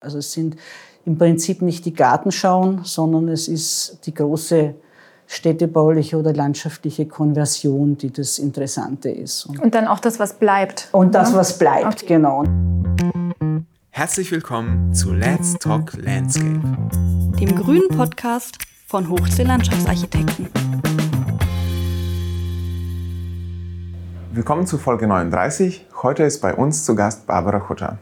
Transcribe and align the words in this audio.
Also 0.00 0.18
es 0.18 0.32
sind 0.32 0.54
im 1.06 1.18
Prinzip 1.18 1.60
nicht 1.60 1.84
die 1.84 1.92
Gartenschauen, 1.92 2.84
sondern 2.84 3.26
es 3.26 3.48
ist 3.48 3.98
die 4.06 4.14
große 4.14 4.76
städtebauliche 5.26 6.16
oder 6.16 6.32
landschaftliche 6.32 7.06
Konversion, 7.06 7.98
die 7.98 8.12
das 8.12 8.38
Interessante 8.38 9.10
ist. 9.10 9.46
Und, 9.46 9.58
und 9.58 9.74
dann 9.74 9.88
auch 9.88 9.98
das, 9.98 10.20
was 10.20 10.34
bleibt. 10.34 10.88
Und 10.92 11.16
das, 11.16 11.34
was 11.34 11.58
bleibt, 11.58 12.04
okay. 12.04 12.06
genau. 12.06 12.44
Herzlich 13.90 14.30
willkommen 14.30 14.94
zu 14.94 15.12
Let's 15.12 15.54
Talk 15.54 15.94
Landscape, 15.96 16.60
dem 17.40 17.56
grünen 17.56 17.88
Podcast 17.88 18.58
von 18.86 19.08
Hochsee 19.08 19.42
Landschaftsarchitekten. 19.42 20.46
Willkommen 24.32 24.64
zu 24.64 24.78
Folge 24.78 25.08
39. 25.08 25.86
Heute 26.02 26.22
ist 26.22 26.40
bei 26.40 26.54
uns 26.54 26.84
zu 26.84 26.94
Gast 26.94 27.26
Barbara 27.26 27.68
Hutter. 27.68 27.98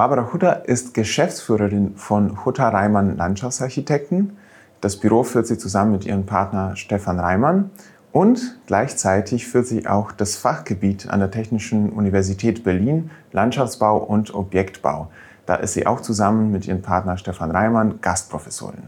Barbara 0.00 0.32
Hutter 0.32 0.66
ist 0.66 0.94
Geschäftsführerin 0.94 1.94
von 1.94 2.46
Hutter 2.46 2.68
Reimann 2.68 3.18
Landschaftsarchitekten. 3.18 4.38
Das 4.80 4.96
Büro 4.96 5.24
führt 5.24 5.46
sie 5.46 5.58
zusammen 5.58 5.92
mit 5.92 6.06
ihrem 6.06 6.24
Partner 6.24 6.74
Stefan 6.74 7.20
Reimann 7.20 7.70
und 8.10 8.58
gleichzeitig 8.66 9.46
führt 9.46 9.66
sie 9.66 9.86
auch 9.86 10.12
das 10.12 10.36
Fachgebiet 10.36 11.10
an 11.10 11.20
der 11.20 11.30
Technischen 11.30 11.90
Universität 11.90 12.64
Berlin, 12.64 13.10
Landschaftsbau 13.32 13.98
und 13.98 14.34
Objektbau. 14.34 15.08
Da 15.44 15.56
ist 15.56 15.74
sie 15.74 15.86
auch 15.86 16.00
zusammen 16.00 16.50
mit 16.50 16.66
ihrem 16.66 16.80
Partner 16.80 17.18
Stefan 17.18 17.50
Reimann 17.50 18.00
Gastprofessorin. 18.00 18.84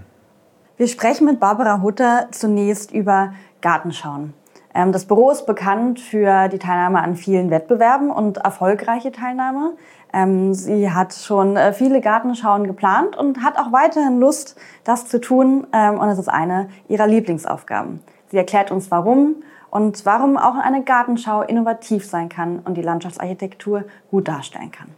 Wir 0.79 0.89
sprechen 0.89 1.27
mit 1.27 1.39
Barbara 1.39 1.83
Hutter 1.83 2.29
zunächst 2.31 2.91
über 2.91 3.35
Gartenschauen. 3.61 4.33
Ähm, 4.75 4.93
das 4.93 5.05
Büro 5.05 5.31
ist 5.31 5.47
bekannt 5.47 6.01
für 6.01 6.49
die 6.49 6.59
Teilnahme 6.59 7.03
an 7.03 7.17
vielen 7.17 7.51
Wettbewerben 7.51 8.11
und 8.11 8.39
erfolgreiche 8.39 9.13
Teilnahme. 9.13 9.75
Ähm, 10.13 10.55
sie 10.55 10.91
hat 10.91 11.15
schon 11.15 11.57
äh, 11.57 11.73
viele 11.73 12.01
Gartenschauen 12.01 12.67
geplant 12.67 13.17
und 13.17 13.43
hat 13.43 13.59
auch 13.59 13.73
weiterhin 13.73 14.21
Lust, 14.21 14.57
das 14.85 15.07
zu 15.07 15.21
tun. 15.21 15.67
Ähm, 15.73 15.99
und 15.99 16.09
es 16.09 16.19
ist 16.19 16.29
eine 16.29 16.69
ihrer 16.89 17.07
Lieblingsaufgaben. 17.07 18.01
Sie 18.31 18.37
erklärt 18.37 18.71
uns, 18.71 18.91
warum 18.91 19.37
und 19.71 20.05
warum 20.05 20.37
auch 20.37 20.57
eine 20.57 20.83
Gartenschau 20.83 21.43
innovativ 21.43 22.05
sein 22.05 22.29
kann 22.29 22.61
und 22.61 22.77
die 22.77 22.83
Landschaftsarchitektur 22.83 23.85
gut 24.11 24.29
darstellen 24.29 24.71
kann. 24.71 24.89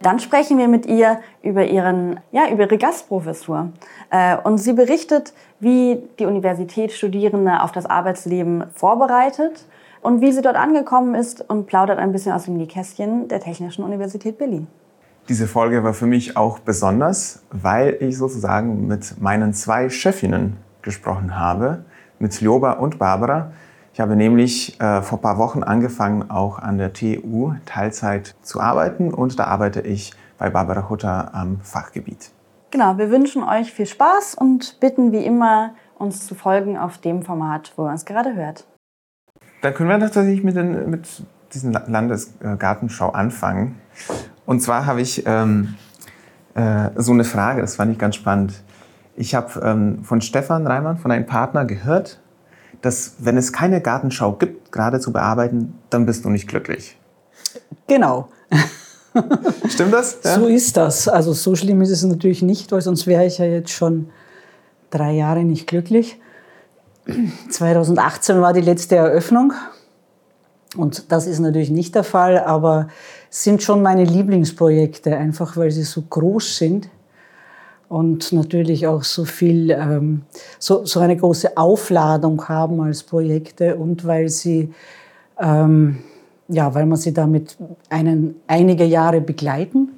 Dann 0.00 0.20
sprechen 0.20 0.58
wir 0.58 0.68
mit 0.68 0.86
ihr 0.86 1.18
über, 1.42 1.64
ihren, 1.64 2.20
ja, 2.30 2.48
über 2.48 2.64
ihre 2.64 2.78
Gastprofessur. 2.78 3.70
Äh, 4.10 4.36
und 4.36 4.58
sie 4.58 4.72
berichtet, 4.72 5.32
wie 5.58 6.00
die 6.20 6.26
Universität 6.26 6.92
Studierende 6.92 7.62
auf 7.62 7.72
das 7.72 7.86
Arbeitsleben 7.86 8.64
vorbereitet 8.72 9.66
und 10.00 10.20
wie 10.20 10.32
sie 10.32 10.42
dort 10.42 10.56
angekommen 10.56 11.14
ist 11.14 11.48
und 11.48 11.66
plaudert 11.66 11.98
ein 11.98 12.12
bisschen 12.12 12.32
aus 12.32 12.44
dem 12.44 12.56
Nähkästchen 12.56 13.28
der 13.28 13.40
Technischen 13.40 13.84
Universität 13.84 14.38
Berlin. 14.38 14.66
Diese 15.28 15.46
Folge 15.46 15.84
war 15.84 15.92
für 15.92 16.06
mich 16.06 16.36
auch 16.36 16.58
besonders, 16.58 17.42
weil 17.50 17.98
ich 18.00 18.16
sozusagen 18.16 18.86
mit 18.86 19.20
meinen 19.20 19.52
zwei 19.52 19.90
Chefinnen 19.90 20.56
gesprochen 20.80 21.38
habe, 21.38 21.84
mit 22.18 22.40
Ljoba 22.40 22.72
und 22.72 22.98
Barbara. 22.98 23.52
Ich 23.92 24.00
habe 24.00 24.16
nämlich 24.16 24.80
äh, 24.80 25.02
vor 25.02 25.18
ein 25.18 25.22
paar 25.22 25.38
Wochen 25.38 25.62
angefangen, 25.62 26.30
auch 26.30 26.58
an 26.58 26.78
der 26.78 26.92
TU 26.92 27.52
Teilzeit 27.66 28.34
zu 28.42 28.60
arbeiten 28.60 29.12
und 29.12 29.38
da 29.38 29.44
arbeite 29.44 29.80
ich 29.80 30.12
bei 30.38 30.48
Barbara 30.50 30.88
Hutter 30.88 31.34
am 31.34 31.60
Fachgebiet. 31.60 32.30
Genau, 32.70 32.96
wir 32.96 33.10
wünschen 33.10 33.42
euch 33.42 33.72
viel 33.72 33.86
Spaß 33.86 34.34
und 34.34 34.78
bitten 34.80 35.12
wie 35.12 35.24
immer, 35.24 35.74
uns 35.98 36.26
zu 36.26 36.34
folgen 36.34 36.78
auf 36.78 36.98
dem 36.98 37.22
Format, 37.22 37.72
wo 37.76 37.86
ihr 37.86 37.90
uns 37.90 38.04
gerade 38.04 38.34
hört. 38.34 38.64
Dann 39.62 39.74
können 39.74 39.88
wir 39.88 39.98
tatsächlich 39.98 40.42
mit, 40.44 40.56
den, 40.56 40.90
mit 40.90 41.06
diesen 41.52 41.72
Landesgartenschau 41.72 43.10
anfangen. 43.10 43.76
Und 44.46 44.60
zwar 44.60 44.86
habe 44.86 45.00
ich 45.00 45.24
ähm, 45.26 45.74
äh, 46.54 46.90
so 46.96 47.12
eine 47.12 47.24
Frage, 47.24 47.60
das 47.60 47.76
fand 47.76 47.92
ich 47.92 47.98
ganz 47.98 48.16
spannend. 48.16 48.62
Ich 49.16 49.34
habe 49.34 49.60
ähm, 49.64 50.04
von 50.04 50.20
Stefan 50.20 50.66
Reimann, 50.66 50.98
von 50.98 51.10
einem 51.10 51.26
Partner, 51.26 51.64
gehört, 51.64 52.20
dass 52.82 53.16
wenn 53.18 53.36
es 53.36 53.52
keine 53.52 53.80
Gartenschau 53.80 54.32
gibt, 54.34 54.70
gerade 54.70 55.00
zu 55.00 55.12
bearbeiten, 55.12 55.74
dann 55.90 56.06
bist 56.06 56.24
du 56.24 56.30
nicht 56.30 56.48
glücklich. 56.48 56.96
Genau. 57.88 58.28
Stimmt 59.68 59.92
das? 59.92 60.18
Ja? 60.22 60.34
So 60.34 60.46
ist 60.46 60.76
das. 60.76 61.08
Also 61.08 61.32
so 61.32 61.56
schlimm 61.56 61.82
ist 61.82 61.90
es 61.90 62.04
natürlich 62.04 62.42
nicht, 62.42 62.70
weil 62.70 62.80
sonst 62.80 63.06
wäre 63.06 63.26
ich 63.26 63.38
ja 63.38 63.46
jetzt 63.46 63.70
schon 63.70 64.10
drei 64.90 65.12
Jahre 65.12 65.44
nicht 65.44 65.66
glücklich. 65.66 66.20
2018 67.50 68.40
war 68.40 68.52
die 68.52 68.60
letzte 68.60 68.96
Eröffnung 68.96 69.52
und 70.76 71.10
das 71.10 71.26
ist 71.26 71.38
natürlich 71.38 71.70
nicht 71.70 71.94
der 71.94 72.04
Fall, 72.04 72.38
aber 72.38 72.88
sind 73.30 73.62
schon 73.62 73.82
meine 73.82 74.04
Lieblingsprojekte, 74.04 75.16
einfach 75.16 75.56
weil 75.56 75.70
sie 75.70 75.82
so 75.82 76.02
groß 76.02 76.58
sind 76.58 76.90
und 77.88 78.32
natürlich 78.32 78.86
auch 78.86 79.02
so 79.02 79.24
viel, 79.24 79.70
ähm, 79.70 80.22
so, 80.58 80.84
so 80.84 81.00
eine 81.00 81.16
große 81.16 81.56
Aufladung 81.56 82.48
haben 82.48 82.80
als 82.80 83.02
Projekte 83.02 83.76
und 83.76 84.06
weil 84.06 84.28
sie, 84.28 84.72
ähm, 85.40 85.98
ja, 86.48 86.74
weil 86.74 86.84
man 86.84 86.98
sie 86.98 87.14
damit 87.14 87.56
einen, 87.88 88.36
einige 88.46 88.84
Jahre 88.84 89.20
begleiten. 89.20 89.88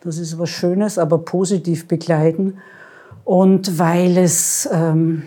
Das 0.00 0.16
ist 0.16 0.38
was 0.38 0.48
Schönes, 0.48 0.98
aber 0.98 1.18
positiv 1.18 1.86
begleiten. 1.86 2.58
Und 3.24 3.78
weil 3.78 4.16
es 4.16 4.68
ähm, 4.72 5.24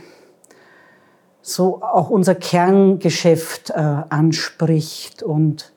so 1.42 1.82
auch 1.82 2.10
unser 2.10 2.36
Kerngeschäft 2.36 3.72
äh, 3.72 3.74
anspricht 4.10 5.24
und 5.24 5.72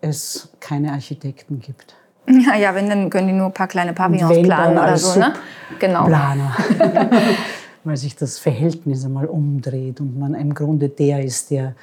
es 0.00 0.50
keine 0.60 0.92
Architekten 0.92 1.60
gibt. 1.60 1.94
Ja, 2.26 2.56
ja, 2.56 2.74
wenn, 2.74 2.88
dann 2.88 3.10
können 3.10 3.28
die 3.28 3.32
nur 3.34 3.46
ein 3.46 3.52
paar 3.52 3.68
kleine 3.68 3.92
Pavillons 3.92 4.42
planen 4.42 4.78
oder 4.78 4.96
so, 4.96 5.18
ne? 5.18 5.34
Genau. 5.78 6.04
Planer. 6.04 6.56
Weil 7.84 7.96
sich 7.98 8.16
das 8.16 8.38
Verhältnis 8.38 9.04
einmal 9.04 9.26
umdreht 9.26 10.00
und 10.00 10.18
man 10.18 10.34
im 10.34 10.54
Grunde 10.54 10.88
der 10.88 11.22
ist, 11.22 11.50
der 11.50 11.74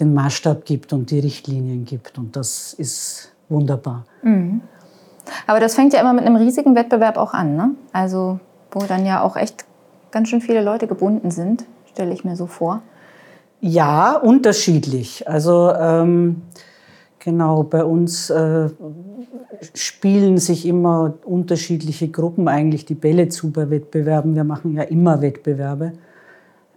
den 0.00 0.14
Maßstab 0.14 0.64
gibt 0.64 0.92
und 0.92 1.10
die 1.10 1.20
Richtlinien 1.20 1.84
gibt. 1.84 2.18
Und 2.18 2.34
das 2.34 2.72
ist 2.72 3.32
wunderbar. 3.48 4.04
Mhm. 4.22 4.62
Aber 5.46 5.60
das 5.60 5.74
fängt 5.74 5.92
ja 5.92 6.00
immer 6.00 6.12
mit 6.12 6.24
einem 6.24 6.36
riesigen 6.36 6.74
Wettbewerb 6.74 7.16
auch 7.16 7.34
an, 7.34 7.56
ne? 7.56 7.70
Also, 7.92 8.40
wo 8.72 8.80
dann 8.80 9.06
ja 9.06 9.22
auch 9.22 9.36
echt 9.36 9.64
ganz 10.10 10.28
schön 10.28 10.40
viele 10.40 10.62
Leute 10.62 10.86
gebunden 10.86 11.30
sind, 11.30 11.64
stelle 11.98 12.14
ich 12.14 12.24
mir 12.24 12.36
so 12.36 12.46
vor. 12.46 12.82
Ja, 13.60 14.16
unterschiedlich. 14.16 15.28
Also, 15.28 15.72
ähm, 15.72 16.42
Genau, 17.20 17.64
bei 17.64 17.84
uns 17.84 18.30
äh, 18.30 18.68
spielen 19.74 20.38
sich 20.38 20.64
immer 20.66 21.14
unterschiedliche 21.24 22.08
Gruppen 22.08 22.48
eigentlich 22.48 22.86
die 22.86 22.94
Bälle 22.94 23.28
zu 23.28 23.50
bei 23.50 23.68
Wettbewerben. 23.68 24.34
Wir 24.34 24.44
machen 24.44 24.74
ja 24.74 24.84
immer 24.84 25.20
Wettbewerbe. 25.20 25.92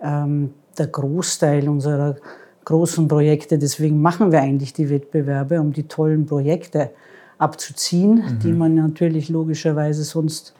Ähm, 0.02 0.50
der 0.78 0.88
Großteil 0.88 1.70
unserer 1.70 2.16
großen 2.66 3.08
Projekte, 3.08 3.60
deswegen 3.60 4.02
machen 4.02 4.32
wir 4.32 4.42
eigentlich 4.42 4.74
die 4.74 4.90
Wettbewerbe, 4.90 5.62
um 5.62 5.74
die 5.74 5.88
tollen 5.88 6.26
Projekte 6.26 6.90
abzuziehen, 7.38 8.16
mhm. 8.16 8.40
die 8.40 8.52
man 8.52 8.76
natürlich 8.76 9.30
logischerweise 9.30 10.04
sonst 10.04 10.54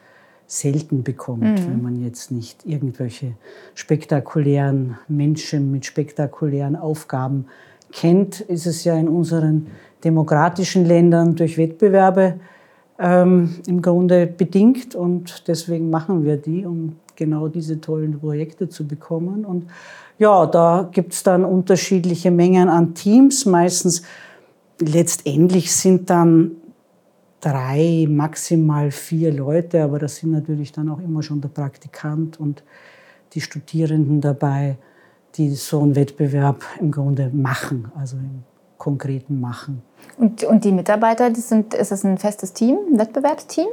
selten 0.52 1.02
bekommt, 1.02 1.44
mhm. 1.44 1.66
wenn 1.66 1.82
man 1.82 2.04
jetzt 2.04 2.30
nicht 2.30 2.66
irgendwelche 2.66 3.32
spektakulären 3.74 4.98
Menschen 5.08 5.72
mit 5.72 5.86
spektakulären 5.86 6.76
Aufgaben 6.76 7.46
kennt, 7.90 8.40
ist 8.40 8.66
es 8.66 8.84
ja 8.84 8.94
in 8.94 9.08
unseren 9.08 9.68
demokratischen 10.04 10.84
Ländern 10.84 11.36
durch 11.36 11.56
Wettbewerbe 11.56 12.34
ähm, 12.98 13.56
im 13.66 13.80
Grunde 13.80 14.26
bedingt 14.26 14.94
und 14.94 15.48
deswegen 15.48 15.88
machen 15.88 16.22
wir 16.24 16.36
die, 16.36 16.66
um 16.66 16.96
genau 17.16 17.48
diese 17.48 17.80
tollen 17.80 18.18
Projekte 18.18 18.68
zu 18.68 18.86
bekommen. 18.86 19.46
Und 19.46 19.70
ja, 20.18 20.44
da 20.44 20.86
gibt 20.92 21.14
es 21.14 21.22
dann 21.22 21.46
unterschiedliche 21.46 22.30
Mengen 22.30 22.68
an 22.68 22.94
Teams. 22.94 23.46
Meistens 23.46 24.02
letztendlich 24.78 25.72
sind 25.72 26.10
dann 26.10 26.56
drei, 27.42 28.06
maximal 28.08 28.90
vier 28.90 29.34
Leute, 29.34 29.82
aber 29.82 29.98
das 29.98 30.16
sind 30.16 30.30
natürlich 30.30 30.72
dann 30.72 30.88
auch 30.88 31.00
immer 31.00 31.22
schon 31.22 31.42
der 31.42 31.50
Praktikant 31.50 32.40
und 32.40 32.64
die 33.34 33.42
Studierenden 33.42 34.22
dabei 34.22 34.78
die 35.36 35.50
so 35.50 35.80
einen 35.80 35.96
Wettbewerb 35.96 36.62
im 36.80 36.90
Grunde 36.90 37.30
machen, 37.32 37.90
also 37.98 38.16
im 38.16 38.42
konkreten 38.78 39.40
Machen. 39.40 39.82
Und, 40.18 40.44
und 40.44 40.64
die 40.64 40.72
Mitarbeiter, 40.72 41.30
die 41.30 41.40
sind, 41.40 41.74
ist 41.74 41.92
das 41.92 42.04
ein 42.04 42.18
festes 42.18 42.52
Team, 42.52 42.78
ein 42.92 42.98
Wettbewerbsteam? 42.98 43.68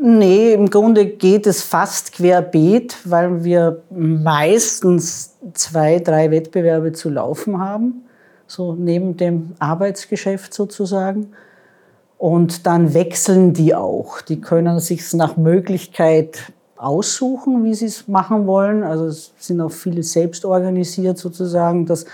Nee, 0.00 0.52
im 0.52 0.70
Grunde 0.70 1.06
geht 1.06 1.46
es 1.48 1.62
fast 1.62 2.12
querbeet, 2.12 2.96
weil 3.04 3.42
wir 3.42 3.82
meistens 3.90 5.34
zwei, 5.54 5.98
drei 5.98 6.30
Wettbewerbe 6.30 6.92
zu 6.92 7.10
laufen 7.10 7.58
haben, 7.58 8.04
so 8.46 8.74
neben 8.74 9.16
dem 9.16 9.54
Arbeitsgeschäft 9.58 10.54
sozusagen. 10.54 11.32
Und 12.18 12.66
dann 12.66 12.94
wechseln 12.94 13.52
die 13.52 13.74
auch. 13.74 14.20
Die 14.20 14.40
können 14.40 14.80
sich 14.80 15.14
nach 15.14 15.36
Möglichkeit 15.36 16.52
aussuchen, 16.76 17.64
wie 17.64 17.74
sie 17.74 17.86
es 17.86 18.08
machen 18.08 18.46
wollen. 18.46 18.82
Also 18.82 19.06
es 19.06 19.32
sind 19.38 19.60
auch 19.60 19.70
viele 19.70 20.02
selbst 20.02 20.44
organisiert 20.44 21.18
sozusagen, 21.18 21.86
dass 21.86 22.06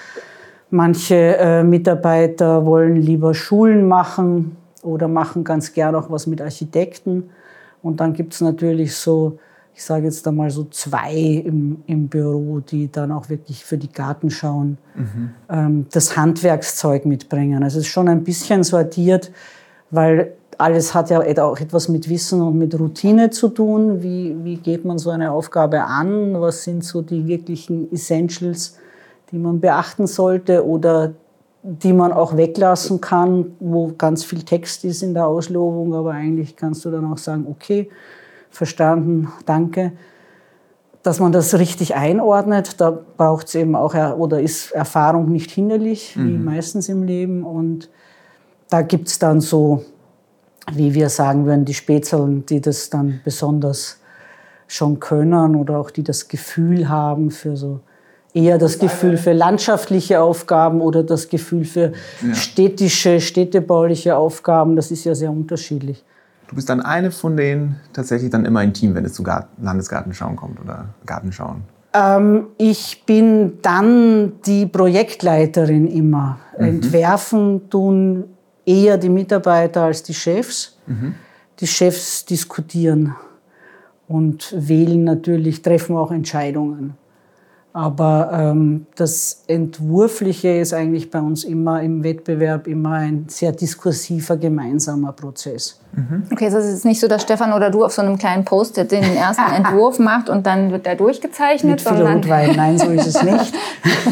manche 0.71 1.37
äh, 1.39 1.63
Mitarbeiter 1.63 2.67
wollen 2.67 2.97
lieber 2.97 3.35
Schulen 3.35 3.87
machen 3.89 4.57
oder 4.83 5.09
machen 5.09 5.45
ganz 5.45 5.73
gern 5.73 5.95
auch 5.95 6.11
was 6.11 6.27
mit 6.27 6.43
Architekten. 6.43 7.31
Und 7.83 8.01
dann 8.01 8.13
gibt 8.13 8.35
es 8.35 8.41
natürlich 8.41 8.97
so, 8.97 9.39
ich 9.75 9.85
sage 9.85 10.05
jetzt 10.05 10.27
einmal 10.27 10.51
so 10.51 10.65
zwei 10.65 11.15
im, 11.15 11.83
im 11.87 12.09
Büro, 12.09 12.61
die 12.61 12.91
dann 12.91 13.13
auch 13.13 13.29
wirklich 13.29 13.65
für 13.65 13.77
die 13.77 13.93
Gartenschau 13.93 14.61
mhm. 14.61 14.77
ähm, 15.51 15.87
das 15.93 16.17
Handwerkszeug 16.17 17.07
mitbringen. 17.07 17.63
Also 17.63 17.79
es 17.79 17.87
ist 17.87 17.93
schon 17.93 18.09
ein 18.09 18.25
bisschen 18.25 18.63
sortiert, 18.63 19.31
weil 19.91 20.33
alles 20.59 20.95
hat 20.95 21.11
ja 21.11 21.21
auch 21.21 21.59
etwas 21.59 21.89
mit 21.89 22.09
Wissen 22.09 22.41
und 22.41 22.59
mit 22.59 22.79
Routine 22.79 23.31
zu 23.31 23.49
tun. 23.49 24.03
Wie, 24.03 24.37
wie 24.43 24.57
geht 24.57 24.85
man 24.85 24.99
so 24.99 25.11
eine 25.11 25.33
Aufgabe 25.33 25.83
an? 25.83 26.41
Was 26.41 26.65
sind 26.65 26.85
so 26.85 27.03
die 27.03 27.27
wirklichen 27.27 27.93
Essentials, 27.93 28.79
die 29.31 29.39
man 29.39 29.61
beachten 29.61 30.07
sollte 30.07 30.67
oder 30.67 31.15
die 31.63 31.95
man 31.95 32.13
auch 32.13 32.37
weglassen 32.37 33.01
kann, 33.01 33.57
wo 33.59 33.93
ganz 33.97 34.23
viel 34.23 34.43
Text 34.43 34.85
ist 34.85 35.03
in 35.03 35.15
der 35.15 35.27
Auslobung, 35.27 35.95
aber 35.95 36.13
eigentlich 36.13 36.57
kannst 36.57 36.85
du 36.85 36.91
dann 36.91 37.11
auch 37.11 37.17
sagen, 37.17 37.47
okay, 37.51 37.89
verstanden, 38.51 39.29
danke. 39.47 39.93
Dass 41.03 41.21
man 41.21 41.33
das 41.33 41.59
richtig 41.59 41.95
einordnet, 41.95 42.81
da 42.81 42.91
braucht 42.91 43.49
es 43.49 43.55
eben 43.55 43.77
auch, 43.77 43.95
oder 44.19 44.41
ist 44.41 44.73
Erfahrung 44.73 45.33
nicht 45.33 45.51
hinderlich, 45.51 46.17
mhm. 46.17 46.29
wie 46.29 46.39
meistens 46.39 46.91
im 46.91 47.03
Leben. 47.03 47.45
Und 47.45 47.89
da 48.71 48.83
gibt 48.83 49.09
es 49.09 49.19
dann 49.19 49.41
so, 49.41 49.85
wie 50.73 50.95
wir 50.95 51.09
sagen 51.09 51.47
würden, 51.47 51.65
die 51.65 51.75
Spätzeln, 51.75 52.47
die 52.47 52.61
das 52.61 52.91
dann 52.91 53.21
besonders 53.25 54.01
schon 54.67 54.99
können 54.99 55.57
oder 55.57 55.79
auch 55.79 55.91
die 55.91 56.03
das 56.03 56.29
Gefühl 56.29 56.89
haben 56.89 57.31
für 57.31 57.57
so 57.57 57.81
eher 58.33 58.59
das 58.59 58.79
Gefühl 58.79 59.17
für 59.17 59.33
landschaftliche 59.33 60.21
Aufgaben 60.21 60.81
oder 60.81 61.05
das 61.05 61.29
Gefühl 61.29 61.65
für 61.65 61.93
städtische, 62.33 63.21
städtebauliche 63.21 64.17
Aufgaben. 64.17 64.75
Das 64.75 64.91
ist 64.91 65.05
ja 65.05 65.15
sehr 65.15 65.31
unterschiedlich. 65.31 66.05
Du 66.49 66.57
bist 66.57 66.69
dann 66.69 66.81
eine 66.81 67.11
von 67.11 67.37
denen 67.37 67.81
tatsächlich 67.93 68.31
dann 68.31 68.45
immer 68.45 68.61
ein 68.61 68.75
Team, 68.75 68.95
wenn 68.95 69.05
es 69.05 69.15
zu 69.15 69.25
Landesgartenschauen 69.63 70.37
kommt 70.37 70.61
oder 70.61 70.87
Gartenschauen? 71.07 71.63
Ähm, 71.95 72.49
ich 72.59 73.05
bin 73.07 73.59
dann 73.63 74.33
die 74.45 74.67
Projektleiterin 74.67 75.87
immer. 75.87 76.39
Mhm. 76.59 76.65
Entwerfen 76.65 77.71
tun 77.71 78.25
eher 78.67 78.99
die 78.99 79.09
Mitarbeiter 79.09 79.83
als 79.83 80.03
die 80.03 80.15
Chefs. 80.15 80.79
Mhm. 80.87 81.15
Die 81.61 81.67
Chefs 81.67 82.25
diskutieren 82.25 83.15
und 84.09 84.55
wählen 84.57 85.05
natürlich, 85.05 85.63
treffen 85.63 85.97
auch 85.97 86.11
Entscheidungen. 86.11 86.95
Aber 87.73 88.31
ähm, 88.33 88.87
das 88.95 89.45
Entwurfliche 89.49 90.49
ist 90.49 90.73
eigentlich 90.73 91.11
bei 91.11 91.21
uns 91.21 91.43
immer 91.43 91.83
im 91.83 92.05
Wettbewerb 92.05 92.69
immer 92.69 92.93
ein 92.93 93.27
sehr 93.29 93.53
diskursiver 93.53 94.37
gemeinsamer 94.37 95.13
Prozess. 95.13 95.81
Mhm. 95.97 96.25
Okay, 96.31 96.47
also 96.47 96.59
es 96.59 96.67
ist 96.67 96.85
nicht 96.85 97.01
so, 97.01 97.09
dass 97.09 97.23
Stefan 97.23 97.53
oder 97.53 97.71
du 97.71 97.85
auf 97.85 97.93
so 97.93 98.03
einem 98.03 98.19
kleinen 98.19 98.45
Post-it 98.45 98.91
den 98.91 99.03
ersten 99.17 99.53
Entwurf 99.57 99.99
macht 99.99 100.29
und 100.29 100.47
dann 100.47 100.73
wird 100.73 100.87
der 100.87 100.97
durchgezeichnet. 100.97 101.73
Mit 101.73 101.81
viel 101.81 102.07
Rotwein, 102.07 102.57
nein, 102.57 102.79
so 102.79 102.91
ist 102.91 103.07
es 103.07 103.23
nicht. 103.23 103.55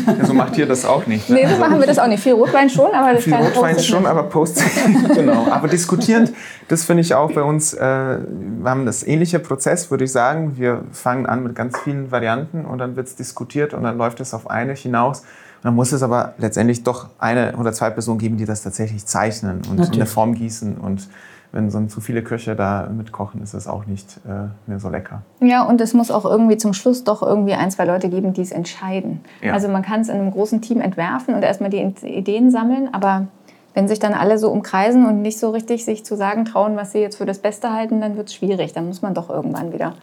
Ja, 0.06 0.25
so 0.25 0.34
macht 0.34 0.56
ihr 0.58 0.67
das 0.67 0.84
auch 0.84 1.06
nicht. 1.06 1.29
Ne? 1.29 1.37
Nee, 1.37 1.46
so 1.46 1.58
machen 1.58 1.81
wir 1.81 1.87
das 1.87 1.99
auch 1.99 2.06
nicht. 2.06 2.23
Viel 2.23 2.34
Rotwein 2.34 2.70
schon, 2.70 2.93
aber 2.93 3.14
das 3.14 3.25
Viel 3.25 3.34
Rotwein 3.34 3.79
schon, 3.79 4.06
aber 4.06 4.25
Post-it, 4.25 4.64
genau. 5.14 5.46
Aber 5.50 5.69
diskutierend, 5.69 6.32
das 6.69 6.84
finde 6.84 7.02
ich 7.02 7.14
auch 7.14 7.32
bei 7.32 7.43
uns, 7.43 7.75
äh, 7.75 7.81
wir 7.81 8.70
haben 8.70 8.87
das 8.87 9.06
ähnliche 9.06 9.38
Prozess, 9.38 9.90
würde 9.90 10.05
ich 10.05 10.12
sagen. 10.12 10.56
Wir 10.56 10.82
fangen 10.93 11.26
an 11.26 11.43
mit 11.43 11.55
ganz 11.55 11.78
vielen 11.78 12.11
Varianten 12.11 12.64
und 12.64 12.78
dann 12.78 12.96
wird 12.96 13.08
es 13.08 13.17
diskutiert 13.17 13.75
und 13.75 13.82
dann 13.82 13.99
läuft 13.99 14.20
es 14.20 14.35
auf 14.35 14.50
eine 14.50 14.75
hinaus. 14.75 15.20
Und 15.20 15.67
dann 15.67 15.75
muss 15.75 15.93
es 15.93 16.02
aber 16.02 16.35
letztendlich 16.38 16.82
doch 16.82 17.11
eine 17.19 17.56
oder 17.56 17.73
zwei 17.73 17.90
Personen 17.90 18.19
geben, 18.19 18.37
die 18.37 18.46
das 18.46 18.62
tatsächlich 18.62 19.06
zeichnen 19.06 19.58
und 19.58 19.76
Natürlich. 19.76 19.93
in 19.93 19.99
der 19.99 20.06
Form 20.06 20.35
gießen 20.35 20.76
und 20.76 21.08
wenn 21.52 21.70
so 21.70 21.84
zu 21.87 22.00
viele 22.00 22.22
Köche 22.22 22.56
da 22.56 22.88
mitkochen, 22.90 23.43
ist 23.43 23.52
es 23.52 23.69
auch 23.69 23.87
nicht 23.87 24.19
äh, 24.26 24.49
mehr 24.66 24.81
so 24.81 24.88
lecker. 24.88 25.22
Ja, 25.40 25.62
und 25.64 25.81
es 25.81 25.93
muss 25.93 26.10
auch 26.10 26.25
irgendwie 26.25 26.56
zum 26.56 26.72
Schluss 26.72 27.04
doch 27.04 27.22
irgendwie 27.22 27.52
ein, 27.52 27.70
zwei 27.70 27.84
Leute 27.84 28.08
geben, 28.08 28.32
die 28.32 28.40
es 28.40 28.52
entscheiden. 28.52 29.20
Ja. 29.43 29.52
Also 29.52 29.69
man 29.69 29.82
kann 29.82 30.00
es 30.00 30.08
in 30.08 30.16
einem 30.16 30.31
großen 30.31 30.62
Team 30.62 30.81
entwerfen 30.81 31.34
und 31.34 31.43
erstmal 31.43 31.69
die 31.69 31.82
Ideen 32.04 32.50
sammeln, 32.50 32.88
aber 32.93 33.26
wenn 33.75 33.88
sich 33.88 33.99
dann 33.99 34.14
alle 34.14 34.38
so 34.38 34.50
umkreisen 34.50 35.06
und 35.06 35.22
nicht 35.22 35.38
so 35.38 35.50
richtig 35.50 35.84
sich 35.84 36.04
zu 36.04 36.16
sagen 36.16 36.44
trauen, 36.44 36.76
was 36.76 36.93
sie 36.93 36.99
jetzt 36.99 37.16
für 37.16 37.26
das 37.26 37.38
Beste 37.38 37.72
halten, 37.72 38.00
dann 38.00 38.16
wird 38.16 38.28
es 38.28 38.34
schwierig. 38.34 38.72
Dann 38.72 38.87
muss 38.87 39.02
man 39.02 39.14
doch 39.14 39.31
irgendwann 39.31 39.72
wieder. 39.72 39.94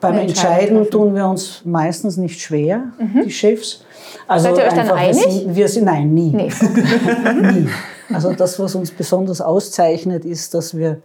Beim 0.00 0.16
Entscheiden 0.16 0.88
tun 0.90 1.14
wir 1.14 1.26
uns 1.26 1.62
meistens 1.64 2.16
nicht 2.16 2.40
schwer, 2.40 2.84
mhm. 2.98 3.24
die 3.24 3.30
Chefs. 3.30 3.84
Also 4.28 4.48
Seid 4.48 4.58
ihr 4.58 4.64
euch 4.64 4.74
dann 4.74 4.90
einig? 4.90 5.46
Wir 5.48 5.68
sind, 5.68 5.84
nein, 5.84 6.14
nie. 6.14 6.30
Nee. 6.30 6.50
nie. 7.42 7.68
Also 8.12 8.32
das, 8.32 8.58
was 8.58 8.74
uns 8.74 8.90
besonders 8.90 9.40
auszeichnet, 9.40 10.24
ist, 10.24 10.54
dass 10.54 10.76
wir 10.76 11.00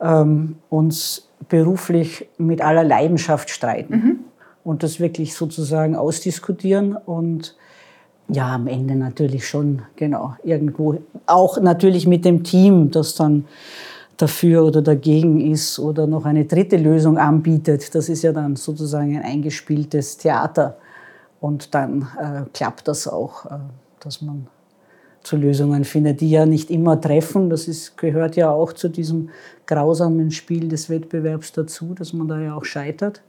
ähm, 0.00 0.56
uns 0.70 1.28
beruflich 1.48 2.28
mit 2.38 2.60
aller 2.60 2.84
Leidenschaft 2.84 3.50
streiten 3.50 3.94
mhm. 3.94 4.18
und 4.64 4.82
das 4.82 5.00
wirklich 5.00 5.34
sozusagen 5.34 5.96
ausdiskutieren 5.96 6.96
und 6.96 7.56
ja, 8.28 8.54
am 8.54 8.66
Ende 8.66 8.96
natürlich 8.96 9.46
schon, 9.46 9.82
genau, 9.96 10.34
irgendwo 10.42 10.98
auch 11.26 11.60
natürlich 11.60 12.06
mit 12.06 12.24
dem 12.24 12.42
Team, 12.42 12.90
das 12.90 13.14
dann 13.14 13.44
dafür 14.16 14.64
oder 14.64 14.80
dagegen 14.80 15.40
ist 15.40 15.78
oder 15.78 16.06
noch 16.06 16.24
eine 16.24 16.44
dritte 16.44 16.76
Lösung 16.76 17.18
anbietet. 17.18 17.94
Das 17.94 18.08
ist 18.08 18.22
ja 18.22 18.32
dann 18.32 18.56
sozusagen 18.56 19.16
ein 19.16 19.22
eingespieltes 19.22 20.16
Theater. 20.16 20.78
Und 21.40 21.74
dann 21.74 22.08
äh, 22.18 22.42
klappt 22.54 22.88
das 22.88 23.06
auch, 23.06 23.44
äh, 23.46 23.58
dass 24.00 24.22
man 24.22 24.46
zu 25.24 25.36
Lösungen 25.36 25.84
findet, 25.84 26.20
die 26.20 26.30
ja 26.30 26.46
nicht 26.46 26.70
immer 26.70 27.00
treffen. 27.00 27.50
Das 27.50 27.66
ist, 27.66 27.96
gehört 27.96 28.36
ja 28.36 28.50
auch 28.50 28.72
zu 28.72 28.88
diesem 28.88 29.30
grausamen 29.66 30.30
Spiel 30.30 30.68
des 30.68 30.88
Wettbewerbs 30.88 31.52
dazu, 31.52 31.94
dass 31.94 32.12
man 32.12 32.28
da 32.28 32.38
ja 32.38 32.54
auch 32.54 32.64
scheitert. 32.64 33.22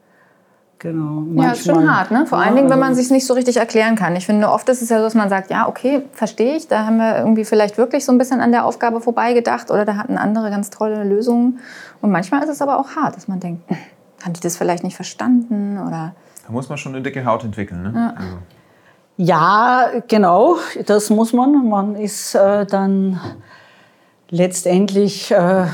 Genau. 0.77 1.21
Manchmal, 1.21 1.45
ja, 1.45 1.51
ist 1.53 1.65
schon 1.65 1.89
hart, 1.89 2.11
ne? 2.11 2.27
Vor 2.27 2.37
ja, 2.37 2.45
allen 2.45 2.57
Dingen, 2.57 2.69
wenn 2.69 2.79
man 2.79 2.89
also 2.89 3.01
sich 3.01 3.09
nicht 3.09 3.25
so 3.25 3.33
richtig 3.33 3.57
erklären 3.57 3.95
kann. 3.95 4.13
Ich 4.17 4.25
finde, 4.25 4.49
oft 4.49 4.67
ist 4.67 4.81
es 4.81 4.89
ja 4.89 4.97
so, 4.97 5.03
dass 5.03 5.15
man 5.15 5.29
sagt, 5.29 5.49
ja, 5.49 5.69
okay, 5.69 6.01
verstehe 6.11 6.57
ich, 6.57 6.67
da 6.67 6.85
haben 6.85 6.97
wir 6.97 7.17
irgendwie 7.17 7.45
vielleicht 7.45 7.77
wirklich 7.77 8.03
so 8.03 8.11
ein 8.11 8.17
bisschen 8.17 8.41
an 8.41 8.51
der 8.51 8.65
Aufgabe 8.65 8.99
vorbeigedacht 8.99 9.71
oder 9.71 9.85
da 9.85 9.95
hatten 9.95 10.17
andere 10.17 10.49
ganz 10.49 10.69
tolle 10.69 11.05
Lösungen. 11.05 11.59
Und 12.01 12.11
manchmal 12.11 12.43
ist 12.43 12.49
es 12.49 12.61
aber 12.61 12.77
auch 12.77 12.89
hart, 12.97 13.15
dass 13.15 13.29
man 13.29 13.39
denkt, 13.39 13.69
hm, 13.69 13.77
haben 14.23 14.33
die 14.33 14.41
das 14.41 14.57
vielleicht 14.57 14.83
nicht 14.83 14.97
verstanden 14.97 15.77
oder... 15.77 16.13
Da 16.45 16.51
muss 16.51 16.67
man 16.67 16.77
schon 16.77 16.93
eine 16.93 17.01
dicke 17.01 17.25
Haut 17.25 17.45
entwickeln, 17.45 17.81
ne? 17.81 17.93
Ja. 17.95 18.13
Also. 18.17 18.37
Ja, 19.17 19.91
genau, 20.07 20.57
das 20.85 21.09
muss 21.09 21.31
man. 21.31 21.69
Man 21.69 21.95
ist 21.95 22.35
äh, 22.35 22.65
dann 22.65 23.19
letztendlich, 24.29 25.31
äh, 25.31 25.67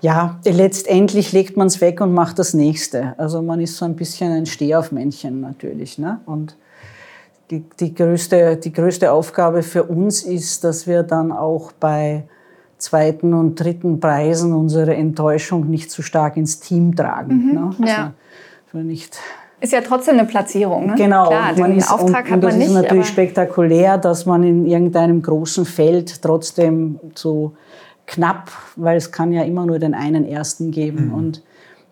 ja, 0.00 0.40
letztendlich 0.44 1.32
legt 1.32 1.58
man 1.58 1.66
es 1.66 1.80
weg 1.82 2.00
und 2.00 2.14
macht 2.14 2.38
das 2.38 2.54
Nächste. 2.54 3.14
Also 3.18 3.42
man 3.42 3.60
ist 3.60 3.76
so 3.76 3.84
ein 3.84 3.94
bisschen 3.94 4.32
ein 4.32 4.46
Stehaufmännchen 4.46 5.40
natürlich. 5.40 5.98
Ne? 5.98 6.20
Und 6.24 6.56
die, 7.50 7.64
die, 7.78 7.94
größte, 7.94 8.56
die 8.56 8.72
größte 8.72 9.12
Aufgabe 9.12 9.62
für 9.62 9.84
uns 9.84 10.22
ist, 10.22 10.64
dass 10.64 10.86
wir 10.86 11.02
dann 11.02 11.32
auch 11.32 11.72
bei 11.72 12.24
zweiten 12.78 13.34
und 13.34 13.56
dritten 13.56 14.00
Preisen 14.00 14.54
unsere 14.54 14.94
Enttäuschung 14.94 15.68
nicht 15.68 15.90
zu 15.90 16.00
stark 16.00 16.38
ins 16.38 16.60
Team 16.60 16.96
tragen. 16.96 17.48
Mhm, 17.48 17.52
ne? 17.52 17.66
also, 17.66 17.84
ja. 17.84 18.82
nicht 18.82 19.18
ist 19.60 19.72
ja 19.72 19.80
trotzdem 19.82 20.18
eine 20.18 20.26
Platzierung. 20.26 20.86
Ne? 20.86 20.94
Genau. 20.96 21.28
Klar, 21.28 21.54
den 21.54 21.76
ist, 21.76 21.90
Auftrag 21.90 22.26
und, 22.26 22.30
hat 22.32 22.42
man 22.42 22.58
nicht. 22.58 22.70
Das 22.70 22.76
ist 22.76 22.82
natürlich 22.82 23.06
spektakulär, 23.08 23.98
dass 23.98 24.26
man 24.26 24.42
in 24.42 24.66
irgendeinem 24.66 25.22
großen 25.22 25.64
Feld 25.64 26.22
trotzdem 26.22 26.98
so 27.14 27.54
knapp, 28.06 28.50
weil 28.76 28.96
es 28.96 29.12
kann 29.12 29.32
ja 29.32 29.42
immer 29.42 29.66
nur 29.66 29.78
den 29.78 29.94
einen 29.94 30.26
Ersten 30.26 30.70
geben 30.70 31.08
mhm. 31.08 31.14
und 31.14 31.42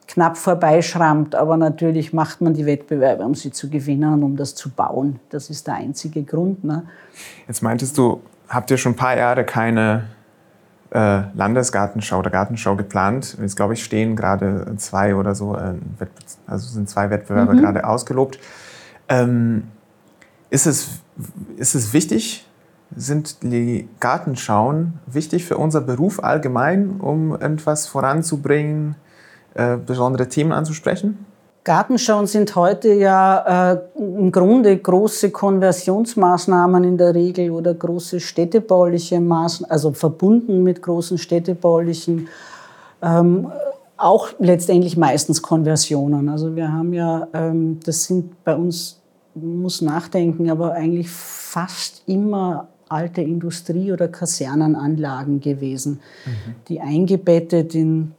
knapp 0.06 0.37
vorbeischrammt. 0.37 1.34
Aber 1.34 1.56
natürlich 1.56 2.12
macht 2.12 2.40
man 2.40 2.54
die 2.54 2.66
Wettbewerbe, 2.66 3.22
um 3.22 3.34
sie 3.34 3.52
zu 3.52 3.68
gewinnen 3.68 4.14
und 4.14 4.22
um 4.22 4.37
das 4.37 4.54
zu 4.54 4.70
bauen. 4.70 5.20
Das 5.30 5.50
ist 5.50 5.66
der 5.66 5.75
einzige 5.75 6.22
Grund. 6.22 6.64
Ne? 6.64 6.84
Jetzt 7.46 7.62
meintest 7.62 7.96
du, 7.98 8.20
habt 8.48 8.70
ihr 8.70 8.78
schon 8.78 8.92
ein 8.92 8.96
paar 8.96 9.16
Jahre 9.16 9.44
keine 9.44 10.04
äh, 10.90 11.23
Landesgartenschau 11.35 12.18
oder 12.18 12.30
Gartenschau 12.30 12.76
geplant. 12.76 13.37
Jetzt 13.40 13.57
glaube 13.57 13.75
ich 13.75 13.85
stehen 13.85 14.16
gerade 14.16 14.75
zwei 14.76 15.14
oder 15.14 15.35
so, 15.35 15.54
äh, 15.54 15.75
also 16.47 16.68
sind 16.68 16.88
zwei 16.88 17.11
Wettbewerbe 17.11 17.54
mhm. 17.54 17.61
gerade 17.61 17.87
ausgelobt. 17.87 18.38
Ähm, 19.09 19.64
ist, 20.50 20.66
es, 20.66 21.00
ist 21.57 21.75
es 21.75 21.92
wichtig, 21.92 22.47
sind 22.97 23.42
die 23.42 23.88
Gartenschauen 24.00 24.99
wichtig 25.07 25.45
für 25.45 25.59
unser 25.59 25.83
Beruf 25.83 26.25
allgemein, 26.25 27.00
um 27.00 27.38
etwas 27.38 27.87
voranzubringen, 27.87 28.97
äh, 29.54 29.76
besondere 29.76 30.28
Themen 30.28 30.52
anzusprechen? 30.52 31.26
Gartenschauen 31.68 32.26
sind 32.26 32.56
heute 32.56 32.94
ja 32.94 33.72
äh, 33.72 33.78
im 33.98 34.32
Grunde 34.32 34.75
große 34.75 35.30
Konversionsmaßnahmen 35.30 36.82
in 36.82 36.96
der 36.96 37.14
Regel 37.14 37.50
oder 37.50 37.75
große 37.75 38.20
städtebauliche 38.20 39.20
Maßnahmen, 39.20 39.70
also 39.70 39.92
verbunden 39.92 40.62
mit 40.62 40.80
großen 40.80 41.18
städtebaulichen, 41.18 42.28
ähm, 43.02 43.52
auch 43.98 44.28
letztendlich 44.38 44.96
meistens 44.96 45.42
Konversionen. 45.42 46.30
Also 46.30 46.56
wir 46.56 46.72
haben 46.72 46.94
ja, 46.94 47.28
ähm, 47.34 47.80
das 47.84 48.04
sind 48.04 48.42
bei 48.44 48.56
uns, 48.56 49.02
muss 49.34 49.82
nachdenken, 49.82 50.48
aber 50.48 50.72
eigentlich 50.72 51.10
fast 51.10 52.02
immer 52.06 52.68
alte 52.88 53.20
Industrie- 53.20 53.92
oder 53.92 54.08
Kasernenanlagen 54.08 55.40
gewesen, 55.40 56.00
mhm. 56.25 56.54
die 56.68 56.80
eingebettet 56.80 57.75
in 57.75 58.14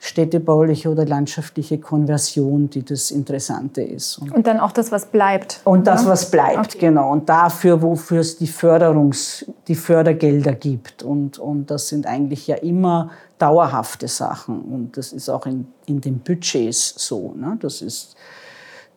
städtebauliche 0.00 0.88
oder 0.90 1.04
landschaftliche 1.04 1.78
Konversion, 1.78 2.70
die 2.70 2.84
das 2.84 3.10
Interessante 3.10 3.82
ist. 3.82 4.18
Und, 4.18 4.32
und 4.32 4.46
dann 4.46 4.60
auch 4.60 4.72
das, 4.72 4.92
was 4.92 5.06
bleibt. 5.06 5.60
Und 5.64 5.86
das, 5.86 6.04
ne? 6.04 6.10
was 6.10 6.30
bleibt, 6.30 6.76
okay. 6.76 6.78
genau. 6.78 7.12
Und 7.12 7.28
dafür, 7.28 7.82
wofür 7.82 8.20
es 8.20 8.36
die 8.38 8.46
Förderungs-, 8.46 9.44
die 9.66 9.74
Fördergelder 9.74 10.52
gibt. 10.52 11.02
Und, 11.02 11.38
und 11.38 11.70
das 11.70 11.88
sind 11.88 12.06
eigentlich 12.06 12.46
ja 12.46 12.56
immer 12.56 13.10
dauerhafte 13.38 14.06
Sachen. 14.06 14.60
Und 14.62 14.96
das 14.96 15.12
ist 15.12 15.28
auch 15.28 15.46
in, 15.46 15.66
in 15.86 16.00
den 16.00 16.20
Budgets 16.20 16.94
so. 16.96 17.34
Ne? 17.36 17.56
Das 17.60 17.82
ist, 17.82 18.14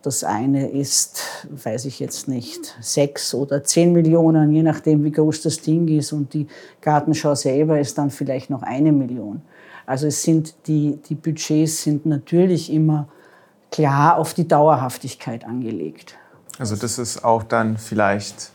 das 0.03 0.23
eine 0.23 0.69
ist, 0.69 1.23
weiß 1.49 1.85
ich 1.85 1.99
jetzt 1.99 2.27
nicht, 2.27 2.75
sechs 2.79 3.33
oder 3.33 3.63
zehn 3.63 3.91
Millionen, 3.91 4.51
je 4.51 4.63
nachdem, 4.63 5.03
wie 5.03 5.11
groß 5.11 5.41
das 5.41 5.61
Ding 5.61 5.87
ist. 5.87 6.11
Und 6.11 6.33
die 6.33 6.47
Gartenschau 6.81 7.33
selber 7.33 7.79
ist 7.79 7.97
dann 7.97 8.11
vielleicht 8.11 8.51
noch 8.51 8.61
eine 8.61 8.91
Million. 8.91 9.41
Also 9.85 10.07
es 10.07 10.23
sind 10.23 10.67
die, 10.67 10.99
die 11.07 11.15
Budgets 11.15 11.83
sind 11.83 12.05
natürlich 12.05 12.71
immer 12.71 13.07
klar 13.71 14.17
auf 14.17 14.33
die 14.33 14.47
Dauerhaftigkeit 14.47 15.45
angelegt. 15.45 16.15
Also 16.59 16.75
das 16.75 16.99
ist 16.99 17.23
auch 17.23 17.43
dann 17.43 17.77
vielleicht 17.77 18.51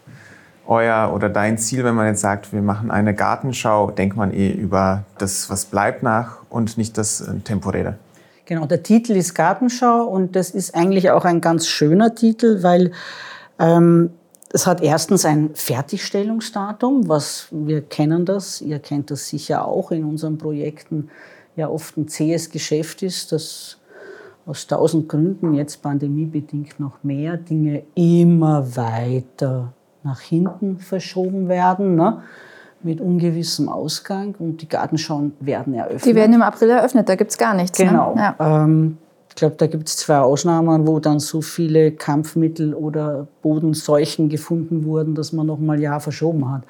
euer 0.67 1.13
oder 1.15 1.29
dein 1.29 1.59
Ziel, 1.59 1.85
wenn 1.85 1.95
man 1.95 2.07
jetzt 2.07 2.21
sagt, 2.21 2.53
wir 2.53 2.63
machen 2.63 2.91
eine 2.91 3.15
Gartenschau, 3.15 3.91
denkt 3.91 4.17
man 4.17 4.33
eh 4.33 4.51
über 4.51 5.05
das, 5.19 5.49
was 5.49 5.65
bleibt 5.65 6.03
nach 6.03 6.39
und 6.51 6.77
nicht 6.77 6.99
das 6.99 7.21
äh, 7.21 7.39
Temporäre. 7.41 7.99
Genau, 8.45 8.67
der 8.67 8.83
Titel 8.83 9.13
ist 9.13 9.35
Gartenschau 9.35 10.05
und 10.05 10.37
das 10.37 10.51
ist 10.51 10.75
eigentlich 10.75 11.11
auch 11.11 11.25
ein 11.25 11.41
ganz 11.41 11.67
schöner 11.67 12.15
Titel, 12.15 12.63
weil 12.63 12.93
ähm, 13.59 14.11
es 14.57 14.67
hat 14.67 14.81
erstens 14.81 15.27
ein 15.27 15.51
Fertigstellungsdatum, 15.53 17.11
was 17.11 17.49
wir 17.51 17.83
kennen 17.83 18.25
das, 18.25 18.63
ihr 18.63 18.79
kennt 18.79 19.11
das 19.11 19.29
sicher 19.29 19.69
auch 19.69 19.91
in 19.91 20.03
unseren 20.03 20.39
Projekten, 20.39 21.11
ja 21.57 21.69
oft 21.69 21.99
ein 21.99 22.09
zähes 22.09 22.49
Geschäft 22.51 23.03
ist, 23.03 23.33
das 23.33 23.77
aus 24.47 24.67
tausend 24.67 25.11
Gründen, 25.11 25.53
jetzt 25.53 25.83
pandemiebedingt 25.83 26.81
noch 26.81 27.03
mehr, 27.03 27.37
Dinge 27.37 27.83
immer 27.95 28.77
weiter 28.77 29.75
nach 30.03 30.21
hinten 30.21 30.79
verschoben 30.79 31.49
werden, 31.49 31.95
ne? 31.95 32.23
mit 32.83 33.03
ungewissem 33.03 33.69
Ausgang 33.69 34.37
und 34.39 34.63
die 34.63 34.69
Gartenschauen 34.71 35.35
werden 35.41 35.75
eröffnet. 35.75 36.07
Die 36.07 36.15
werden 36.15 36.33
im 36.33 36.43
April 36.43 36.71
eröffnet, 36.71 37.11
da 37.11 37.15
gibt 37.15 37.31
es 37.33 37.37
gar 37.37 37.53
nichts. 37.53 37.79
Ne? 37.79 37.89
Genau. 37.89 38.15
Ne? 38.15 38.35
Ja. 38.39 38.65
Ähm, 38.65 38.97
ich 39.37 39.41
glaube, 39.41 39.57
da 39.57 39.67
gibt 39.67 39.87
es 39.87 39.99
zwei 39.99 40.17
Ausnahmen, 40.17 40.87
wo 40.87 40.99
dann 40.99 41.21
so 41.21 41.43
viele 41.43 41.93
Kampfmittel 41.93 42.73
oder 42.73 43.29
Bodenseuchen 43.43 44.31
gefunden 44.31 44.87
wurden, 44.87 45.15
dass 45.15 45.35
man 45.35 45.47
noch 45.47 45.59
mal 45.59 45.75
ein 45.75 45.83
Jahr 45.83 46.01
verschoben 46.01 46.51
hat. 46.51 46.63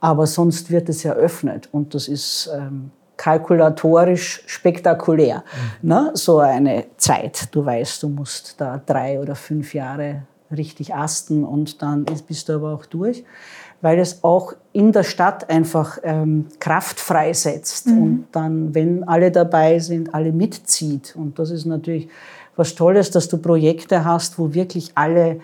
Aber 0.00 0.26
sonst 0.26 0.70
wird 0.70 0.88
es 0.88 1.04
eröffnet 1.04 1.68
und 1.72 1.94
das 1.94 2.08
ist 2.08 2.50
ähm, 2.56 2.90
kalkulatorisch 3.18 4.44
spektakulär. 4.46 5.44
Mhm. 5.82 5.88
Ne? 5.90 6.10
So 6.14 6.38
eine 6.38 6.86
Zeit. 6.96 7.54
Du 7.54 7.66
weißt, 7.66 8.02
du 8.02 8.08
musst 8.08 8.58
da 8.62 8.80
drei 8.86 9.20
oder 9.20 9.34
fünf 9.34 9.74
Jahre 9.74 10.22
richtig 10.50 10.94
asten 10.94 11.44
und 11.44 11.82
dann 11.82 12.06
bist 12.26 12.48
du 12.48 12.54
aber 12.54 12.72
auch 12.72 12.86
durch 12.86 13.24
weil 13.80 13.98
es 13.98 14.24
auch 14.24 14.54
in 14.72 14.92
der 14.92 15.04
Stadt 15.04 15.48
einfach 15.50 15.98
ähm, 16.02 16.46
Kraft 16.60 17.00
freisetzt 17.00 17.86
mhm. 17.86 18.02
und 18.02 18.26
dann, 18.32 18.74
wenn 18.74 19.04
alle 19.04 19.30
dabei 19.30 19.78
sind, 19.78 20.14
alle 20.14 20.32
mitzieht. 20.32 21.14
Und 21.16 21.38
das 21.38 21.50
ist 21.50 21.66
natürlich 21.66 22.08
was 22.56 22.74
Tolles, 22.74 23.10
dass 23.10 23.28
du 23.28 23.38
Projekte 23.38 24.04
hast, 24.04 24.38
wo 24.38 24.54
wirklich 24.54 24.92
alle 24.94 25.40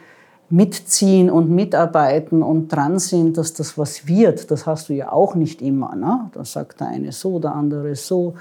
mitziehen 0.53 1.31
und 1.31 1.51
mitarbeiten 1.51 2.43
und 2.43 2.69
dran 2.69 2.99
sind, 2.99 3.39
dass 3.39 3.55
das 3.55 3.79
was 3.79 4.07
wird. 4.07 4.51
Das 4.51 4.67
hast 4.67 4.91
du 4.91 4.93
ja 4.93 5.11
auch 5.11 5.35
nicht 5.35 5.63
immer. 5.63 5.97
Ne? 5.97 6.31
Da 6.35 6.45
sagt 6.45 6.81
der 6.81 6.89
eine 6.89 7.13
so, 7.13 7.39
der 7.39 7.55
andere 7.55 7.95
so. 7.97 8.35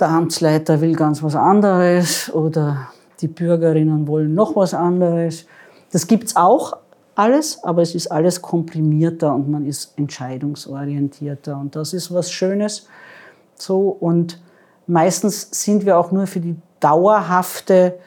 Der 0.00 0.08
Amtsleiter 0.08 0.80
will 0.80 0.94
ganz 0.94 1.22
was 1.22 1.36
anderes 1.36 2.32
oder 2.32 2.88
die 3.20 3.28
Bürgerinnen 3.28 4.08
wollen 4.08 4.34
noch 4.34 4.56
was 4.56 4.72
anderes. 4.72 5.46
Das 5.92 6.06
gibt's 6.06 6.34
auch, 6.34 6.78
alles, 7.14 7.62
aber 7.62 7.82
es 7.82 7.94
ist 7.94 8.06
alles 8.08 8.40
komprimierter 8.40 9.34
und 9.34 9.50
man 9.50 9.66
ist 9.66 9.92
entscheidungsorientierter. 9.96 11.56
Und 11.58 11.76
das 11.76 11.92
ist 11.92 12.12
was 12.12 12.30
Schönes. 12.30 12.86
So, 13.54 13.88
und 13.88 14.40
meistens 14.86 15.48
sind 15.50 15.84
wir 15.84 15.98
auch 15.98 16.10
nur 16.12 16.26
für 16.26 16.40
die 16.40 16.56
dauerhafte 16.80 17.98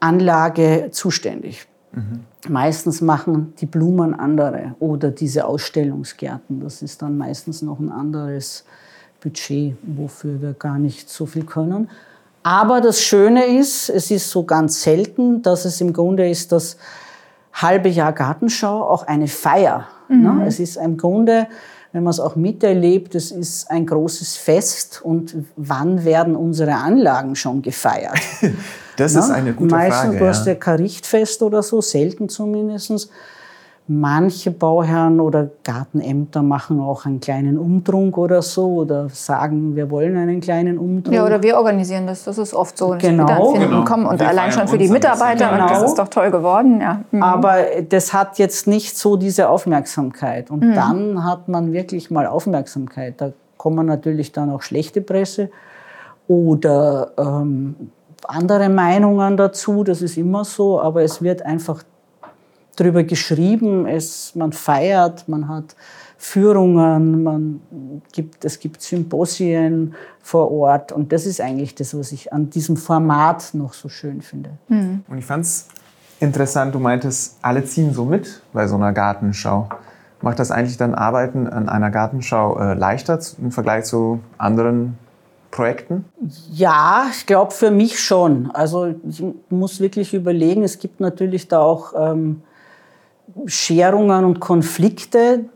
Anlage 0.00 0.88
zuständig. 0.92 1.66
Mhm. 1.92 2.20
Meistens 2.48 3.00
machen 3.00 3.54
die 3.58 3.66
Blumen 3.66 4.14
andere 4.14 4.74
oder 4.78 5.10
diese 5.10 5.46
Ausstellungsgärten. 5.46 6.60
Das 6.60 6.82
ist 6.82 7.02
dann 7.02 7.16
meistens 7.16 7.62
noch 7.62 7.80
ein 7.80 7.90
anderes 7.90 8.64
Budget, 9.20 9.76
wofür 9.82 10.40
wir 10.40 10.52
gar 10.52 10.78
nicht 10.78 11.08
so 11.08 11.26
viel 11.26 11.44
können. 11.44 11.88
Aber 12.42 12.80
das 12.80 13.00
Schöne 13.00 13.58
ist, 13.58 13.88
es 13.88 14.10
ist 14.12 14.30
so 14.30 14.44
ganz 14.44 14.82
selten, 14.82 15.42
dass 15.42 15.64
es 15.64 15.80
im 15.80 15.92
Grunde 15.92 16.30
ist, 16.30 16.52
dass 16.52 16.76
halbe 17.56 17.88
Jahr 17.88 18.12
Gartenschau 18.12 18.82
auch 18.82 19.06
eine 19.06 19.28
Feier. 19.28 19.88
Mhm. 20.08 20.22
Ne? 20.22 20.46
Es 20.46 20.60
ist 20.60 20.76
im 20.76 20.96
Grunde, 20.96 21.48
wenn 21.92 22.02
man 22.02 22.10
es 22.10 22.20
auch 22.20 22.36
miterlebt, 22.36 23.14
es 23.14 23.30
ist 23.30 23.70
ein 23.70 23.86
großes 23.86 24.36
Fest. 24.36 25.00
Und 25.02 25.34
wann 25.56 26.04
werden 26.04 26.36
unsere 26.36 26.74
Anlagen 26.74 27.34
schon 27.34 27.62
gefeiert? 27.62 28.18
das 28.96 29.14
ne? 29.14 29.20
ist 29.20 29.30
eine 29.30 29.52
gute 29.54 29.74
Meistens, 29.74 29.94
Frage. 29.94 30.08
Meistens, 30.08 30.20
du 30.20 30.28
hast 30.28 30.46
ja 30.46 30.54
kein 30.54 30.76
Richtfest 30.76 31.42
oder 31.42 31.62
so, 31.62 31.80
selten 31.80 32.28
zumindest. 32.28 33.10
Manche 33.88 34.50
Bauherren 34.50 35.20
oder 35.20 35.48
Gartenämter 35.62 36.42
machen 36.42 36.80
auch 36.80 37.06
einen 37.06 37.20
kleinen 37.20 37.56
Umtrunk 37.56 38.18
oder 38.18 38.42
so 38.42 38.66
oder 38.74 39.08
sagen, 39.10 39.76
wir 39.76 39.92
wollen 39.92 40.16
einen 40.16 40.40
kleinen 40.40 40.76
Umtrunk. 40.76 41.14
Ja, 41.14 41.24
oder 41.24 41.40
wir 41.40 41.56
organisieren 41.56 42.04
das. 42.08 42.24
Das 42.24 42.36
ist 42.36 42.52
oft 42.52 42.76
so. 42.76 42.96
Genau. 42.98 43.52
genau. 43.52 43.84
Kommen 43.84 44.06
und 44.06 44.18
wir 44.18 44.28
allein 44.28 44.50
schon 44.50 44.66
für 44.66 44.76
die 44.76 44.88
Mitarbeiter. 44.88 45.50
Genau. 45.50 45.62
Und 45.62 45.70
das 45.70 45.82
ist 45.84 45.94
doch 46.00 46.08
toll 46.08 46.32
geworden. 46.32 46.80
Ja. 46.80 47.02
Mhm. 47.12 47.22
Aber 47.22 47.58
das 47.88 48.12
hat 48.12 48.38
jetzt 48.40 48.66
nicht 48.66 48.98
so 48.98 49.16
diese 49.16 49.48
Aufmerksamkeit. 49.48 50.50
Und 50.50 50.64
mhm. 50.64 50.74
dann 50.74 51.24
hat 51.24 51.46
man 51.46 51.72
wirklich 51.72 52.10
mal 52.10 52.26
Aufmerksamkeit. 52.26 53.20
Da 53.20 53.30
kommen 53.56 53.86
natürlich 53.86 54.32
dann 54.32 54.50
auch 54.50 54.62
schlechte 54.62 55.00
Presse 55.00 55.48
oder 56.26 57.12
ähm, 57.18 57.76
andere 58.26 58.68
Meinungen 58.68 59.36
dazu. 59.36 59.84
Das 59.84 60.02
ist 60.02 60.16
immer 60.16 60.44
so. 60.44 60.80
Aber 60.80 61.02
es 61.02 61.22
wird 61.22 61.46
einfach 61.46 61.84
drüber 62.76 63.04
geschrieben, 63.04 63.86
es, 63.86 64.34
man 64.34 64.52
feiert, 64.52 65.28
man 65.28 65.48
hat 65.48 65.76
Führungen, 66.18 67.22
man 67.22 67.60
gibt, 68.12 68.44
es 68.44 68.58
gibt 68.58 68.80
Symposien 68.82 69.94
vor 70.22 70.50
Ort 70.50 70.92
und 70.92 71.12
das 71.12 71.26
ist 71.26 71.40
eigentlich 71.40 71.74
das, 71.74 71.96
was 71.96 72.12
ich 72.12 72.32
an 72.32 72.50
diesem 72.50 72.76
Format 72.76 73.50
noch 73.52 73.74
so 73.74 73.88
schön 73.88 74.22
finde. 74.22 74.50
Mhm. 74.68 75.04
Und 75.08 75.18
ich 75.18 75.26
fand 75.26 75.44
es 75.44 75.68
interessant, 76.20 76.74
du 76.74 76.78
meintest, 76.78 77.38
alle 77.42 77.64
ziehen 77.64 77.92
so 77.92 78.04
mit 78.04 78.42
bei 78.52 78.66
so 78.66 78.76
einer 78.76 78.92
Gartenschau. 78.92 79.68
Macht 80.22 80.38
das 80.38 80.50
eigentlich 80.50 80.78
dann 80.78 80.94
Arbeiten 80.94 81.46
an 81.46 81.68
einer 81.68 81.90
Gartenschau 81.90 82.58
äh, 82.58 82.74
leichter 82.74 83.20
im 83.38 83.52
Vergleich 83.52 83.84
zu 83.84 84.20
anderen 84.38 84.96
Projekten? 85.50 86.06
Ja, 86.50 87.06
ich 87.10 87.26
glaube 87.26 87.52
für 87.52 87.70
mich 87.70 88.00
schon. 88.00 88.50
Also 88.52 88.94
ich 89.08 89.22
muss 89.50 89.80
wirklich 89.80 90.14
überlegen, 90.14 90.62
es 90.62 90.78
gibt 90.78 91.00
natürlich 91.00 91.48
da 91.48 91.60
auch 91.60 91.92
ähm, 91.96 92.42
Scherungen 93.46 94.24
und 94.24 94.40
Konflikte. 94.40 95.46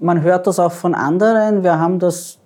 Man 0.00 0.22
hört 0.22 0.46
das 0.46 0.58
auch 0.58 0.72
von 0.72 0.94
anderen. 0.94 1.62
Wir 1.62 1.78
haben 1.78 1.98
das, 1.98 2.38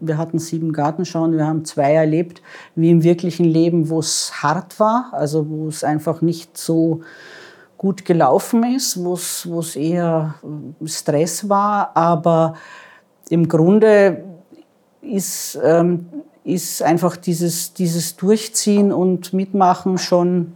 wir 0.00 0.18
hatten 0.18 0.38
sieben 0.38 0.72
Gartenschauen, 0.72 1.36
wir 1.36 1.46
haben 1.46 1.64
zwei 1.64 1.92
erlebt, 1.92 2.42
wie 2.74 2.90
im 2.90 3.02
wirklichen 3.02 3.44
Leben, 3.44 3.88
wo 3.88 4.00
es 4.00 4.32
hart 4.42 4.78
war, 4.80 5.10
also 5.12 5.48
wo 5.48 5.68
es 5.68 5.84
einfach 5.84 6.20
nicht 6.20 6.56
so 6.58 7.00
gut 7.76 8.04
gelaufen 8.04 8.64
ist, 8.64 9.02
wo 9.02 9.14
es 9.14 9.76
eher 9.76 10.34
Stress 10.84 11.48
war. 11.48 11.96
Aber 11.96 12.54
im 13.28 13.48
Grunde 13.48 14.24
ist, 15.00 15.58
ähm, 15.62 16.06
ist 16.44 16.82
einfach 16.82 17.16
dieses, 17.16 17.74
dieses 17.74 18.16
Durchziehen 18.16 18.92
und 18.92 19.32
Mitmachen 19.32 19.98
schon 19.98 20.54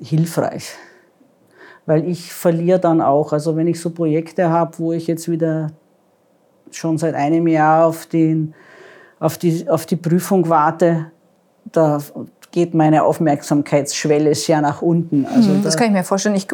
hilfreich. 0.00 0.74
Weil 1.88 2.06
ich 2.06 2.34
verliere 2.34 2.78
dann 2.78 3.00
auch, 3.00 3.32
also 3.32 3.56
wenn 3.56 3.66
ich 3.66 3.80
so 3.80 3.88
Projekte 3.88 4.50
habe, 4.50 4.78
wo 4.78 4.92
ich 4.92 5.06
jetzt 5.06 5.26
wieder 5.30 5.68
schon 6.70 6.98
seit 6.98 7.14
einem 7.14 7.48
Jahr 7.48 7.86
auf, 7.86 8.04
den, 8.04 8.52
auf, 9.18 9.38
die, 9.38 9.66
auf 9.70 9.86
die 9.86 9.96
Prüfung 9.96 10.50
warte, 10.50 11.10
da 11.64 11.98
geht 12.58 12.74
meine 12.74 13.04
Aufmerksamkeitsschwelle 13.04 14.34
sehr 14.34 14.60
nach 14.60 14.82
unten. 14.82 15.26
Also 15.26 15.50
mhm, 15.50 15.62
das 15.62 15.74
da 15.74 15.78
kann 15.78 15.88
ich 15.88 15.96
mir 15.96 16.02
vorstellen. 16.02 16.34
Ich 16.34 16.48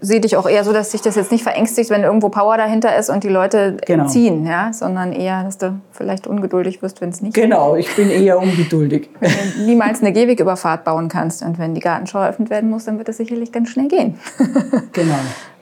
sehe 0.00 0.20
dich 0.20 0.36
auch 0.36 0.48
eher 0.48 0.64
so, 0.64 0.72
dass 0.72 0.90
sich 0.90 1.00
das 1.00 1.14
jetzt 1.14 1.30
nicht 1.30 1.44
verängstigt, 1.44 1.90
wenn 1.90 2.02
irgendwo 2.02 2.28
Power 2.28 2.56
dahinter 2.56 2.96
ist 2.96 3.08
und 3.08 3.22
die 3.22 3.28
Leute 3.28 3.76
genau. 3.86 4.06
ziehen, 4.06 4.44
ja? 4.44 4.72
sondern 4.72 5.12
eher, 5.12 5.44
dass 5.44 5.56
du 5.58 5.78
vielleicht 5.92 6.26
ungeduldig 6.26 6.82
wirst, 6.82 7.00
wenn 7.00 7.10
es 7.10 7.22
nicht 7.22 7.34
Genau, 7.34 7.76
ich 7.76 7.94
bin 7.94 8.10
eher 8.10 8.40
ungeduldig. 8.40 9.10
wenn 9.20 9.30
du 9.30 9.64
niemals 9.64 10.00
eine 10.00 10.12
Gehwegüberfahrt 10.12 10.82
bauen 10.82 11.08
kannst 11.08 11.44
und 11.44 11.56
wenn 11.60 11.72
die 11.72 11.80
Gartenschau 11.80 12.18
eröffnet 12.18 12.50
werden 12.50 12.68
muss, 12.68 12.84
dann 12.86 12.98
wird 12.98 13.06
das 13.06 13.18
sicherlich 13.18 13.52
ganz 13.52 13.68
schnell 13.68 13.86
gehen. 13.86 14.18
genau. 14.92 15.14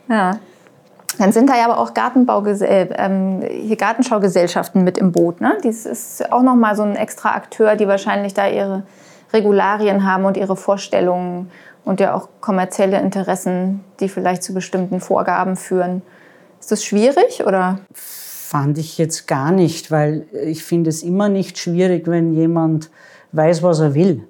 Ja. 0.09 0.39
Dann 1.19 1.33
sind 1.33 1.51
da 1.51 1.57
ja 1.59 1.67
aber 1.67 1.77
auch 1.77 1.93
äh, 1.95 2.89
ähm, 2.97 3.43
hier 3.43 3.77
Gartenschaugesellschaften 3.77 4.83
mit 4.83 4.97
im 4.97 5.13
Boot. 5.13 5.43
Ne? 5.43 5.59
Das 5.63 5.85
ist 5.85 6.33
auch 6.33 6.41
nochmal 6.41 6.77
so 6.77 6.83
ein 6.83 6.97
extra 6.97 7.35
Akteur, 7.35 7.77
die 7.77 7.87
wahrscheinlich 7.87 8.33
da 8.33 8.49
ihre 8.49 8.85
Regularien 9.33 10.05
haben 10.05 10.25
und 10.25 10.37
ihre 10.37 10.57
Vorstellungen 10.57 11.51
und 11.85 12.01
ja 12.01 12.15
auch 12.15 12.29
kommerzielle 12.41 13.01
Interessen, 13.01 13.81
die 14.01 14.09
vielleicht 14.09 14.43
zu 14.43 14.55
bestimmten 14.55 15.01
Vorgaben 15.01 15.57
führen. 15.57 16.03
Ist 16.61 16.71
das 16.71 16.85
schwierig 16.85 17.45
oder? 17.45 17.81
Fand 17.93 18.79
ich 18.79 18.99
jetzt 18.99 19.27
gar 19.27 19.51
nicht, 19.51 19.91
weil 19.91 20.27
ich 20.45 20.63
finde 20.63 20.91
es 20.91 21.03
immer 21.03 21.29
nicht 21.29 21.59
schwierig, 21.59 22.07
wenn 22.07 22.35
jemand 22.35 22.91
weiß, 23.33 23.63
was 23.63 23.81
er 23.81 23.95
will. 23.95 24.29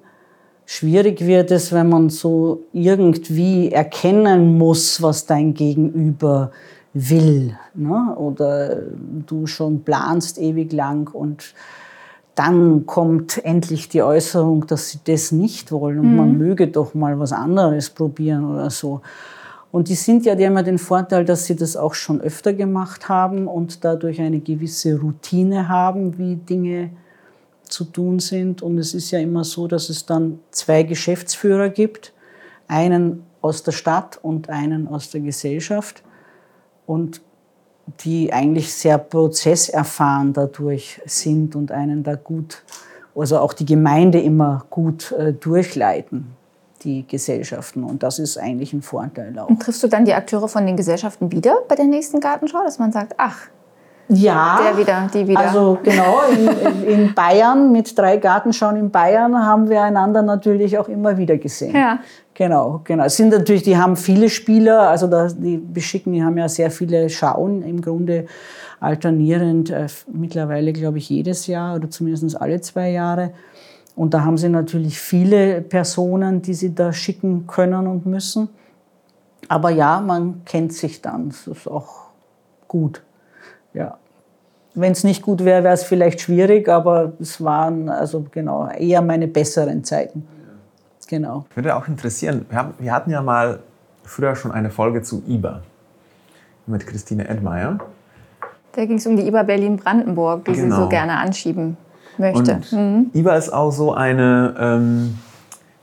Schwierig 0.65 1.25
wird 1.25 1.51
es, 1.51 1.73
wenn 1.73 1.89
man 1.89 2.09
so 2.09 2.63
irgendwie 2.71 3.71
erkennen 3.71 4.57
muss, 4.57 5.01
was 5.01 5.25
dein 5.25 5.53
Gegenüber 5.53 6.51
will. 6.93 7.57
Ne? 7.73 8.15
Oder 8.15 8.77
du 9.27 9.45
schon 9.45 9.83
planst 9.83 10.37
ewig 10.37 10.71
lang 10.71 11.13
und 11.13 11.53
dann 12.35 12.85
kommt 12.85 13.43
endlich 13.45 13.89
die 13.89 14.01
Äußerung, 14.01 14.65
dass 14.65 14.89
sie 14.89 14.99
das 15.03 15.31
nicht 15.31 15.71
wollen 15.71 15.99
und 15.99 16.11
mhm. 16.11 16.17
man 16.17 16.37
möge 16.37 16.67
doch 16.67 16.93
mal 16.93 17.19
was 17.19 17.31
anderes 17.31 17.89
probieren 17.89 18.45
oder 18.51 18.69
so. 18.69 19.01
Und 19.71 19.89
die 19.89 19.95
sind 19.95 20.25
ja, 20.25 20.35
die 20.35 20.45
haben 20.45 20.55
ja 20.55 20.63
den 20.63 20.77
Vorteil, 20.77 21.25
dass 21.25 21.45
sie 21.45 21.55
das 21.55 21.75
auch 21.75 21.95
schon 21.95 22.21
öfter 22.21 22.53
gemacht 22.53 23.09
haben 23.09 23.47
und 23.47 23.83
dadurch 23.83 24.21
eine 24.21 24.39
gewisse 24.39 24.99
Routine 24.99 25.67
haben, 25.67 26.17
wie 26.19 26.35
Dinge 26.35 26.91
zu 27.63 27.85
tun 27.85 28.19
sind. 28.19 28.61
Und 28.61 28.77
es 28.77 28.93
ist 28.93 29.09
ja 29.09 29.19
immer 29.19 29.43
so, 29.43 29.67
dass 29.67 29.89
es 29.89 30.05
dann 30.05 30.39
zwei 30.51 30.83
Geschäftsführer 30.83 31.69
gibt, 31.69 32.13
einen 32.67 33.23
aus 33.41 33.63
der 33.63 33.71
Stadt 33.71 34.19
und 34.21 34.49
einen 34.49 34.87
aus 34.87 35.09
der 35.09 35.21
Gesellschaft. 35.21 36.03
Und 36.85 37.21
die 37.99 38.31
eigentlich 38.31 38.73
sehr 38.73 38.97
prozesserfahren 38.97 40.33
dadurch 40.33 41.01
sind 41.05 41.55
und 41.55 41.71
einen 41.71 42.03
da 42.03 42.15
gut, 42.15 42.63
also 43.15 43.39
auch 43.39 43.53
die 43.53 43.65
Gemeinde 43.65 44.19
immer 44.19 44.65
gut 44.69 45.11
äh, 45.11 45.33
durchleiten, 45.33 46.27
die 46.83 47.05
Gesellschaften. 47.07 47.83
Und 47.83 48.03
das 48.03 48.19
ist 48.19 48.37
eigentlich 48.37 48.73
ein 48.73 48.81
Vorteil 48.81 49.37
auch. 49.37 49.49
Und 49.49 49.61
triffst 49.61 49.83
du 49.83 49.87
dann 49.87 50.05
die 50.05 50.13
Akteure 50.13 50.47
von 50.47 50.65
den 50.65 50.77
Gesellschaften 50.77 51.31
wieder 51.31 51.57
bei 51.67 51.75
der 51.75 51.85
nächsten 51.85 52.19
Gartenschau, 52.19 52.63
dass 52.63 52.79
man 52.79 52.91
sagt, 52.91 53.15
ach, 53.17 53.47
ja, 54.09 54.59
der 54.61 54.77
wieder, 54.77 55.09
die 55.13 55.27
wieder. 55.27 55.39
Also 55.39 55.79
genau, 55.81 56.19
in, 56.29 56.83
in, 56.83 57.13
Bayern 57.13 57.71
mit 57.71 57.97
drei 57.97 58.17
Gartenschauen 58.17 58.75
in 58.75 58.91
Bayern 58.91 59.33
haben 59.45 59.69
wir 59.69 59.81
einander 59.81 60.21
natürlich 60.21 60.77
auch 60.77 60.89
immer 60.89 61.17
wieder 61.17 61.37
gesehen. 61.37 61.73
Ja. 61.73 61.99
Genau, 62.35 62.81
genau. 62.83 63.03
Es 63.03 63.17
sind 63.17 63.29
natürlich, 63.29 63.63
die 63.63 63.77
haben 63.77 63.95
viele 63.95 64.29
Spieler, 64.29 64.89
also 64.89 65.07
da, 65.07 65.27
die 65.27 65.57
beschicken, 65.57 66.13
die 66.13 66.23
haben 66.23 66.37
ja 66.37 66.49
sehr 66.49 66.71
viele 66.71 67.09
Schauen 67.09 67.61
im 67.61 67.81
Grunde 67.81 68.25
alternierend, 68.79 69.69
äh, 69.69 69.87
mittlerweile 70.11 70.73
glaube 70.73 70.97
ich 70.97 71.09
jedes 71.09 71.47
Jahr 71.47 71.75
oder 71.75 71.89
zumindest 71.89 72.39
alle 72.39 72.59
zwei 72.61 72.89
Jahre. 72.89 73.31
Und 73.95 74.13
da 74.15 74.23
haben 74.23 74.37
sie 74.37 74.49
natürlich 74.49 74.99
viele 74.99 75.61
Personen, 75.61 76.41
die 76.41 76.55
sie 76.55 76.73
da 76.73 76.91
schicken 76.91 77.45
können 77.45 77.85
und 77.85 78.07
müssen. 78.07 78.49
Aber 79.47 79.69
ja, 79.69 80.01
man 80.01 80.43
kennt 80.45 80.73
sich 80.73 81.01
dann. 81.01 81.29
Das 81.29 81.45
ist 81.45 81.67
auch 81.67 82.07
gut. 82.67 83.03
Ja. 83.73 83.97
Wenn 84.73 84.93
es 84.93 85.03
nicht 85.03 85.21
gut 85.21 85.45
wäre, 85.45 85.63
wäre 85.63 85.75
es 85.75 85.83
vielleicht 85.83 86.21
schwierig, 86.21 86.67
aber 86.67 87.13
es 87.19 87.43
waren 87.43 87.89
also 87.89 88.25
genau 88.31 88.67
eher 88.69 89.03
meine 89.03 89.27
besseren 89.27 89.83
Zeiten. 89.83 90.25
Genau. 91.07 91.45
Würde 91.55 91.75
auch 91.75 91.87
interessieren, 91.87 92.45
wir, 92.49 92.57
haben, 92.57 92.73
wir 92.79 92.93
hatten 92.93 93.11
ja 93.11 93.21
mal 93.21 93.59
früher 94.03 94.35
schon 94.35 94.51
eine 94.51 94.69
Folge 94.69 95.01
zu 95.01 95.23
IBA 95.27 95.61
mit 96.65 96.85
Christine 96.87 97.27
Edmeier. 97.27 97.79
Da 98.73 98.85
ging 98.85 98.97
es 98.97 99.05
um 99.05 99.15
die 99.15 99.27
IBA 99.27 99.43
Berlin-Brandenburg, 99.43 100.45
die 100.45 100.53
genau. 100.53 100.75
sie 100.75 100.81
so 100.81 100.89
gerne 100.89 101.17
anschieben 101.17 101.77
möchte. 102.17 102.55
Und 102.55 102.71
mhm. 102.71 103.11
IBA 103.13 103.35
ist 103.35 103.53
auch 103.53 103.71
so, 103.71 103.93
eine, 103.93 104.55
ähm, 104.57 105.19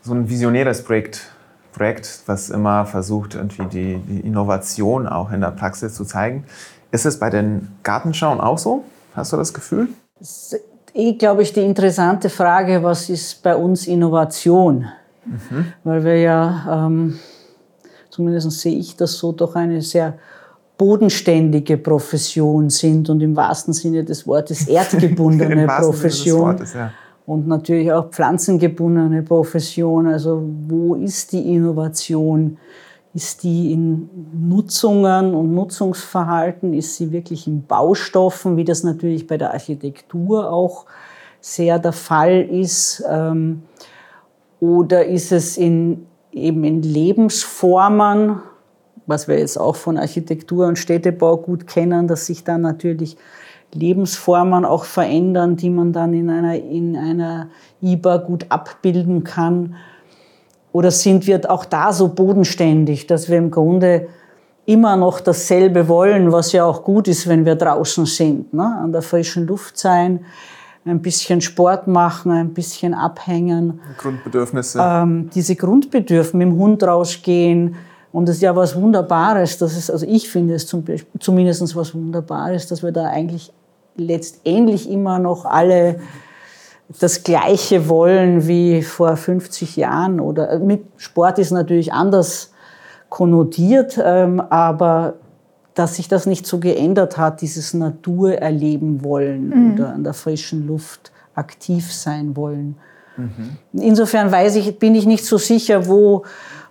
so 0.02 0.12
ein 0.12 0.28
visionäres 0.28 0.82
Projekt, 0.84 1.30
Projekt, 1.72 2.22
was 2.26 2.50
immer 2.50 2.86
versucht, 2.86 3.34
irgendwie 3.34 3.64
die, 3.66 3.96
die 3.98 4.20
Innovation 4.20 5.06
auch 5.06 5.30
in 5.30 5.40
der 5.40 5.52
Praxis 5.52 5.94
zu 5.94 6.04
zeigen. 6.04 6.44
Ist 6.90 7.06
es 7.06 7.18
bei 7.18 7.30
den 7.30 7.68
Gartenschauen 7.84 8.40
auch 8.40 8.58
so? 8.58 8.84
Hast 9.14 9.32
du 9.32 9.36
das 9.36 9.54
Gefühl? 9.54 9.88
Das 10.18 10.52
ist, 10.52 10.60
eh, 10.94 11.12
glaube 11.12 11.42
ich, 11.42 11.52
die 11.52 11.60
interessante 11.60 12.28
Frage, 12.28 12.82
was 12.82 13.08
ist 13.08 13.42
bei 13.42 13.54
uns 13.54 13.86
Innovation? 13.86 14.86
Mhm. 15.30 15.66
Weil 15.84 16.04
wir 16.04 16.16
ja, 16.16 16.86
ähm, 16.86 17.18
zumindest 18.10 18.50
sehe 18.52 18.76
ich 18.76 18.96
das 18.96 19.14
so, 19.14 19.32
doch 19.32 19.54
eine 19.54 19.80
sehr 19.82 20.18
bodenständige 20.76 21.76
Profession 21.76 22.70
sind 22.70 23.10
und 23.10 23.20
im 23.20 23.36
wahrsten 23.36 23.74
Sinne 23.74 24.02
des 24.02 24.26
Wortes 24.26 24.66
erdgebundene 24.68 25.66
Profession. 25.66 26.40
Wortes, 26.40 26.74
ja. 26.74 26.90
Und 27.26 27.46
natürlich 27.46 27.92
auch 27.92 28.08
pflanzengebundene 28.08 29.22
Profession. 29.22 30.06
Also 30.06 30.42
wo 30.68 30.94
ist 30.94 31.32
die 31.32 31.54
Innovation? 31.54 32.56
Ist 33.12 33.42
die 33.42 33.72
in 33.72 34.08
Nutzungen 34.32 35.34
und 35.34 35.52
Nutzungsverhalten? 35.52 36.72
Ist 36.72 36.96
sie 36.96 37.12
wirklich 37.12 37.46
in 37.46 37.66
Baustoffen, 37.66 38.56
wie 38.56 38.64
das 38.64 38.82
natürlich 38.82 39.26
bei 39.26 39.36
der 39.36 39.52
Architektur 39.52 40.50
auch 40.50 40.86
sehr 41.40 41.78
der 41.78 41.92
Fall 41.92 42.40
ist? 42.40 43.04
Ähm, 43.08 43.64
oder 44.60 45.06
ist 45.06 45.32
es 45.32 45.56
in, 45.56 46.06
eben 46.32 46.62
in 46.64 46.82
Lebensformen, 46.82 48.40
was 49.06 49.26
wir 49.26 49.38
jetzt 49.38 49.58
auch 49.58 49.76
von 49.76 49.96
Architektur 49.96 50.66
und 50.66 50.78
Städtebau 50.78 51.38
gut 51.38 51.66
kennen, 51.66 52.06
dass 52.06 52.26
sich 52.26 52.44
dann 52.44 52.60
natürlich 52.60 53.16
Lebensformen 53.72 54.64
auch 54.64 54.84
verändern, 54.84 55.56
die 55.56 55.70
man 55.70 55.92
dann 55.92 56.12
in 56.12 56.28
einer, 56.28 56.56
in 56.56 56.96
einer 56.96 57.48
IBA 57.82 58.18
gut 58.18 58.46
abbilden 58.50 59.24
kann? 59.24 59.74
Oder 60.72 60.90
sind 60.90 61.26
wir 61.26 61.50
auch 61.50 61.64
da 61.64 61.92
so 61.92 62.08
bodenständig, 62.08 63.06
dass 63.06 63.28
wir 63.28 63.38
im 63.38 63.50
Grunde 63.50 64.08
immer 64.66 64.96
noch 64.96 65.20
dasselbe 65.20 65.88
wollen, 65.88 66.30
was 66.30 66.52
ja 66.52 66.64
auch 66.64 66.84
gut 66.84 67.08
ist, 67.08 67.26
wenn 67.26 67.44
wir 67.44 67.56
draußen 67.56 68.06
sind, 68.06 68.54
ne? 68.54 68.78
an 68.80 68.92
der 68.92 69.02
frischen 69.02 69.46
Luft 69.46 69.78
sein, 69.78 70.20
ein 70.84 71.02
bisschen 71.02 71.40
Sport 71.40 71.86
machen, 71.86 72.32
ein 72.32 72.54
bisschen 72.54 72.94
abhängen. 72.94 73.80
Grundbedürfnisse. 73.98 74.80
Ähm, 74.82 75.30
diese 75.34 75.56
Grundbedürfnisse, 75.56 76.36
mit 76.36 76.48
dem 76.48 76.56
Hund 76.56 76.82
rausgehen. 76.82 77.76
Und 78.12 78.28
das 78.28 78.36
ist 78.36 78.42
ja 78.42 78.56
was 78.56 78.74
Wunderbares, 78.74 79.58
das 79.58 79.76
ist, 79.76 79.88
also 79.88 80.04
ich 80.04 80.28
finde 80.28 80.54
es 80.54 80.66
zum, 80.66 80.84
zumindest 81.20 81.76
was 81.76 81.94
Wunderbares, 81.94 82.66
dass 82.66 82.82
wir 82.82 82.90
da 82.90 83.04
eigentlich 83.04 83.52
letztendlich 83.96 84.90
immer 84.90 85.20
noch 85.20 85.44
alle 85.44 86.00
das 86.98 87.22
Gleiche 87.22 87.88
wollen 87.88 88.48
wie 88.48 88.82
vor 88.82 89.16
50 89.16 89.76
Jahren. 89.76 90.18
Oder 90.18 90.50
äh, 90.50 90.58
mit 90.58 90.84
Sport 90.96 91.38
ist 91.38 91.52
natürlich 91.52 91.92
anders 91.92 92.52
konnotiert, 93.08 94.00
ähm, 94.02 94.40
aber 94.40 95.14
dass 95.74 95.96
sich 95.96 96.08
das 96.08 96.26
nicht 96.26 96.46
so 96.46 96.58
geändert 96.58 97.16
hat, 97.16 97.40
dieses 97.40 97.74
Natur 97.74 98.34
erleben 98.34 99.04
wollen 99.04 99.48
mhm. 99.48 99.74
oder 99.74 99.94
an 99.94 100.04
der 100.04 100.14
frischen 100.14 100.66
Luft 100.66 101.12
aktiv 101.34 101.92
sein 101.92 102.36
wollen. 102.36 102.76
Mhm. 103.16 103.56
Insofern 103.72 104.30
weiß 104.32 104.56
ich, 104.56 104.78
bin 104.78 104.94
ich 104.94 105.06
nicht 105.06 105.24
so 105.24 105.38
sicher, 105.38 105.86
wo, 105.86 106.24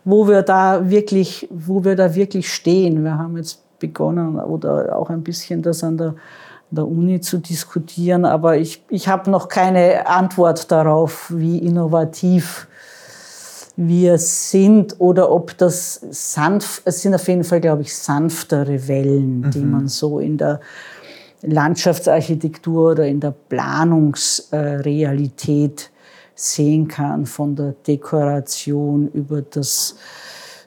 wo, 0.04 0.28
wir 0.28 0.42
da 0.42 0.90
wirklich, 0.90 1.48
wo 1.52 1.84
wir 1.84 1.96
da 1.96 2.14
wirklich 2.16 2.52
stehen. 2.54 3.04
Wir 3.04 3.18
haben 3.18 3.38
jetzt 3.38 3.62
begonnen 3.80 4.40
oder 4.40 4.98
auch 4.98 5.10
ein 5.10 5.24
bisschen 5.24 5.62
das 5.62 5.84
an 5.84 5.98
der, 5.98 6.16
der 6.72 6.88
Uni 6.88 7.22
zu 7.22 7.38
diskutieren, 7.38 8.26
aber 8.26 8.58
ich, 8.58 8.84
ich 8.90 9.08
habe 9.08 9.32
noch 9.32 9.48
keine 9.48 10.08
Antwort 10.08 10.72
darauf, 10.72 11.32
wie 11.34 11.58
innovativ 11.58 12.68
wir 13.82 14.18
sind 14.18 15.00
oder 15.00 15.32
ob 15.32 15.58
das 15.58 16.02
sanft, 16.12 16.82
es 16.84 17.02
sind 17.02 17.16
auf 17.16 17.30
jeden 17.30 17.46
Fall, 17.46 17.62
glaube 17.62 17.84
ich, 17.84 17.96
sanftere 17.96 18.90
Wellen, 18.90 19.40
mhm. 19.40 19.52
die 19.52 19.62
man 19.62 19.88
so 19.88 20.20
in 20.20 20.38
der 20.38 20.60
Landschaftsarchitektur 21.44 22.92
oder 22.92 23.08
in 23.08 23.22
der 23.22 23.32
Planungsrealität 23.32 25.92
sehen 26.36 26.90
kann, 26.90 27.26
von 27.26 27.56
der 27.56 27.74
Dekoration 27.88 29.08
über 29.14 29.42
das 29.42 29.96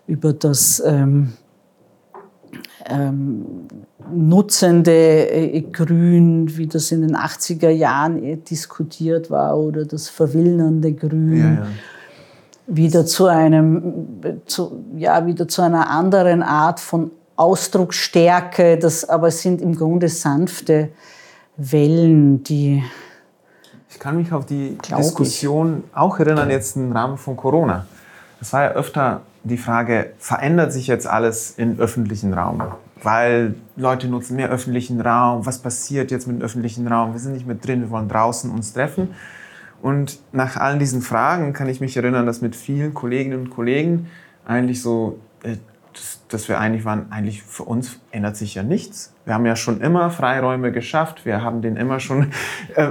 über 0.07 0.33
das 0.33 0.83
ähm, 0.85 1.35
ähm, 2.87 3.45
nutzende 4.11 5.31
äh, 5.31 5.61
Grün, 5.61 6.57
wie 6.57 6.67
das 6.67 6.91
in 6.93 7.03
den 7.03 7.15
80er 7.15 7.69
Jahren 7.69 8.23
äh, 8.23 8.39
diskutiert 8.39 9.31
war, 9.31 9.59
oder 9.59 9.85
das 9.85 10.09
verwildernde 10.09 10.95
Grün. 10.95 11.37
Ja, 11.37 11.53
ja. 11.53 11.67
Wieder 12.67 13.05
zu 13.05 13.27
einem, 13.27 14.41
zu, 14.47 14.85
ja, 14.97 15.27
wieder 15.27 15.49
zu 15.49 15.63
einer 15.63 15.91
anderen 15.91 16.43
Art 16.43 16.81
von 16.81 17.11
Ausdrucksstärke, 17.37 18.79
das 18.79 19.09
aber 19.09 19.31
sind 19.31 19.61
im 19.61 19.75
Grunde 19.75 20.09
sanfte 20.09 20.91
Wellen, 21.57 22.43
die. 22.45 22.83
Ich 23.91 23.99
kann 23.99 24.17
mich 24.17 24.33
auf 24.33 24.47
die 24.47 24.79
Diskussion 24.97 25.85
ich. 25.87 25.97
auch 25.97 26.19
erinnern, 26.19 26.51
jetzt 26.51 26.77
im 26.77 26.93
Rahmen 26.93 27.19
von 27.19 27.37
Corona. 27.37 27.87
Es 28.41 28.53
war 28.53 28.63
ja 28.63 28.71
öfter 28.73 29.23
die 29.45 29.59
Frage, 29.59 30.13
verändert 30.19 30.73
sich 30.73 30.87
jetzt 30.87 31.07
alles 31.07 31.55
im 31.57 31.79
öffentlichen 31.79 32.33
Raum? 32.33 32.63
Weil 33.03 33.55
Leute 33.77 34.09
nutzen 34.09 34.37
mehr 34.37 34.51
öffentlichen 34.51 35.01
Raum. 35.01 35.45
Was 35.45 35.59
passiert 35.59 36.11
jetzt 36.11 36.27
mit 36.27 36.39
dem 36.39 36.43
öffentlichen 36.43 36.87
Raum? 36.87 37.13
Wir 37.13 37.21
sind 37.21 37.33
nicht 37.33 37.47
mehr 37.47 37.57
drin, 37.57 37.81
wir 37.83 37.91
wollen 37.91 38.09
draußen 38.09 38.51
uns 38.51 38.73
treffen. 38.73 39.15
Und 39.83 40.21
nach 40.33 40.57
all 40.57 40.79
diesen 40.79 41.03
Fragen 41.03 41.53
kann 41.53 41.69
ich 41.69 41.81
mich 41.81 41.97
erinnern, 41.97 42.25
dass 42.25 42.41
mit 42.41 42.57
vielen 42.57 42.95
Kolleginnen 42.95 43.41
und 43.41 43.51
Kollegen 43.51 44.07
eigentlich 44.47 44.81
so 44.81 45.19
äh, 45.43 45.57
dass, 46.29 46.49
wir 46.49 46.59
eigentlich 46.59 46.85
waren, 46.85 47.11
eigentlich 47.11 47.43
für 47.43 47.65
uns 47.65 47.99
ändert 48.11 48.37
sich 48.37 48.55
ja 48.55 48.63
nichts. 48.63 49.13
Wir 49.25 49.35
haben 49.35 49.47
ja 49.47 49.57
schon 49.57 49.81
immer 49.81 50.11
Freiräume 50.11 50.73
geschafft, 50.73 51.25
wir 51.27 51.43
haben 51.43 51.63
denen 51.63 51.77
immer 51.77 52.01
schon 52.01 52.33
äh, 52.75 52.89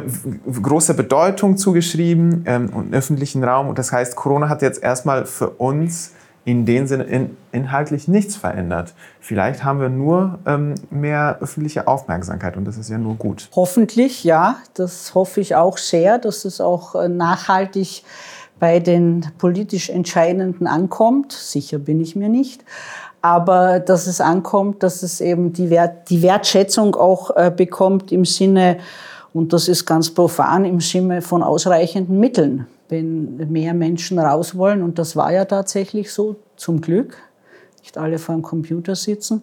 große 0.61 0.93
Bedeutung 0.93 1.57
zugeschrieben 1.57 2.43
ähm, 2.45 2.69
und 2.69 2.93
öffentlichen 2.93 3.43
Raum. 3.43 3.67
Und 3.67 3.79
das 3.79 3.91
heißt, 3.91 4.15
Corona 4.15 4.49
hat 4.49 4.61
jetzt 4.61 4.83
erstmal 4.83 5.25
für 5.25 5.49
uns 5.49 6.13
in 6.43 6.65
dem 6.65 6.87
Sinne 6.87 7.03
in, 7.03 7.37
inhaltlich 7.51 8.07
nichts 8.07 8.35
verändert. 8.35 8.93
Vielleicht 9.19 9.63
haben 9.63 9.79
wir 9.79 9.89
nur 9.89 10.39
ähm, 10.45 10.75
mehr 10.89 11.37
öffentliche 11.39 11.87
Aufmerksamkeit 11.87 12.57
und 12.57 12.65
das 12.65 12.77
ist 12.77 12.89
ja 12.89 12.97
nur 12.97 13.15
gut. 13.15 13.49
Hoffentlich, 13.55 14.23
ja. 14.23 14.55
Das 14.73 15.13
hoffe 15.13 15.41
ich 15.41 15.55
auch 15.55 15.77
sehr, 15.77 16.17
dass 16.17 16.45
es 16.45 16.59
auch 16.59 16.95
äh, 16.95 17.07
nachhaltig 17.07 18.03
bei 18.59 18.79
den 18.79 19.25
politisch 19.37 19.89
Entscheidenden 19.89 20.67
ankommt. 20.67 21.31
Sicher 21.31 21.79
bin 21.79 21.99
ich 21.99 22.15
mir 22.15 22.29
nicht. 22.29 22.63
Aber 23.23 23.79
dass 23.79 24.07
es 24.07 24.19
ankommt, 24.19 24.81
dass 24.81 25.03
es 25.03 25.21
eben 25.21 25.53
die, 25.53 25.69
Wert, 25.69 26.09
die 26.09 26.23
Wertschätzung 26.23 26.95
auch 26.95 27.35
äh, 27.35 27.51
bekommt 27.55 28.11
im 28.11 28.25
Sinne, 28.25 28.77
und 29.33 29.53
das 29.53 29.67
ist 29.67 29.85
ganz 29.85 30.09
profan, 30.09 30.65
im 30.65 30.81
Sinne 30.81 31.21
von 31.21 31.41
ausreichenden 31.41 32.19
Mitteln. 32.19 32.67
Wenn 32.91 33.37
mehr 33.51 33.73
Menschen 33.73 34.19
raus 34.19 34.55
wollen, 34.55 34.83
und 34.83 34.99
das 34.99 35.15
war 35.15 35.31
ja 35.31 35.45
tatsächlich 35.45 36.13
so, 36.13 36.35
zum 36.55 36.81
Glück, 36.81 37.17
nicht 37.79 37.97
alle 37.97 38.19
vor 38.19 38.35
dem 38.35 38.43
Computer 38.43 38.95
sitzen 38.95 39.41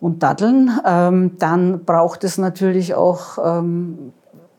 und 0.00 0.22
daddeln, 0.22 0.70
ähm, 0.84 1.38
dann 1.38 1.84
braucht 1.86 2.24
es 2.24 2.36
natürlich 2.36 2.94
auch 2.94 3.38
ähm, 3.42 4.12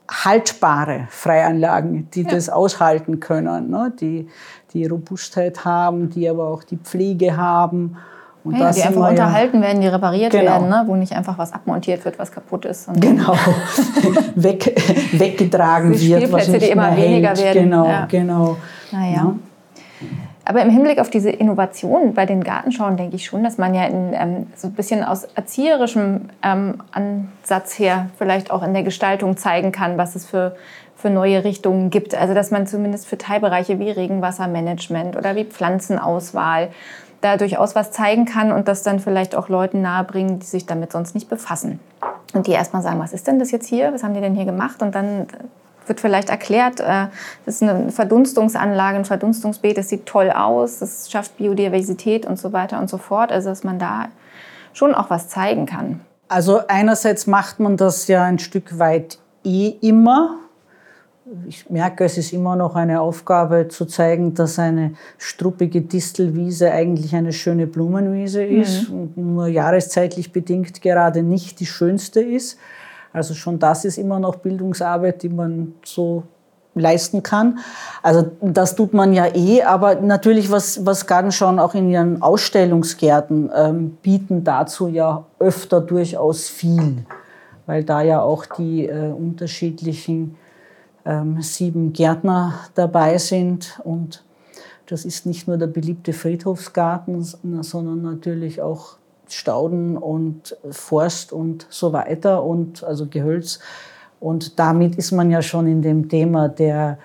haltbare 0.10 1.08
Freianlagen, 1.10 2.10
die 2.12 2.24
ja. 2.24 2.30
das 2.30 2.50
aushalten 2.50 3.20
können, 3.20 3.70
ne? 3.70 3.94
die 4.00 4.28
die 4.76 4.86
Robustheit 4.86 5.64
haben, 5.64 6.10
die 6.10 6.28
aber 6.30 6.50
auch 6.50 6.64
die 6.64 6.78
Pflege 6.78 7.38
haben. 7.38 7.98
Und 8.46 8.60
ja, 8.60 8.72
die 8.72 8.84
einfach 8.84 9.10
unterhalten 9.10 9.58
ja, 9.58 9.64
werden, 9.64 9.82
die 9.82 9.88
repariert 9.88 10.32
genau. 10.32 10.46
werden, 10.46 10.70
ne? 10.70 10.84
wo 10.86 10.96
nicht 10.96 11.14
einfach 11.14 11.36
was 11.40 11.52
abmontiert 11.52 12.06
wird, 12.06 12.20
was 12.20 12.32
kaputt 12.32 12.66
ist. 12.66 12.88
genau, 12.94 13.34
Weg, 14.36 14.72
weggetragen 15.14 15.94
die 15.94 16.10
wird, 16.10 16.32
was 16.32 16.48
nicht 16.48 16.68
die 16.68 16.70
immer 16.70 16.96
weniger 16.96 17.30
hält. 17.30 17.40
werden. 17.40 17.64
Genau, 17.64 17.88
ja. 17.88 18.06
genau. 18.06 18.58
Naja. 18.92 19.14
Ja. 19.16 19.36
Aber 20.48 20.62
im 20.62 20.70
Hinblick 20.70 21.00
auf 21.00 21.10
diese 21.10 21.32
Innovation 21.32 22.14
bei 22.14 22.28
den 22.28 22.44
Gartenschauen 22.44 22.98
denke 22.98 23.16
ich 23.16 23.26
schon, 23.26 23.44
dass 23.44 23.58
man 23.58 23.74
ja 23.74 23.86
in, 23.86 24.14
ähm, 24.14 24.48
so 24.56 24.68
ein 24.68 24.74
bisschen 24.74 25.04
aus 25.04 25.24
erzieherischem 25.24 26.30
ähm, 26.44 26.76
Ansatz 26.92 27.80
her 27.80 28.10
vielleicht 28.20 28.52
auch 28.52 28.62
in 28.62 28.76
der 28.76 28.84
Gestaltung 28.84 29.38
zeigen 29.38 29.72
kann, 29.72 29.98
was 29.98 30.16
es 30.16 30.28
für, 30.28 30.56
für 30.96 31.10
neue 31.10 31.44
Richtungen 31.44 31.90
gibt. 31.90 32.14
Also 32.14 32.36
dass 32.36 32.52
man 32.52 32.68
zumindest 32.68 33.08
für 33.08 33.18
Teilbereiche 33.18 33.80
wie 33.80 33.90
Regenwassermanagement 33.90 35.16
oder 35.16 35.36
wie 35.36 35.46
Pflanzenauswahl 35.46 36.70
da 37.22 37.38
durchaus 37.38 37.76
was 37.76 37.92
zeigen 37.92 38.26
kann 38.26 38.52
und 38.52 38.68
das 38.68 38.84
dann 38.84 39.00
vielleicht 39.00 39.36
auch 39.36 39.50
Leuten 39.50 39.82
nahebringen, 39.82 40.40
die 40.40 40.46
sich 40.46 40.66
damit 40.66 40.92
sonst 40.92 41.16
nicht 41.16 41.30
befassen. 41.30 41.80
Und 42.34 42.48
die 42.48 42.52
erstmal 42.52 42.82
sagen, 42.82 43.00
was 43.00 43.14
ist 43.14 43.28
denn 43.28 43.40
das 43.40 43.52
jetzt 43.52 43.68
hier? 43.68 43.94
Was 43.94 44.04
haben 44.04 44.14
die 44.14 44.22
denn 44.22 44.36
hier 44.36 44.46
gemacht? 44.46 44.82
Und 44.82 44.94
dann 44.94 45.28
wird 45.88 46.00
vielleicht 46.00 46.30
erklärt, 46.30 46.80
äh, 46.80 47.08
das 47.46 47.62
ist 47.62 47.64
eine 47.64 47.92
Verdunstungsanlage, 47.92 48.98
ein 48.98 49.06
Verdunstungsbeet, 49.06 49.78
das 49.78 49.90
sieht 49.90 50.06
toll 50.06 50.32
aus, 50.32 50.80
das 50.80 51.12
schafft 51.12 51.38
Biodiversität 51.38 52.26
und 52.26 52.40
so 52.40 52.54
weiter 52.54 52.80
und 52.80 52.90
so 52.90 52.98
fort. 52.98 53.32
Also 53.32 53.50
dass 53.50 53.64
man 53.64 53.80
da 53.80 54.08
schon 54.74 54.94
auch 54.94 55.10
was 55.10 55.30
zeigen 55.30 55.66
kann. 55.66 56.02
Also 56.28 56.62
einerseits 56.68 57.28
macht 57.28 57.60
man 57.60 57.78
das 57.78 58.08
ja 58.08 58.24
ein 58.24 58.40
Stück 58.40 58.80
weit 58.80 59.20
eh 59.44 59.76
immer. 59.82 60.38
Ich 61.48 61.68
merke, 61.72 62.06
es 62.06 62.20
ist 62.20 62.34
immer 62.34 62.56
noch 62.56 62.76
eine 62.76 63.02
Aufgabe 63.02 63.68
zu 63.68 63.86
zeigen, 63.86 64.36
dass 64.36 64.60
eine 64.60 64.94
struppige 65.18 65.82
Distelwiese 65.82 66.72
eigentlich 66.72 67.16
eine 67.16 67.34
schöne 67.34 67.66
Blumenwiese 67.66 68.44
ist 68.44 68.90
mhm. 68.90 69.00
und 69.00 69.18
nur 69.18 69.48
jahreszeitlich 69.48 70.32
bedingt 70.32 70.84
gerade 70.84 71.24
nicht 71.24 71.60
die 71.60 71.66
schönste 71.66 72.22
ist. 72.22 72.60
Also 73.12 73.34
schon 73.34 73.58
das 73.58 73.86
ist 73.86 73.98
immer 73.98 74.20
noch 74.20 74.36
Bildungsarbeit, 74.36 75.24
die 75.24 75.30
man 75.30 75.74
so 75.84 76.24
leisten 76.76 77.24
kann. 77.24 77.58
Also 78.04 78.30
das 78.42 78.76
tut 78.76 78.94
man 78.94 79.12
ja 79.12 79.26
eh, 79.34 79.64
aber 79.64 79.96
natürlich, 79.96 80.52
was, 80.52 80.86
was 80.86 81.08
Gartenschauen 81.08 81.58
auch 81.58 81.74
in 81.74 81.90
ihren 81.90 82.22
Ausstellungsgärten 82.22 83.50
ähm, 83.56 83.98
bieten, 84.04 84.44
dazu 84.44 84.90
ja 84.90 85.26
öfter 85.40 85.82
durchaus 85.82 86.50
viel, 86.50 87.06
weil 87.66 87.84
da 87.84 88.04
ja 88.04 88.22
auch 88.22 88.46
die 88.46 88.86
äh, 88.86 89.12
unterschiedlichen 89.12 90.36
sieben 91.40 91.94
Gärtner 91.94 92.56
dabei 92.74 93.20
sind 93.20 93.80
und 93.84 94.24
das 94.88 95.06
ist 95.06 95.26
nicht 95.26 95.48
nur 95.48 95.58
der 95.58 95.68
beliebte 95.68 96.14
Friedhofsgarten, 96.14 97.24
sondern 97.62 98.02
natürlich 98.02 98.62
auch 98.62 98.98
Stauden 99.28 99.98
und 99.98 100.56
Forst 100.70 101.34
und 101.34 101.66
so 101.70 101.94
weiter 101.94 102.44
und 102.44 102.84
also 102.84 103.08
Gehölz. 103.08 103.60
Und 104.20 104.60
damit 104.60 104.96
ist 104.96 105.12
man 105.12 105.32
ja 105.32 105.42
schon 105.42 105.68
in 105.68 105.82
dem 105.82 106.08
Thema 106.10 106.50
der, 106.50 107.00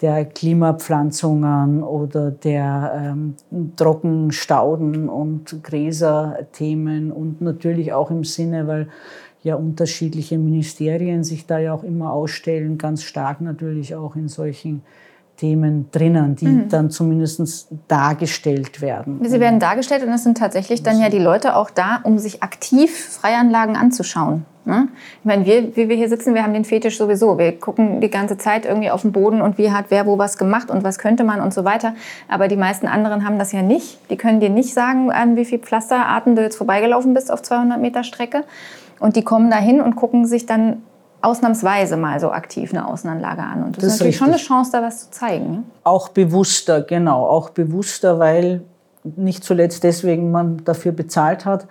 der 0.00 0.24
Klimapflanzungen 0.24 1.82
oder 1.82 2.30
der 2.30 2.92
ähm, 2.96 3.34
Trockenstauden 3.76 5.08
und 5.08 5.62
Gräserthemen 5.62 7.12
und 7.12 7.40
natürlich 7.42 7.92
auch 7.92 8.10
im 8.10 8.24
Sinne, 8.24 8.66
weil 8.66 8.88
ja 9.48 9.56
unterschiedliche 9.56 10.38
Ministerien 10.38 11.24
sich 11.24 11.46
da 11.46 11.58
ja 11.58 11.74
auch 11.74 11.82
immer 11.82 12.12
ausstellen, 12.12 12.78
ganz 12.78 13.02
stark 13.02 13.40
natürlich 13.40 13.94
auch 13.94 14.16
in 14.16 14.28
solchen 14.28 14.82
Themen 15.36 15.90
drinnen, 15.92 16.34
die 16.34 16.46
mhm. 16.46 16.68
dann 16.68 16.90
zumindest 16.90 17.68
dargestellt 17.86 18.80
werden. 18.80 19.20
Sie 19.24 19.40
werden 19.40 19.60
dargestellt 19.60 20.02
und 20.02 20.12
es 20.12 20.24
sind 20.24 20.36
tatsächlich 20.36 20.82
dann 20.82 21.00
ja 21.00 21.08
die 21.08 21.20
Leute 21.20 21.56
auch 21.56 21.70
da, 21.70 22.00
um 22.02 22.18
sich 22.18 22.42
aktiv 22.42 22.92
Freianlagen 22.92 23.76
anzuschauen. 23.76 24.44
Ne? 24.64 24.88
Ich 25.20 25.24
meine, 25.24 25.46
wir, 25.46 25.76
wie 25.76 25.88
wir 25.88 25.96
hier 25.96 26.10
sitzen, 26.10 26.34
wir 26.34 26.42
haben 26.42 26.52
den 26.52 26.64
Fetisch 26.64 26.98
sowieso. 26.98 27.38
Wir 27.38 27.58
gucken 27.58 28.02
die 28.02 28.10
ganze 28.10 28.36
Zeit 28.36 28.66
irgendwie 28.66 28.90
auf 28.90 29.00
den 29.00 29.12
Boden 29.12 29.40
und 29.40 29.56
wie 29.56 29.70
hat 29.70 29.86
wer 29.88 30.04
wo 30.06 30.18
was 30.18 30.36
gemacht 30.36 30.70
und 30.70 30.84
was 30.84 30.98
könnte 30.98 31.24
man 31.24 31.40
und 31.40 31.54
so 31.54 31.64
weiter. 31.64 31.94
Aber 32.28 32.48
die 32.48 32.56
meisten 32.56 32.86
anderen 32.86 33.24
haben 33.24 33.38
das 33.38 33.52
ja 33.52 33.62
nicht. 33.62 33.98
Die 34.10 34.16
können 34.16 34.40
dir 34.40 34.50
nicht 34.50 34.74
sagen, 34.74 35.10
an 35.10 35.36
wie 35.36 35.46
viel 35.46 35.58
Pflasterarten 35.58 36.36
du 36.36 36.42
jetzt 36.42 36.56
vorbeigelaufen 36.56 37.14
bist 37.14 37.32
auf 37.32 37.42
200 37.42 37.80
Meter 37.80 38.04
Strecke. 38.04 38.44
Und 39.00 39.16
die 39.16 39.22
kommen 39.22 39.50
dahin 39.50 39.80
und 39.80 39.96
gucken 39.96 40.26
sich 40.26 40.46
dann 40.46 40.82
ausnahmsweise 41.20 41.96
mal 41.96 42.20
so 42.20 42.30
aktiv 42.30 42.72
eine 42.72 42.86
Außenanlage 42.86 43.42
an. 43.42 43.64
Und 43.64 43.76
das, 43.76 43.84
das 43.84 43.94
ist 43.94 44.00
natürlich 44.00 44.14
richtig. 44.14 44.18
schon 44.18 44.28
eine 44.28 44.36
Chance, 44.36 44.72
da 44.72 44.82
was 44.82 45.00
zu 45.00 45.10
zeigen. 45.10 45.50
Ne? 45.50 45.62
Auch 45.84 46.08
bewusster, 46.08 46.82
genau. 46.82 47.26
Auch 47.26 47.50
bewusster, 47.50 48.18
weil 48.18 48.62
nicht 49.04 49.44
zuletzt 49.44 49.84
deswegen 49.84 50.30
man 50.30 50.64
dafür 50.64 50.92
bezahlt 50.92 51.44
hat, 51.44 51.66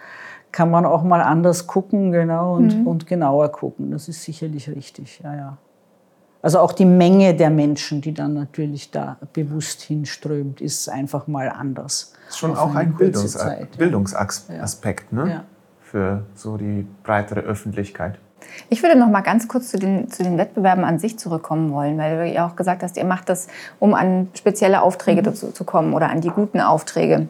kann 0.52 0.72
man 0.72 0.86
auch 0.86 1.04
mal 1.04 1.22
anders 1.22 1.68
gucken, 1.68 2.12
genau, 2.12 2.56
und, 2.56 2.80
mhm. 2.80 2.88
und 2.88 3.06
genauer 3.06 3.52
gucken. 3.52 3.92
Das 3.92 4.08
ist 4.08 4.24
sicherlich 4.24 4.70
richtig, 4.70 5.22
ja, 5.24 5.36
ja. 5.36 5.58
Also 6.42 6.60
auch 6.60 6.72
die 6.72 6.86
Menge 6.86 7.36
der 7.36 7.50
Menschen, 7.50 8.02
die 8.02 8.14
dann 8.14 8.34
natürlich 8.34 8.92
da 8.92 9.18
bewusst 9.34 9.82
hinströmt, 9.82 10.62
ist 10.62 10.88
einfach 10.88 11.28
mal 11.28 11.50
anders. 11.50 12.14
Das 12.26 12.36
ist 12.36 12.38
schon 12.38 12.56
auch 12.56 12.74
ein 12.74 12.96
Bildungs 12.96 13.38
Bildungsaspekt, 13.78 15.12
ja. 15.12 15.26
ne? 15.26 15.32
Ja. 15.32 15.44
Für 15.90 16.24
so 16.36 16.58
die 16.58 16.86
breitere 17.04 17.40
Öffentlichkeit. 17.40 18.20
Ich 18.70 18.84
würde 18.84 18.98
noch 18.98 19.08
mal 19.08 19.22
ganz 19.22 19.48
kurz 19.48 19.70
zu 19.70 19.80
den, 19.80 20.10
zu 20.10 20.24
den 20.24 20.38
Wettbewerben 20.38 20.84
an 20.84 21.00
sich 21.00 21.18
zurückkommen 21.18 21.72
wollen, 21.72 21.98
weil 21.98 22.18
du 22.18 22.32
ja 22.32 22.48
auch 22.48 22.56
gesagt 22.56 22.84
hast, 22.84 22.98
ihr 22.98 23.06
macht 23.06 23.30
das, 23.30 23.48
um 23.80 23.94
an 23.94 24.30
spezielle 24.34 24.82
Aufträge 24.82 25.22
mhm. 25.22 25.26
dazu 25.26 25.52
zu 25.52 25.64
kommen 25.64 25.94
oder 25.94 26.10
an 26.10 26.22
die 26.22 26.30
guten 26.30 26.60
Aufträge. 26.60 27.28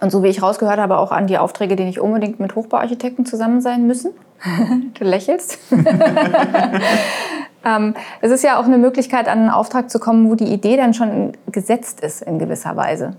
Und 0.00 0.10
so 0.10 0.22
wie 0.22 0.28
ich 0.28 0.42
rausgehört 0.42 0.78
habe, 0.78 0.98
auch 0.98 1.12
an 1.12 1.26
die 1.26 1.38
Aufträge, 1.38 1.76
die 1.76 1.84
nicht 1.84 2.00
unbedingt 2.00 2.40
mit 2.40 2.54
Hochbauarchitekten 2.54 3.26
zusammen 3.26 3.60
sein 3.60 3.86
müssen. 3.86 4.12
du 4.98 5.04
lächelst. 5.04 5.58
ähm, 7.64 7.94
es 8.20 8.30
ist 8.30 8.44
ja 8.44 8.58
auch 8.58 8.64
eine 8.64 8.78
Möglichkeit, 8.78 9.28
an 9.28 9.38
einen 9.38 9.50
Auftrag 9.50 9.90
zu 9.90 9.98
kommen, 9.98 10.30
wo 10.30 10.34
die 10.34 10.52
Idee 10.52 10.76
dann 10.76 10.94
schon 10.94 11.32
gesetzt 11.50 12.00
ist 12.00 12.22
in 12.22 12.38
gewisser 12.38 12.76
Weise. 12.76 13.16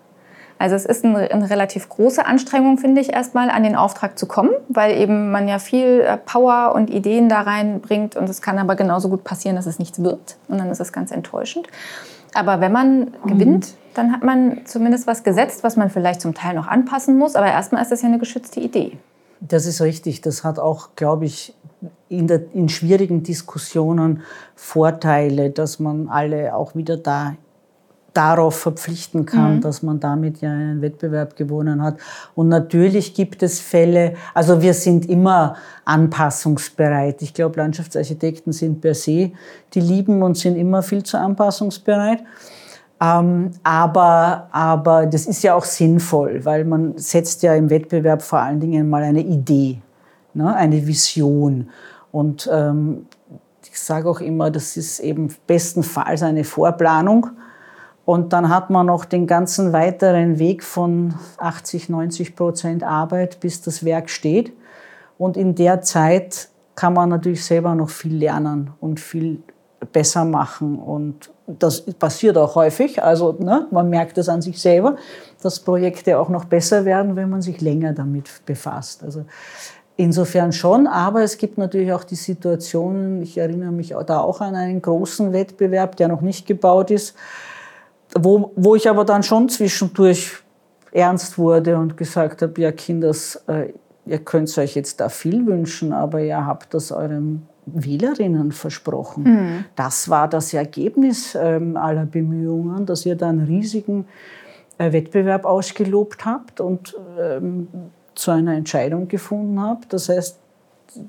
Also 0.62 0.76
es 0.76 0.86
ist 0.86 1.04
eine, 1.04 1.32
eine, 1.32 1.50
relativ 1.50 1.90
große 1.90 2.24
Anstrengung, 2.24 2.78
finde 2.78 3.02
ich, 3.02 3.12
erstmal 3.12 3.50
an 3.50 3.64
den 3.64 3.76
Auftrag 3.76 4.20
zu 4.20 4.28
kommen, 4.28 4.52
weil 4.70 4.96
eben 4.96 5.32
man 5.32 5.48
ja 5.48 5.58
viel 5.58 6.02
äh, 6.02 6.18
Power 6.18 6.74
und 6.76 6.92
Ideen 6.92 7.30
da 7.30 7.42
reinbringt 7.42 8.16
und 8.16 8.30
es 8.30 8.44
kann 8.44 8.60
aber 8.60 8.76
genauso 8.76 9.10
gut 9.10 9.24
passieren, 9.24 9.56
dass 9.56 9.66
es 9.66 9.80
nichts 9.80 10.04
wird 10.04 10.38
und 10.50 10.60
dann 10.60 10.70
ist 10.70 10.80
es 10.80 10.94
ganz 10.94 11.10
enttäuschend. 11.10 11.68
Aber 12.36 12.62
wenn 12.62 12.72
man 12.72 13.00
mhm. 13.00 13.08
gewinnt, 13.26 13.74
dann 13.96 14.12
hat 14.12 14.24
man 14.24 14.62
zumindest 14.66 15.08
was 15.08 15.24
gesetzt, 15.24 15.64
was 15.64 15.78
man 15.78 15.90
vielleicht 15.90 16.22
zum 16.22 16.36
Teil 16.36 16.54
noch 16.54 16.68
anpassen 16.68 17.18
muss, 17.18 17.36
aber 17.36 17.48
erstmal 17.48 17.82
ist 17.82 17.92
das 17.92 18.04
ja 18.04 18.10
eine 18.10 18.20
geschützte 18.20 18.60
Idee. 18.60 19.00
Das 19.40 19.66
ist 19.66 19.82
richtig. 19.82 20.22
Das 20.22 20.44
hat 20.44 20.60
auch, 20.60 20.90
glaube 20.96 21.26
ich, 21.26 21.56
in, 22.08 22.28
der, 22.28 22.54
in 22.54 22.70
schwierigen 22.70 23.24
Diskussionen 23.24 24.22
Vorteile, 24.54 25.50
dass 25.50 25.80
man 25.80 26.08
alle 26.08 26.56
auch 26.56 26.76
wieder 26.76 26.98
da 26.98 27.36
darauf 28.14 28.56
verpflichten 28.56 29.26
kann, 29.26 29.56
mhm. 29.56 29.62
dass 29.62 29.84
man 29.84 30.00
damit 30.00 30.42
ja 30.42 30.52
einen 30.52 30.82
Wettbewerb 30.82 31.36
gewonnen 31.36 31.82
hat. 31.82 31.98
Und 32.36 32.50
natürlich 32.50 33.14
gibt 33.14 33.42
es 33.42 33.60
Fälle, 33.60 34.16
also 34.34 34.62
wir 34.62 34.74
sind 34.74 35.10
immer 35.10 35.56
anpassungsbereit. 35.86 37.22
Ich 37.22 37.34
glaube, 37.34 37.58
Landschaftsarchitekten 37.58 38.52
sind 38.52 38.82
per 38.82 38.96
se, 38.96 39.32
die 39.74 39.80
lieben 39.80 40.24
und 40.24 40.38
sind 40.38 40.58
immer 40.58 40.84
viel 40.84 41.04
zu 41.04 41.18
anpassungsbereit. 41.18 42.24
Ähm, 43.02 43.52
aber, 43.64 44.50
aber 44.52 45.06
das 45.08 45.26
ist 45.26 45.42
ja 45.44 45.56
auch 45.56 45.66
sinnvoll, 45.66 46.44
weil 46.46 46.66
man 46.66 46.98
setzt 46.98 47.42
ja 47.44 47.56
im 47.56 47.70
Wettbewerb 47.70 48.22
vor 48.22 48.40
allen 48.40 48.60
Dingen 48.60 48.90
mal 48.90 49.04
eine 49.04 49.22
Idee, 49.22 49.82
ne, 50.34 50.54
eine 50.54 50.86
Vision. 50.86 51.70
Und 52.12 52.48
ähm, 52.52 53.08
ich 53.72 53.80
sage 53.80 54.10
auch 54.10 54.20
immer, 54.20 54.52
das 54.52 54.76
ist 54.76 55.00
eben 55.00 55.34
bestenfalls 55.48 56.22
eine 56.22 56.44
Vorplanung 56.44 57.28
und 58.12 58.34
dann 58.34 58.50
hat 58.50 58.70
man 58.70 58.88
noch 58.88 59.06
den 59.06 59.26
ganzen 59.26 59.72
weiteren 59.72 60.38
Weg 60.38 60.66
von 60.66 61.14
80, 61.38 61.88
90 61.88 62.36
Prozent 62.36 62.84
Arbeit, 62.84 63.40
bis 63.40 63.62
das 63.62 63.86
Werk 63.86 64.10
steht. 64.10 64.52
Und 65.18 65.38
in 65.38 65.56
der 65.56 65.82
Zeit 65.82 66.50
kann 66.76 66.92
man 66.92 67.08
natürlich 67.08 67.46
selber 67.46 67.74
noch 67.74 67.90
viel 67.90 68.18
lernen 68.18 68.72
und 68.82 69.00
viel 69.00 69.42
besser 69.94 70.26
machen. 70.26 70.78
Und 70.78 71.32
das 71.48 71.84
passiert 71.84 72.38
auch 72.38 72.56
häufig. 72.56 73.02
Also 73.02 73.38
ne, 73.40 73.68
man 73.72 73.90
merkt 73.90 74.18
das 74.18 74.28
an 74.28 74.42
sich 74.42 74.60
selber, 74.60 74.98
dass 75.42 75.62
Projekte 75.62 76.20
auch 76.20 76.28
noch 76.28 76.44
besser 76.44 76.84
werden, 76.84 77.16
wenn 77.16 77.30
man 77.30 77.42
sich 77.42 77.62
länger 77.62 77.94
damit 77.94 78.42
befasst. 78.46 79.06
Also 79.06 79.24
insofern 79.96 80.52
schon, 80.52 80.86
aber 80.86 81.24
es 81.24 81.38
gibt 81.38 81.58
natürlich 81.58 81.94
auch 81.94 82.04
die 82.04 82.16
Situationen, 82.16 83.22
ich 83.22 83.38
erinnere 83.38 83.72
mich 83.72 83.96
da 84.06 84.20
auch 84.20 84.42
an 84.42 84.56
einen 84.56 84.82
großen 84.82 85.32
Wettbewerb, 85.32 85.96
der 85.96 86.10
noch 86.10 86.20
nicht 86.20 86.46
gebaut 86.46 86.92
ist, 86.92 87.16
wo, 88.16 88.52
wo 88.56 88.76
ich 88.76 88.90
aber 88.90 89.06
dann 89.06 89.24
schon 89.24 89.50
zwischendurch 89.50 90.38
ernst 90.92 91.38
wurde 91.38 91.78
und 91.78 91.98
gesagt 91.98 92.42
habe, 92.42 92.60
ja 92.62 92.72
Kinders, 92.72 93.44
äh, 93.48 93.74
ihr 94.06 94.20
könnt 94.20 94.56
euch 94.58 94.76
jetzt 94.76 95.00
da 95.00 95.10
viel 95.10 95.46
wünschen, 95.46 95.94
aber 95.94 96.22
ihr 96.22 96.46
habt 96.46 96.74
das 96.74 96.92
euren 96.92 97.48
Wählerinnen 97.66 98.52
versprochen. 98.52 99.24
Mhm. 99.24 99.66
Das 99.76 100.10
war 100.10 100.28
das 100.28 100.54
Ergebnis 100.54 101.38
ähm, 101.40 101.78
aller 101.78 102.06
Bemühungen, 102.06 102.86
dass 102.86 103.06
ihr 103.06 103.16
da 103.16 103.30
einen 103.30 103.46
riesigen 103.46 104.06
äh, 104.78 104.92
Wettbewerb 104.92 105.46
ausgelobt 105.46 106.26
habt 106.26 106.60
und 106.60 106.98
ähm, 107.20 107.68
zu 108.16 108.32
einer 108.32 108.56
Entscheidung 108.56 109.08
gefunden 109.08 109.62
habt. 109.62 109.94
Das 109.94 110.10
heißt, 110.10 110.38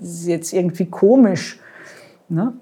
das 0.00 0.08
ist 0.08 0.26
jetzt 0.26 0.52
irgendwie 0.52 0.86
komisch. 0.86 1.58
Ne? 2.28 2.52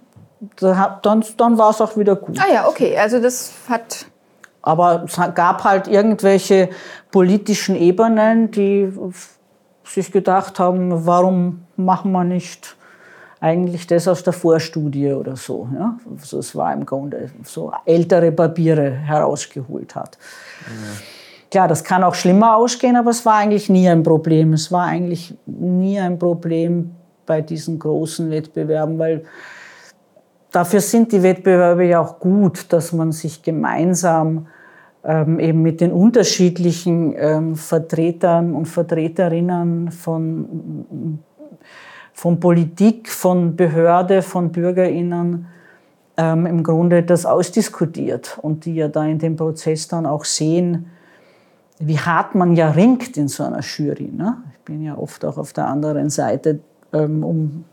dann, 0.56 1.24
dann 1.36 1.58
war 1.58 1.70
es 1.70 1.80
auch 1.80 1.96
wieder 1.96 2.16
gut. 2.16 2.38
Ah 2.40 2.52
ja, 2.52 2.68
okay. 2.68 2.96
Also 2.96 3.20
das 3.20 3.52
hat 3.68 4.06
aber 4.62 5.04
es 5.06 5.18
gab 5.34 5.64
halt 5.64 5.88
irgendwelche 5.88 6.70
politischen 7.10 7.76
Ebenen, 7.76 8.50
die 8.50 8.92
sich 9.84 10.12
gedacht 10.12 10.58
haben, 10.58 11.06
warum 11.06 11.62
machen 11.76 12.12
wir 12.12 12.24
nicht 12.24 12.76
eigentlich 13.40 13.86
das 13.86 14.06
aus 14.06 14.22
der 14.22 14.34
Vorstudie 14.34 15.12
oder 15.12 15.34
so. 15.34 15.68
Ja? 15.74 15.98
Also 16.10 16.38
es 16.38 16.54
war 16.54 16.72
im 16.74 16.84
Grunde 16.84 17.30
so 17.42 17.72
ältere 17.86 18.32
Papiere 18.32 18.90
herausgeholt 18.90 19.94
hat. 19.94 20.18
Ja. 20.66 21.02
Klar, 21.50 21.66
das 21.66 21.82
kann 21.82 22.04
auch 22.04 22.14
schlimmer 22.14 22.56
ausgehen, 22.56 22.94
aber 22.96 23.10
es 23.10 23.26
war 23.26 23.36
eigentlich 23.36 23.68
nie 23.68 23.88
ein 23.88 24.04
Problem. 24.04 24.52
Es 24.52 24.70
war 24.70 24.86
eigentlich 24.86 25.34
nie 25.46 25.98
ein 25.98 26.18
Problem 26.18 26.92
bei 27.26 27.40
diesen 27.40 27.78
großen 27.78 28.30
Wettbewerben, 28.30 28.98
weil 28.98 29.24
dafür 30.52 30.80
sind 30.80 31.12
die 31.12 31.22
Wettbewerbe 31.22 31.84
ja 31.84 32.00
auch 32.00 32.18
gut, 32.18 32.72
dass 32.72 32.92
man 32.92 33.12
sich 33.12 33.42
gemeinsam 33.42 34.46
ähm, 35.04 35.40
eben 35.40 35.62
mit 35.62 35.80
den 35.80 35.92
unterschiedlichen 35.92 37.14
ähm, 37.16 37.56
Vertretern 37.56 38.54
und 38.54 38.66
Vertreterinnen 38.66 39.90
von, 39.90 41.18
von 42.12 42.40
Politik, 42.40 43.08
von 43.08 43.56
Behörde, 43.56 44.22
von 44.22 44.52
BürgerInnen 44.52 45.46
ähm, 46.16 46.46
im 46.46 46.62
Grunde 46.62 47.02
das 47.02 47.24
ausdiskutiert 47.24 48.38
und 48.42 48.66
die 48.66 48.74
ja 48.74 48.88
da 48.88 49.04
in 49.04 49.18
dem 49.18 49.36
Prozess 49.36 49.88
dann 49.88 50.04
auch 50.04 50.24
sehen, 50.24 50.90
wie 51.78 51.98
hart 51.98 52.34
man 52.34 52.54
ja 52.54 52.70
ringt 52.70 53.16
in 53.16 53.28
so 53.28 53.42
einer 53.42 53.60
Jury. 53.60 54.12
Ne? 54.14 54.36
Ich 54.52 54.58
bin 54.66 54.82
ja 54.82 54.98
oft 54.98 55.24
auch 55.24 55.38
auf 55.38 55.54
der 55.54 55.66
anderen 55.66 56.10
Seite, 56.10 56.60
ähm, 56.92 57.24
um 57.24 57.64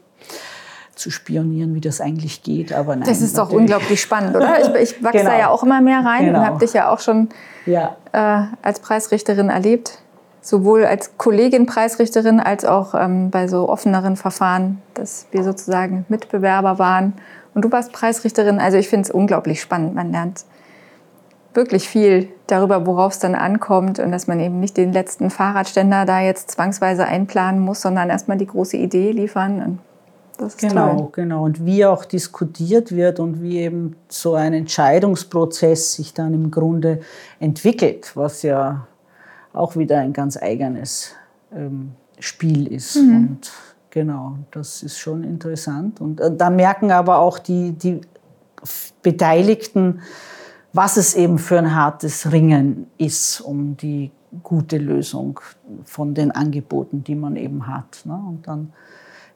zu 0.97 1.12
spionieren, 1.12 1.75
wie 1.75 1.81
das 1.81 2.01
eigentlich 2.01 2.43
geht. 2.43 2.73
Aber 2.73 2.95
nein, 2.95 3.07
das 3.07 3.21
ist 3.21 3.38
doch 3.38 3.51
unglaublich 3.51 4.01
spannend, 4.01 4.36
oder? 4.36 4.60
Ich, 4.62 4.95
ich 4.95 5.03
wachse 5.03 5.19
genau. 5.19 5.29
da 5.31 5.38
ja 5.38 5.49
auch 5.49 5.63
immer 5.63 5.81
mehr 5.81 6.03
rein 6.03 6.25
genau. 6.25 6.39
und 6.39 6.45
habe 6.45 6.60
dich 6.60 6.73
ja 6.73 6.89
auch 6.89 6.99
schon 6.99 7.29
ja. 7.65 7.95
Äh, 8.12 8.45
als 8.62 8.79
Preisrichterin 8.79 9.49
erlebt. 9.49 9.99
Sowohl 10.41 10.86
als 10.86 11.17
Kollegin 11.17 11.65
Preisrichterin 11.65 12.39
als 12.39 12.63
auch 12.63 12.95
ähm, 12.95 13.31
bei 13.31 13.47
so 13.47 13.67
offeneren 13.67 14.15
Verfahren, 14.15 14.81
dass 14.93 15.27
wir 15.31 15.43
sozusagen 15.43 16.05
Mitbewerber 16.07 16.79
waren. 16.79 17.13
Und 17.53 17.65
du 17.65 17.71
warst 17.71 17.91
Preisrichterin. 17.91 18.60
Also 18.60 18.77
ich 18.77 18.88
finde 18.88 19.10
es 19.10 19.12
unglaublich 19.12 19.60
spannend. 19.60 19.93
Man 19.93 20.12
lernt 20.12 20.45
wirklich 21.53 21.89
viel 21.89 22.29
darüber, 22.45 22.86
worauf 22.86 23.13
es 23.13 23.19
dann 23.19 23.36
ankommt 23.36 23.99
und 23.99 24.12
dass 24.12 24.27
man 24.27 24.39
eben 24.39 24.60
nicht 24.60 24.77
den 24.77 24.93
letzten 24.93 25.29
Fahrradständer 25.29 26.05
da 26.05 26.21
jetzt 26.21 26.51
zwangsweise 26.51 27.05
einplanen 27.05 27.60
muss, 27.60 27.81
sondern 27.81 28.10
erstmal 28.10 28.38
die 28.38 28.45
große 28.45 28.77
Idee 28.77 29.12
liefern. 29.12 29.79
Das 30.38 30.54
ist 30.54 30.60
genau, 30.60 30.95
toll. 30.95 31.10
genau. 31.13 31.43
Und 31.43 31.65
wie 31.65 31.86
auch 31.86 32.06
diskutiert 32.06 32.95
wird 32.95 33.19
und 33.19 33.41
wie 33.41 33.58
eben 33.58 33.95
so 34.08 34.36
ein 34.36 34.54
Entscheidungsprozess 34.54 35.93
sich 35.93 36.13
dann 36.13 36.34
im 36.34 36.52
Grunde 36.52 37.00
entwickelt, 37.39 38.15
was 38.15 38.43
ja 38.43 38.88
auch 39.54 39.76
wieder 39.76 40.00
ein 40.00 40.13
ganz 40.13 40.38
eigenes 40.38 41.13
ähm, 41.54 41.93
Spiel 42.19 42.71
ist. 42.71 42.97
Mhm. 42.97 43.15
Und 43.15 43.52
genau, 43.89 44.38
das 44.52 44.84
ist 44.84 45.00
schon 45.00 45.23
interessant. 45.23 46.02
Und 46.02 46.21
äh, 46.21 46.36
da 46.36 46.50
merken 46.50 46.91
aber 46.91 47.17
auch 47.17 47.39
die, 47.39 47.71
die 47.71 48.02
Beteiligten, 49.02 50.02
was 50.73 50.97
es 50.97 51.15
eben 51.15 51.39
für 51.39 51.58
ein 51.58 51.73
hartes 51.73 52.32
Ringen 52.32 52.88
ist 52.97 53.41
um 53.41 53.78
die 53.78 54.12
gute 54.43 54.78
Lösung 54.78 55.39
von 55.86 56.13
den 56.13 56.32
Angeboten, 56.32 57.04
die 57.04 57.15
man 57.15 57.36
eben 57.36 57.67
hat. 57.67 58.02
Ne? 58.06 58.13
Und 58.13 58.47
dann 58.47 58.73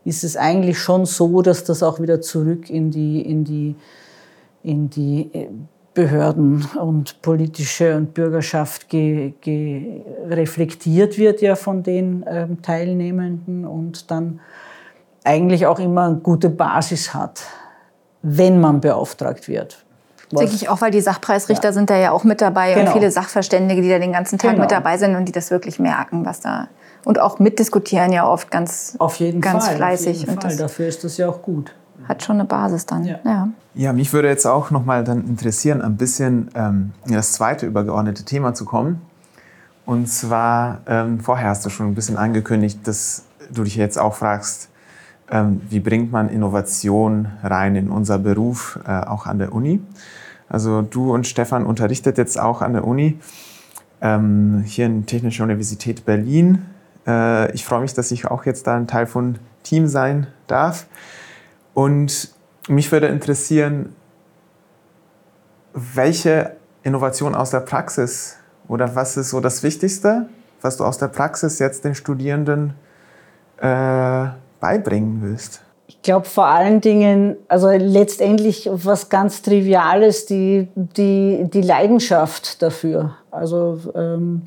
ist 0.03 0.23
es 0.23 0.37
eigentlich 0.37 0.79
schon 0.79 1.05
so, 1.05 1.41
dass 1.41 1.63
das 1.63 1.83
auch 1.83 1.99
wieder 1.99 2.21
zurück 2.21 2.69
in 2.69 2.91
die, 2.91 3.21
in 3.21 3.43
die, 3.43 3.75
in 4.63 4.89
die 4.89 5.29
äh, 5.33 5.47
Behörden 5.93 6.65
und 6.79 7.21
politische 7.21 7.97
und 7.97 8.13
Bürgerschaft 8.13 8.87
ge, 8.87 9.33
ge 9.41 10.01
reflektiert 10.29 11.17
wird 11.17 11.41
ja 11.41 11.55
von 11.55 11.83
den 11.83 12.23
ähm, 12.27 12.61
Teilnehmenden 12.61 13.65
und 13.65 14.09
dann 14.09 14.39
eigentlich 15.25 15.65
auch 15.65 15.79
immer 15.79 16.05
eine 16.05 16.15
gute 16.15 16.49
Basis 16.49 17.13
hat, 17.13 17.41
wenn 18.21 18.61
man 18.61 18.79
beauftragt 18.79 19.49
wird. 19.49 19.83
Denke 20.31 20.55
ich 20.55 20.69
auch, 20.69 20.79
weil 20.79 20.91
die 20.91 21.01
Sachpreisrichter 21.01 21.69
ja. 21.69 21.73
sind 21.73 21.89
da 21.89 21.97
ja 21.97 22.11
auch 22.11 22.23
mit 22.23 22.39
dabei 22.39 22.73
genau. 22.73 22.87
und 22.87 22.93
viele 22.93 23.11
Sachverständige, 23.11 23.81
die 23.81 23.89
da 23.89 23.99
den 23.99 24.13
ganzen 24.13 24.39
Tag 24.39 24.51
genau. 24.51 24.63
mit 24.63 24.71
dabei 24.71 24.97
sind 24.97 25.15
und 25.17 25.25
die 25.25 25.33
das 25.33 25.51
wirklich 25.51 25.77
merken, 25.77 26.25
was 26.25 26.39
da 26.39 26.69
und 27.05 27.19
auch 27.19 27.39
mitdiskutieren 27.39 28.11
ja 28.11 28.27
oft 28.27 28.51
ganz, 28.51 28.95
auf 28.99 29.15
jeden 29.15 29.41
ganz 29.41 29.65
Fall, 29.65 29.75
fleißig. 29.75 30.23
Auf 30.23 30.29
jeden 30.29 30.41
Fall. 30.41 30.57
Dafür 30.57 30.87
ist 30.87 31.03
das 31.03 31.17
ja 31.17 31.29
auch 31.29 31.41
gut. 31.41 31.73
Hat 32.07 32.23
schon 32.23 32.37
eine 32.37 32.45
Basis 32.45 32.85
dann. 32.85 33.05
Ja, 33.05 33.19
ja. 33.23 33.49
ja 33.73 33.93
mich 33.93 34.11
würde 34.13 34.27
jetzt 34.27 34.45
auch 34.45 34.71
noch 34.71 34.85
mal 34.85 35.03
dann 35.03 35.27
interessieren, 35.27 35.81
ein 35.81 35.97
bisschen 35.97 36.49
ähm, 36.55 36.93
in 37.05 37.13
das 37.13 37.33
zweite 37.33 37.65
übergeordnete 37.65 38.23
Thema 38.23 38.53
zu 38.53 38.65
kommen. 38.65 39.01
Und 39.85 40.07
zwar, 40.07 40.81
ähm, 40.87 41.19
vorher 41.19 41.49
hast 41.49 41.65
du 41.65 41.69
schon 41.69 41.87
ein 41.87 41.95
bisschen 41.95 42.17
angekündigt, 42.17 42.79
dass 42.87 43.23
du 43.51 43.63
dich 43.63 43.75
jetzt 43.75 43.97
auch 43.97 44.15
fragst, 44.15 44.69
ähm, 45.29 45.61
wie 45.69 45.79
bringt 45.79 46.11
man 46.11 46.29
Innovation 46.29 47.27
rein 47.43 47.75
in 47.75 47.89
unser 47.89 48.19
Beruf, 48.19 48.79
äh, 48.85 48.91
auch 48.91 49.25
an 49.25 49.39
der 49.39 49.53
Uni. 49.53 49.81
Also 50.49 50.81
du 50.81 51.13
und 51.13 51.25
Stefan 51.27 51.65
unterrichtet 51.65 52.17
jetzt 52.17 52.39
auch 52.39 52.61
an 52.61 52.73
der 52.73 52.85
Uni, 52.85 53.17
ähm, 54.01 54.63
hier 54.65 54.85
in 54.85 55.05
Technische 55.05 55.43
Universität 55.43 56.05
Berlin 56.05 56.65
äh, 57.11 57.51
ich 57.53 57.65
freue 57.65 57.81
mich, 57.81 57.93
dass 57.93 58.11
ich 58.11 58.25
auch 58.25 58.45
jetzt 58.45 58.67
da 58.67 58.75
ein 58.75 58.87
Teil 58.87 59.05
von 59.05 59.37
Team 59.63 59.87
sein 59.87 60.27
darf. 60.47 60.87
Und 61.73 62.29
mich 62.67 62.91
würde 62.91 63.07
interessieren, 63.07 63.95
welche 65.73 66.55
Innovation 66.83 67.35
aus 67.35 67.51
der 67.51 67.61
Praxis 67.61 68.37
Oder 68.67 68.95
was 68.95 69.17
ist 69.17 69.31
so 69.31 69.41
das 69.41 69.63
Wichtigste, 69.63 70.29
was 70.61 70.77
du 70.77 70.85
aus 70.85 70.97
der 70.97 71.07
Praxis 71.07 71.59
jetzt 71.59 71.83
den 71.83 71.93
Studierenden 71.93 72.73
äh, 73.57 74.27
beibringen 74.59 75.21
willst? 75.21 75.61
Ich 75.87 76.01
glaube 76.01 76.25
vor 76.25 76.45
allen 76.45 76.79
Dingen, 76.79 77.35
also 77.49 77.69
letztendlich 77.69 78.69
was 78.71 79.09
ganz 79.09 79.41
Triviales, 79.41 80.25
die, 80.25 80.69
die, 80.75 81.49
die 81.51 81.61
Leidenschaft 81.61 82.61
dafür. 82.61 83.17
Also 83.29 83.79
ähm, 83.93 84.43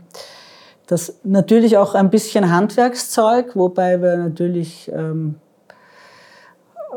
das 0.87 1.21
natürlich 1.25 1.77
auch 1.79 1.95
ein 1.95 2.11
bisschen 2.11 2.51
Handwerkszeug, 2.51 3.57
wobei 3.57 4.03
wir 4.03 4.17
natürlich 4.17 4.91
ähm, 4.95 5.37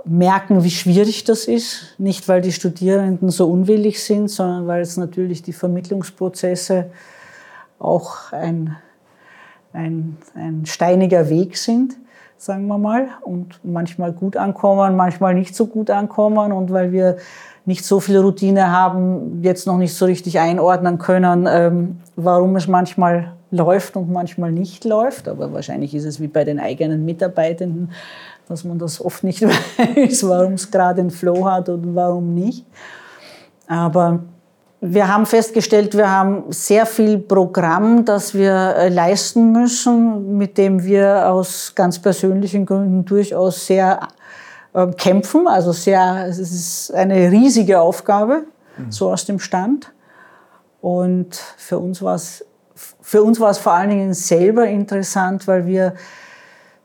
merken, 0.03 0.63
wie 0.63 0.71
schwierig 0.71 1.23
das 1.23 1.45
ist. 1.45 1.95
Nicht, 1.97 2.27
weil 2.27 2.41
die 2.41 2.51
Studierenden 2.51 3.29
so 3.29 3.49
unwillig 3.49 4.03
sind, 4.03 4.29
sondern 4.29 4.67
weil 4.67 4.81
es 4.81 4.97
natürlich 4.97 5.41
die 5.41 5.53
Vermittlungsprozesse 5.53 6.89
auch 7.79 8.31
ein, 8.33 8.75
ein, 9.73 10.17
ein 10.35 10.65
steiniger 10.65 11.29
Weg 11.29 11.57
sind, 11.57 11.95
sagen 12.37 12.67
wir 12.67 12.77
mal, 12.77 13.09
und 13.21 13.59
manchmal 13.63 14.11
gut 14.11 14.35
ankommen, 14.35 14.95
manchmal 14.95 15.33
nicht 15.33 15.55
so 15.55 15.67
gut 15.67 15.89
ankommen 15.89 16.51
und 16.51 16.71
weil 16.71 16.91
wir 16.91 17.17
nicht 17.65 17.85
so 17.85 17.99
viel 17.99 18.17
Routine 18.17 18.71
haben, 18.71 19.43
jetzt 19.43 19.67
noch 19.67 19.77
nicht 19.77 19.93
so 19.93 20.05
richtig 20.05 20.39
einordnen 20.39 20.97
können, 20.97 21.47
ähm, 21.49 21.97
warum 22.15 22.55
es 22.55 22.67
manchmal 22.67 23.36
läuft 23.51 23.95
und 23.95 24.11
manchmal 24.11 24.51
nicht 24.51 24.85
läuft. 24.85 25.27
Aber 25.27 25.53
wahrscheinlich 25.53 25.93
ist 25.95 26.05
es 26.05 26.19
wie 26.19 26.27
bei 26.27 26.43
den 26.43 26.59
eigenen 26.59 27.05
Mitarbeitenden 27.05 27.89
dass 28.47 28.63
man 28.63 28.79
das 28.79 29.03
oft 29.03 29.23
nicht 29.23 29.41
weiß, 29.41 30.27
warum 30.27 30.53
es 30.53 30.71
gerade 30.71 31.01
einen 31.01 31.11
Flow 31.11 31.45
hat 31.45 31.69
oder 31.69 31.83
warum 31.95 32.33
nicht. 32.33 32.65
Aber 33.67 34.19
wir 34.79 35.07
haben 35.07 35.25
festgestellt, 35.25 35.97
wir 35.97 36.09
haben 36.09 36.43
sehr 36.49 36.85
viel 36.85 37.17
Programm, 37.17 38.05
das 38.05 38.33
wir 38.33 38.75
äh, 38.77 38.89
leisten 38.89 39.51
müssen, 39.51 40.37
mit 40.37 40.57
dem 40.57 40.83
wir 40.83 41.29
aus 41.29 41.73
ganz 41.75 41.99
persönlichen 41.99 42.65
Gründen 42.65 43.03
durchaus 43.03 43.65
sehr 43.65 44.07
äh, 44.73 44.87
kämpfen. 44.87 45.47
Also 45.47 45.71
sehr, 45.71 46.27
es 46.27 46.39
ist 46.39 46.93
eine 46.93 47.31
riesige 47.31 47.81
Aufgabe, 47.81 48.43
mhm. 48.77 48.91
so 48.91 49.11
aus 49.11 49.25
dem 49.25 49.39
Stand. 49.39 49.91
Und 50.79 51.35
für 51.57 51.79
uns 51.79 52.01
war 52.03 52.15
es, 52.15 52.45
für 53.07 53.23
uns 53.23 53.39
war 53.39 53.51
es 53.51 53.57
vor 53.57 53.71
allen 53.71 53.89
Dingen 53.89 54.13
selber 54.13 54.67
interessant, 54.67 55.47
weil 55.47 55.65
wir 55.65 55.93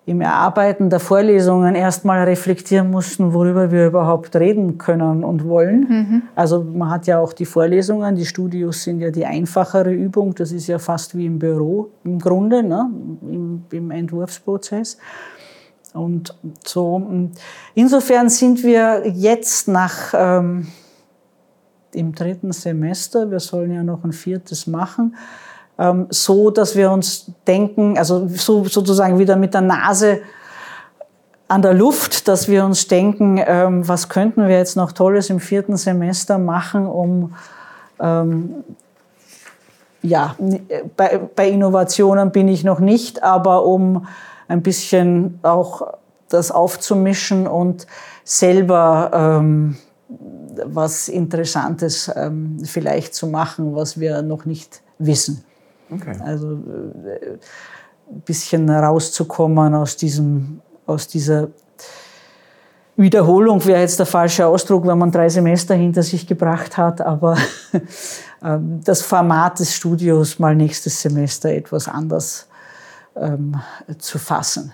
im 0.06 0.20
Erarbeiten 0.20 0.88
der 0.88 1.00
Vorlesungen 1.00 1.74
erstmal 1.74 2.22
reflektieren 2.22 2.92
mussten, 2.92 3.34
worüber 3.34 3.72
wir 3.72 3.88
überhaupt 3.88 4.36
reden 4.36 4.78
können 4.78 5.24
und 5.24 5.48
wollen. 5.48 5.80
Mhm. 5.80 6.22
Also 6.36 6.62
man 6.62 6.90
hat 6.90 7.08
ja 7.08 7.18
auch 7.18 7.32
die 7.32 7.44
Vorlesungen, 7.44 8.14
die 8.14 8.24
Studios 8.24 8.84
sind 8.84 9.00
ja 9.00 9.10
die 9.10 9.26
einfachere 9.26 9.92
Übung, 9.92 10.32
das 10.36 10.52
ist 10.52 10.68
ja 10.68 10.78
fast 10.78 11.16
wie 11.16 11.26
im 11.26 11.40
Büro 11.40 11.90
im 12.04 12.20
Grunde, 12.20 12.62
ne? 12.62 12.88
Im, 13.22 13.64
im 13.72 13.90
Entwurfsprozess. 13.90 14.98
Und 15.92 16.38
so, 16.64 17.30
insofern 17.74 18.28
sind 18.28 18.62
wir 18.62 19.08
jetzt 19.08 19.66
nach 19.66 20.14
ähm, 20.14 20.68
im 21.92 22.14
dritten 22.14 22.52
Semester, 22.52 23.28
wir 23.28 23.40
sollen 23.40 23.72
ja 23.72 23.82
noch 23.82 24.04
ein 24.04 24.12
viertes 24.12 24.68
machen, 24.68 25.16
ähm, 25.78 26.06
so, 26.10 26.50
dass 26.50 26.76
wir 26.76 26.90
uns 26.90 27.30
denken, 27.46 27.98
also 27.98 28.28
so, 28.28 28.64
sozusagen 28.64 29.18
wieder 29.18 29.36
mit 29.36 29.54
der 29.54 29.62
Nase 29.62 30.20
an 31.48 31.62
der 31.62 31.74
Luft, 31.74 32.28
dass 32.28 32.48
wir 32.48 32.64
uns 32.64 32.88
denken, 32.88 33.38
ähm, 33.44 33.86
was 33.86 34.08
könnten 34.08 34.48
wir 34.48 34.56
jetzt 34.56 34.76
noch 34.76 34.92
Tolles 34.92 35.28
im 35.28 35.40
vierten 35.40 35.76
Semester 35.76 36.38
machen, 36.38 36.86
um 36.86 37.34
ähm, 38.00 38.64
ja, 40.02 40.34
bei, 40.96 41.20
bei 41.36 41.48
Innovationen 41.48 42.32
bin 42.32 42.48
ich 42.48 42.64
noch 42.64 42.80
nicht, 42.80 43.22
aber 43.22 43.64
um 43.64 44.06
ein 44.48 44.62
bisschen 44.62 45.38
auch 45.42 45.94
das 46.28 46.50
aufzumischen 46.50 47.46
und 47.46 47.86
selber 48.24 49.10
ähm, 49.12 49.76
was 50.64 51.08
Interessantes 51.08 52.10
ähm, 52.14 52.58
vielleicht 52.64 53.14
zu 53.14 53.26
machen, 53.26 53.74
was 53.74 54.00
wir 54.00 54.22
noch 54.22 54.44
nicht 54.44 54.82
wissen. 54.98 55.44
Okay. 55.92 56.16
Also 56.24 56.52
äh, 56.52 57.38
ein 58.10 58.20
bisschen 58.24 58.68
rauszukommen 58.68 59.74
aus, 59.74 59.96
diesem, 59.96 60.60
aus 60.86 61.06
dieser 61.06 61.48
Wiederholung 62.96 63.64
wäre 63.64 63.80
jetzt 63.80 63.98
der 63.98 64.06
falsche 64.06 64.46
Ausdruck, 64.46 64.86
wenn 64.86 64.98
man 64.98 65.10
drei 65.10 65.28
Semester 65.28 65.74
hinter 65.74 66.02
sich 66.02 66.26
gebracht 66.26 66.76
hat, 66.76 67.00
aber 67.00 67.36
ähm, 68.44 68.80
das 68.84 69.02
Format 69.02 69.60
des 69.60 69.74
Studios 69.74 70.38
mal 70.38 70.54
nächstes 70.54 71.00
Semester 71.00 71.50
etwas 71.50 71.88
anders 71.88 72.48
ähm, 73.16 73.56
zu 73.98 74.18
fassen 74.18 74.72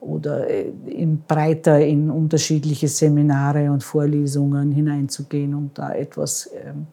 oder 0.00 0.48
äh, 0.48 0.72
in 0.86 1.22
breiter 1.22 1.80
in 1.80 2.10
unterschiedliche 2.10 2.88
Seminare 2.88 3.70
und 3.70 3.82
Vorlesungen 3.82 4.72
hineinzugehen 4.72 5.54
und 5.54 5.78
da 5.78 5.92
etwas 5.92 6.50
ähm, 6.54 6.86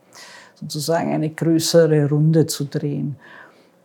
sozusagen 0.59 1.13
eine 1.13 1.29
größere 1.29 2.09
Runde 2.09 2.45
zu 2.47 2.65
drehen. 2.65 3.15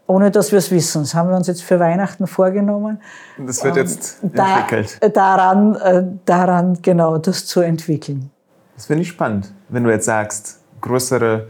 Ohne 0.07 0.31
dass 0.31 0.53
wir 0.53 0.59
es 0.59 0.71
wissen. 0.71 1.03
Das 1.03 1.15
haben 1.15 1.31
wir 1.31 1.37
uns 1.37 1.47
jetzt 1.47 1.63
für 1.63 1.81
Weihnachten 1.81 2.27
vorgenommen. 2.27 3.01
Das 3.39 3.65
wird 3.65 3.77
jetzt 3.77 4.19
ähm, 4.23 4.33
entwickelt. 4.35 4.99
Da, 5.01 5.09
daran, 5.09 5.77
äh, 5.77 6.05
daran 6.27 6.79
genau 6.83 7.17
das 7.17 7.47
zu 7.47 7.61
entwickeln. 7.61 8.31
Das 8.75 8.87
finde 8.87 9.03
ich 9.03 9.09
spannend, 9.09 9.53
wenn 9.69 9.85
du 9.85 9.91
jetzt 9.91 10.05
sagst, 10.05 10.61
größere 10.81 11.49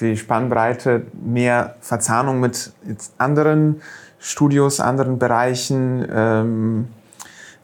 die 0.00 0.16
Spannbreite, 0.16 1.06
mehr 1.14 1.76
Verzahnung 1.80 2.38
mit 2.38 2.70
anderen 3.18 3.80
Studios, 4.18 4.78
anderen 4.78 5.18
Bereichen. 5.18 6.06
Ähm, 6.12 6.88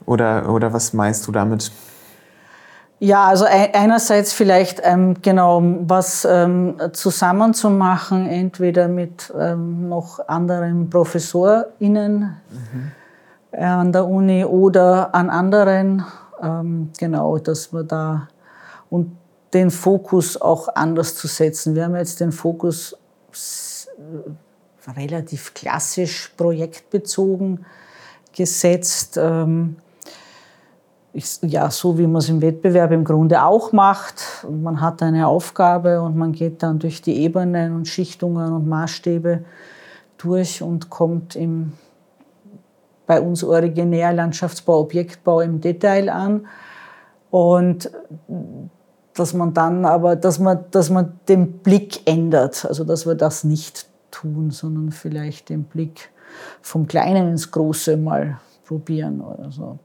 oder, 0.05 0.49
oder 0.49 0.73
was 0.73 0.93
meinst 0.93 1.27
du 1.27 1.31
damit? 1.31 1.71
Ja, 3.03 3.25
also 3.25 3.43
einerseits 3.43 4.31
vielleicht 4.31 4.79
ähm, 4.81 5.21
genau 5.21 5.61
was 5.61 6.23
ähm, 6.23 6.77
zusammenzumachen, 6.93 8.29
entweder 8.29 8.87
mit 8.87 9.29
ähm, 9.37 9.89
noch 9.89 10.25
anderen 10.25 10.89
ProfessorInnen 10.89 12.19
mhm. 12.21 12.91
äh, 13.51 13.61
an 13.61 13.91
der 13.91 14.07
Uni 14.07 14.45
oder 14.45 15.13
an 15.13 15.29
anderen, 15.29 16.05
ähm, 16.41 16.91
genau, 16.97 17.39
dass 17.39 17.73
wir 17.73 17.83
da 17.83 18.29
und 18.89 19.17
den 19.53 19.69
Fokus 19.69 20.41
auch 20.41 20.73
anders 20.73 21.15
zu 21.15 21.27
setzen. 21.27 21.75
Wir 21.75 21.83
haben 21.83 21.97
jetzt 21.97 22.21
den 22.21 22.31
Fokus 22.31 22.97
relativ 24.95 25.53
klassisch 25.53 26.31
projektbezogen 26.37 27.65
gesetzt. 28.31 29.19
Ähm, 29.21 29.75
ja, 31.41 31.69
so 31.69 31.97
wie 31.97 32.07
man 32.07 32.17
es 32.17 32.29
im 32.29 32.41
Wettbewerb 32.41 32.91
im 32.91 33.03
Grunde 33.03 33.43
auch 33.43 33.71
macht. 33.71 34.45
Man 34.49 34.81
hat 34.81 35.03
eine 35.03 35.27
Aufgabe 35.27 36.01
und 36.01 36.15
man 36.15 36.31
geht 36.31 36.63
dann 36.63 36.79
durch 36.79 37.01
die 37.01 37.17
Ebenen 37.17 37.75
und 37.75 37.87
Schichtungen 37.87 38.51
und 38.51 38.67
Maßstäbe 38.67 39.43
durch 40.17 40.63
und 40.63 40.89
kommt 40.89 41.35
im, 41.35 41.73
bei 43.05 43.21
uns 43.21 43.43
originär 43.43 44.11
Landschaftsbau, 44.13 44.79
Objektbau 44.79 45.41
im 45.41 45.61
Detail 45.61 46.09
an. 46.09 46.47
Und 47.29 47.91
dass 49.13 49.33
man 49.33 49.53
dann 49.53 49.85
aber, 49.85 50.15
dass 50.15 50.39
man, 50.39 50.65
dass 50.71 50.89
man 50.89 51.19
den 51.27 51.59
Blick 51.59 52.07
ändert, 52.07 52.65
also 52.65 52.83
dass 52.83 53.05
wir 53.05 53.15
das 53.15 53.43
nicht 53.43 53.87
tun, 54.09 54.49
sondern 54.49 54.91
vielleicht 54.91 55.49
den 55.49 55.65
Blick 55.65 56.09
vom 56.61 56.87
Kleinen 56.87 57.29
ins 57.29 57.51
Große 57.51 57.97
mal 57.97 58.39
probieren 58.65 59.21
oder 59.21 59.51
so. 59.51 59.77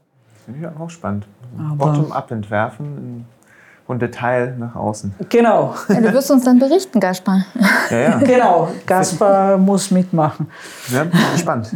Finde 0.51 0.67
ich 0.67 0.81
auch 0.81 0.89
spannend. 0.89 1.27
Bottom-up 1.77 2.31
entwerfen 2.31 3.25
und 3.85 4.01
Detail 4.01 4.55
nach 4.57 4.75
außen. 4.75 5.13
Genau. 5.29 5.75
Ja, 5.89 6.01
du 6.01 6.11
wirst 6.13 6.31
uns 6.31 6.43
dann 6.43 6.57
berichten, 6.57 6.99
Gaspar. 6.99 7.45
Ja, 7.91 7.97
ja. 7.97 8.17
Genau, 8.23 8.69
Gaspar 8.87 9.57
muss 9.57 9.91
mitmachen. 9.91 10.49
Ja, 10.87 11.05
spannend. 11.37 11.71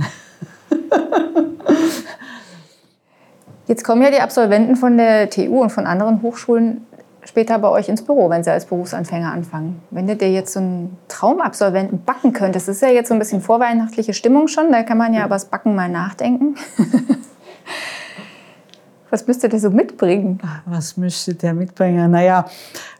Jetzt 3.68 3.84
kommen 3.84 4.02
ja 4.02 4.10
die 4.10 4.22
Absolventen 4.22 4.76
von 4.76 4.98
der 4.98 5.30
TU 5.30 5.62
und 5.62 5.72
von 5.72 5.86
anderen 5.86 6.24
Hochschulen 6.24 6.86
später 7.26 7.60
bei 7.60 7.70
euch 7.70 7.90
ins 7.90 8.02
Büro, 8.02 8.30
wenn 8.32 8.44
sie 8.44 8.52
als 8.52 8.66
Berufsanfänger 8.66 9.32
anfangen. 9.32 9.82
Wenn 9.92 10.08
du 10.08 10.16
dir 10.16 10.32
jetzt 10.32 10.54
so 10.54 10.60
einen 10.60 10.98
Traumabsolventen 11.10 12.04
backen 12.04 12.34
könntest, 12.34 12.68
das 12.68 12.78
ist 12.78 12.82
ja 12.82 12.90
jetzt 12.90 13.10
so 13.10 13.14
ein 13.14 13.20
bisschen 13.20 13.42
vorweihnachtliche 13.42 14.16
Stimmung 14.16 14.48
schon, 14.48 14.72
da 14.72 14.82
kann 14.82 14.98
man 14.98 15.14
ja 15.14 15.22
über 15.26 15.36
das 15.36 15.46
Backen 15.46 15.76
mal 15.76 15.90
nachdenken. 15.90 16.56
Was 19.14 19.28
müsste 19.28 19.48
der 19.48 19.60
so 19.60 19.70
mitbringen? 19.70 20.40
Was 20.66 20.98
müsste 20.98 21.36
der 21.36 21.54
mitbringen? 21.54 22.10
Naja, 22.10 22.46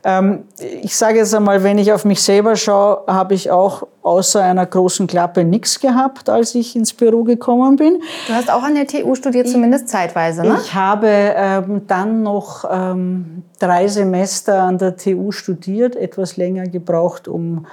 ähm, 0.04 0.44
ich 0.84 0.96
sage 0.96 1.18
jetzt 1.18 1.34
einmal, 1.34 1.64
wenn 1.64 1.80
ich 1.80 1.92
auf 1.92 2.06
mich 2.06 2.22
selber 2.22 2.56
schaue, 2.56 3.02
habe 3.08 3.34
ich 3.34 3.50
auch 3.50 3.88
außer 4.04 4.44
einer 4.44 4.68
großen 4.68 5.08
Klappe 5.08 5.44
nichts 5.44 5.80
gehabt, 5.80 6.30
als 6.30 6.54
ich 6.54 6.76
ins 6.76 6.94
Büro 6.94 7.24
gekommen 7.24 7.78
bin. 7.78 8.00
Du 8.28 8.34
hast 8.36 8.52
auch 8.52 8.62
an 8.62 8.76
der 8.76 8.86
TU 8.86 9.16
studiert, 9.16 9.48
ich, 9.48 9.54
zumindest 9.54 9.90
zeitweise, 9.90 10.44
ne? 10.44 10.60
Ich 10.62 10.76
habe 10.76 11.08
ähm, 11.10 11.82
dann 11.88 12.22
noch 12.22 12.64
ähm, 12.70 13.42
drei 13.58 13.88
Semester 13.88 14.62
an 14.62 14.78
der 14.78 14.96
TU 14.96 15.32
studiert, 15.32 15.96
etwas 15.96 16.38
länger 16.38 16.68
gebraucht, 16.68 17.28
um 17.28 17.66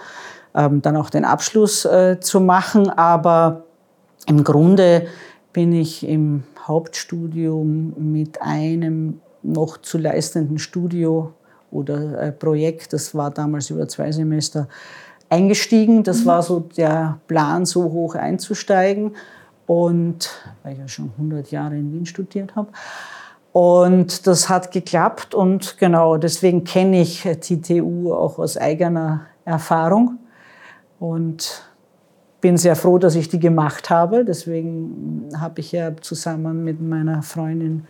ähm, 0.54 0.80
dann 0.80 0.96
auch 0.96 1.10
den 1.10 1.26
Abschluss 1.26 1.84
äh, 1.84 2.20
zu 2.20 2.40
machen. 2.40 2.88
Aber 2.88 3.64
im 4.26 4.44
Grunde 4.44 5.08
bin 5.52 5.74
ich 5.74 6.08
im 6.08 6.44
Hauptstudium 6.70 7.94
mit 7.98 8.40
einem 8.40 9.20
noch 9.42 9.78
zu 9.78 9.98
leistenden 9.98 10.58
Studio 10.58 11.32
oder 11.72 12.22
äh, 12.22 12.32
Projekt, 12.32 12.92
das 12.92 13.12
war 13.14 13.30
damals 13.30 13.70
über 13.70 13.88
zwei 13.88 14.12
Semester, 14.12 14.68
eingestiegen. 15.28 16.04
Das 16.04 16.22
mhm. 16.22 16.26
war 16.26 16.42
so 16.42 16.60
der 16.60 17.18
Plan, 17.26 17.66
so 17.66 17.84
hoch 17.84 18.14
einzusteigen. 18.14 19.16
Und 19.66 20.30
weil 20.62 20.74
ich 20.74 20.78
ja 20.78 20.88
schon 20.88 21.10
100 21.16 21.50
Jahre 21.50 21.76
in 21.76 21.92
Wien 21.92 22.06
studiert 22.06 22.54
habe. 22.56 22.68
Und 23.52 24.28
das 24.28 24.48
hat 24.48 24.70
geklappt 24.70 25.34
und 25.34 25.76
genau 25.78 26.16
deswegen 26.18 26.62
kenne 26.62 27.00
ich 27.00 27.22
TTU 27.22 28.12
auch 28.12 28.38
aus 28.38 28.56
eigener 28.56 29.26
Erfahrung 29.44 30.18
und 31.00 31.64
bin 32.40 32.56
sehr 32.56 32.76
froh, 32.76 32.98
dass 32.98 33.14
ich 33.14 33.28
die 33.28 33.38
gemacht 33.38 33.90
habe. 33.90 34.24
Deswegen 34.24 35.28
habe 35.36 35.60
ich 35.60 35.72
ja 35.72 35.94
zusammen 36.00 36.64
mit 36.64 36.80
meiner 36.80 37.22
Freundin 37.22 37.86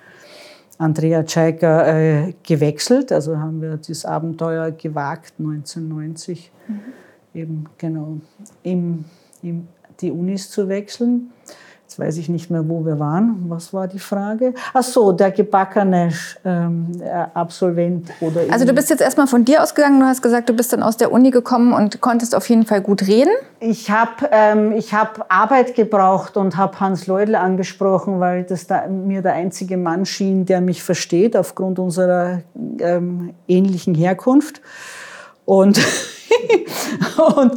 Andrea 0.78 1.22
Tscheiker 1.24 1.86
äh, 1.86 2.34
gewechselt. 2.42 3.12
Also 3.12 3.38
haben 3.38 3.60
wir 3.60 3.76
das 3.76 4.04
Abenteuer 4.04 4.70
gewagt 4.70 5.34
1990 5.38 6.50
mhm. 6.66 6.80
eben 7.34 7.64
genau 7.76 8.18
im, 8.62 9.04
im, 9.42 9.68
die 10.00 10.10
Unis 10.10 10.50
zu 10.50 10.68
wechseln. 10.68 11.32
Jetzt 11.90 11.98
weiß 11.98 12.18
ich 12.18 12.28
nicht 12.28 12.52
mehr, 12.52 12.68
wo 12.68 12.86
wir 12.86 13.00
waren. 13.00 13.46
Was 13.48 13.74
war 13.74 13.88
die 13.88 13.98
Frage? 13.98 14.54
Ach 14.72 14.84
so, 14.84 15.10
der 15.10 15.32
gebackene 15.32 16.12
ähm, 16.44 16.86
Absolvent 17.34 18.08
oder. 18.20 18.42
Also 18.48 18.64
du 18.64 18.72
bist 18.72 18.90
jetzt 18.90 19.00
erstmal 19.00 19.26
von 19.26 19.44
dir 19.44 19.60
ausgegangen. 19.60 19.98
Du 19.98 20.06
hast 20.06 20.22
gesagt, 20.22 20.48
du 20.48 20.52
bist 20.52 20.72
dann 20.72 20.84
aus 20.84 20.98
der 20.98 21.10
Uni 21.10 21.32
gekommen 21.32 21.72
und 21.72 22.00
konntest 22.00 22.36
auf 22.36 22.48
jeden 22.48 22.64
Fall 22.64 22.80
gut 22.80 23.08
reden. 23.08 23.32
Ich 23.58 23.90
habe 23.90 24.28
ähm, 24.30 24.72
hab 24.92 25.26
Arbeit 25.28 25.74
gebraucht 25.74 26.36
und 26.36 26.56
habe 26.56 26.78
Hans 26.78 27.08
Leudl 27.08 27.34
angesprochen, 27.34 28.20
weil 28.20 28.44
das 28.44 28.68
da, 28.68 28.86
mir 28.86 29.20
der 29.20 29.32
einzige 29.32 29.76
Mann 29.76 30.06
schien, 30.06 30.46
der 30.46 30.60
mich 30.60 30.84
versteht 30.84 31.36
aufgrund 31.36 31.80
unserer 31.80 32.42
ähm, 32.78 33.34
ähnlichen 33.48 33.96
Herkunft. 33.96 34.60
Und 35.44 35.80
und, 37.34 37.54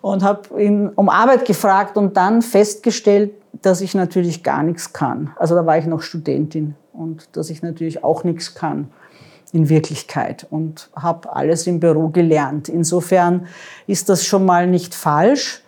und 0.00 0.22
habe 0.22 0.62
ihn 0.62 0.88
um 0.88 1.10
Arbeit 1.10 1.44
gefragt 1.44 1.98
und 1.98 2.16
dann 2.16 2.40
festgestellt, 2.40 3.32
dass 3.66 3.80
ich 3.80 3.94
natürlich 3.94 4.42
gar 4.42 4.62
nichts 4.62 4.92
kann. 4.92 5.32
Also 5.36 5.54
da 5.54 5.66
war 5.66 5.78
ich 5.78 5.86
noch 5.86 6.02
Studentin 6.02 6.76
und 6.92 7.36
dass 7.36 7.50
ich 7.50 7.62
natürlich 7.62 8.04
auch 8.04 8.24
nichts 8.24 8.54
kann 8.54 8.90
in 9.52 9.68
Wirklichkeit 9.68 10.46
und 10.50 10.90
habe 10.96 11.34
alles 11.34 11.66
im 11.66 11.78
Büro 11.78 12.08
gelernt. 12.08 12.68
Insofern 12.68 13.46
ist 13.86 14.08
das 14.08 14.24
schon 14.24 14.44
mal 14.44 14.66
nicht 14.66 14.94
falsch. 14.94 15.62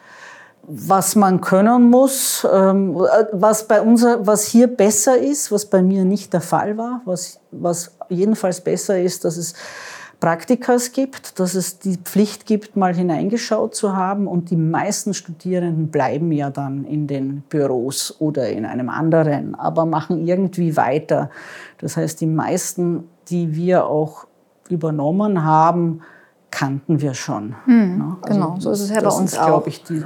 Was 0.68 1.14
man 1.14 1.40
können 1.40 1.90
muss, 1.90 2.44
ähm, 2.53 2.97
was 3.30 3.68
bei 3.68 3.80
uns, 3.80 4.05
was 4.05 4.47
hier 4.47 4.66
besser 4.66 5.16
ist, 5.16 5.53
was 5.53 5.66
bei 5.66 5.80
mir 5.80 6.05
nicht 6.05 6.32
der 6.32 6.40
Fall 6.40 6.76
war, 6.76 7.03
was, 7.05 7.38
was 7.53 7.97
jedenfalls 8.09 8.61
besser 8.61 9.01
ist, 9.01 9.24
dass 9.24 9.36
es 9.36 9.55
Praktikas 10.20 10.92
gibt, 10.92 11.38
dass 11.38 11.54
es 11.54 11.78
die 11.78 11.96
Pflicht 11.96 12.46
gibt, 12.46 12.76
mal 12.76 12.94
hineingeschaut 12.94 13.74
zu 13.74 13.94
haben. 13.94 14.26
Und 14.26 14.50
die 14.50 14.56
meisten 14.56 15.14
Studierenden 15.14 15.88
bleiben 15.88 16.32
ja 16.32 16.50
dann 16.50 16.84
in 16.84 17.06
den 17.06 17.42
Büros 17.48 18.16
oder 18.18 18.48
in 18.48 18.64
einem 18.64 18.88
anderen, 18.88 19.54
aber 19.54 19.84
machen 19.84 20.26
irgendwie 20.26 20.76
weiter. 20.76 21.30
Das 21.78 21.96
heißt, 21.96 22.20
die 22.20 22.26
meisten, 22.26 23.04
die 23.28 23.54
wir 23.54 23.86
auch 23.86 24.26
übernommen 24.68 25.44
haben, 25.44 26.00
kannten 26.50 27.00
wir 27.00 27.14
schon. 27.14 27.54
Hm, 27.66 28.16
also 28.22 28.34
genau, 28.34 28.56
so 28.58 28.70
ist 28.70 28.80
es 28.80 28.90
ja 28.90 29.02
bei 29.02 29.10
uns 29.10 29.36
auch. 29.38 29.66
Ich, 29.66 29.82
die, 29.84 30.02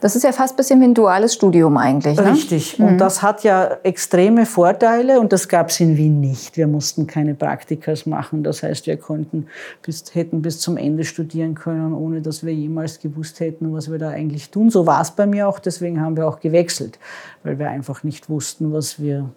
das 0.00 0.14
ist 0.14 0.22
ja 0.22 0.32
fast 0.32 0.54
ein 0.54 0.56
bisschen 0.56 0.80
wie 0.80 0.84
ein 0.84 0.94
duales 0.94 1.34
Studium 1.34 1.76
eigentlich. 1.76 2.16
Ne? 2.16 2.32
Richtig. 2.32 2.78
Mhm. 2.78 2.86
Und 2.86 2.98
das 2.98 3.22
hat 3.22 3.42
ja 3.42 3.78
extreme 3.82 4.46
Vorteile 4.46 5.20
und 5.20 5.32
das 5.32 5.48
gab 5.48 5.70
es 5.70 5.80
in 5.80 5.96
Wien 5.96 6.20
nicht. 6.20 6.56
Wir 6.56 6.66
mussten 6.66 7.06
keine 7.06 7.34
Praktikas 7.34 8.06
machen. 8.06 8.44
Das 8.44 8.62
heißt, 8.62 8.86
wir 8.86 8.96
konnten 8.96 9.46
bis, 9.82 10.14
hätten 10.14 10.42
bis 10.42 10.60
zum 10.60 10.76
Ende 10.76 11.04
studieren 11.04 11.54
können, 11.54 11.92
ohne 11.92 12.22
dass 12.22 12.44
wir 12.44 12.54
jemals 12.54 13.00
gewusst 13.00 13.40
hätten, 13.40 13.72
was 13.72 13.90
wir 13.90 13.98
da 13.98 14.10
eigentlich 14.10 14.50
tun. 14.50 14.70
So 14.70 14.86
war 14.86 15.00
es 15.00 15.10
bei 15.10 15.26
mir 15.26 15.48
auch. 15.48 15.58
Deswegen 15.58 16.00
haben 16.00 16.16
wir 16.16 16.28
auch 16.28 16.40
gewechselt, 16.40 16.98
weil 17.42 17.58
wir 17.58 17.68
einfach 17.68 18.04
nicht 18.04 18.30
wussten, 18.30 18.72
was 18.72 19.00
wir 19.00 19.30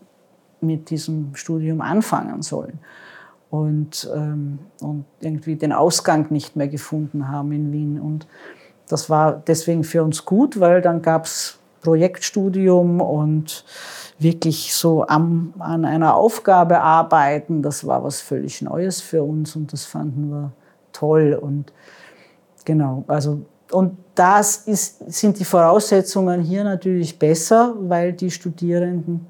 mit 0.62 0.89
diesem 0.91 1.32
Studium 1.34 1.82
anfangen 1.82 2.41
sollen. 2.41 2.80
Und, 3.49 4.09
ähm, 4.16 4.59
und 4.80 5.05
irgendwie 5.20 5.55
den 5.57 5.74
Ausgang 5.74 6.28
nicht 6.30 6.55
mehr 6.55 6.70
gefunden 6.70 7.28
haben 7.28 7.51
in 7.51 7.74
Wien. 7.74 7.99
Und 7.99 8.26
das 8.92 9.10
war 9.10 9.42
deswegen 9.48 9.84
für 9.84 10.04
uns 10.04 10.26
gut, 10.26 10.60
weil 10.60 10.82
dann 10.82 11.02
gab 11.02 11.26
es 11.26 11.58
Projektstudium 11.82 13.02
und 13.02 13.66
wirklich 14.20 14.74
so 14.74 15.06
am, 15.08 15.54
an 15.60 15.86
einer 15.86 16.16
Aufgabe 16.16 16.80
arbeiten. 16.80 17.62
Das 17.62 17.88
war 17.88 18.04
was 18.04 18.22
völlig 18.22 18.62
Neues 18.62 19.02
für 19.02 19.24
uns 19.24 19.56
und 19.56 19.74
das 19.74 19.86
fanden 19.86 20.30
wir 20.30 20.52
toll. 20.94 21.34
Und 21.34 21.74
genau, 22.66 23.04
also 23.08 23.42
und 23.72 23.98
das 24.16 24.58
ist, 24.68 25.12
sind 25.12 25.39
die 25.39 25.46
Voraussetzungen 25.46 26.42
hier 26.42 26.64
natürlich 26.64 27.18
besser, 27.18 27.74
weil 27.80 28.14
die 28.14 28.30
Studierenden 28.30 29.28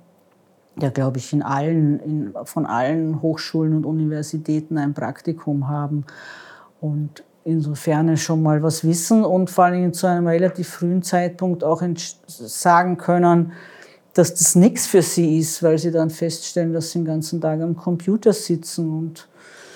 ja, 0.79 0.89
glaube 0.89 1.17
ich, 1.17 1.33
in 1.33 1.43
allen, 1.43 1.99
in, 1.99 2.33
von 2.45 2.65
allen 2.65 3.21
Hochschulen 3.21 3.75
und 3.75 3.85
Universitäten 3.85 4.77
ein 4.77 4.93
Praktikum 4.93 5.67
haben. 5.67 6.05
Und 6.79 7.23
insofern 7.43 8.15
schon 8.17 8.43
mal 8.43 8.61
was 8.61 8.83
wissen 8.83 9.23
und 9.23 9.49
vor 9.49 9.65
allem 9.65 9.93
zu 9.93 10.07
einem 10.07 10.27
relativ 10.27 10.69
frühen 10.69 11.01
Zeitpunkt 11.01 11.63
auch 11.63 11.81
sagen 12.27 12.97
können, 12.97 13.53
dass 14.13 14.33
das 14.33 14.55
nichts 14.55 14.87
für 14.87 15.01
sie 15.01 15.39
ist, 15.39 15.63
weil 15.63 15.77
sie 15.77 15.91
dann 15.91 16.09
feststellen, 16.09 16.73
dass 16.73 16.91
sie 16.91 16.99
den 16.99 17.05
ganzen 17.05 17.39
Tag 17.39 17.61
am 17.61 17.75
Computer 17.75 18.33
sitzen 18.33 18.89
und 18.89 19.27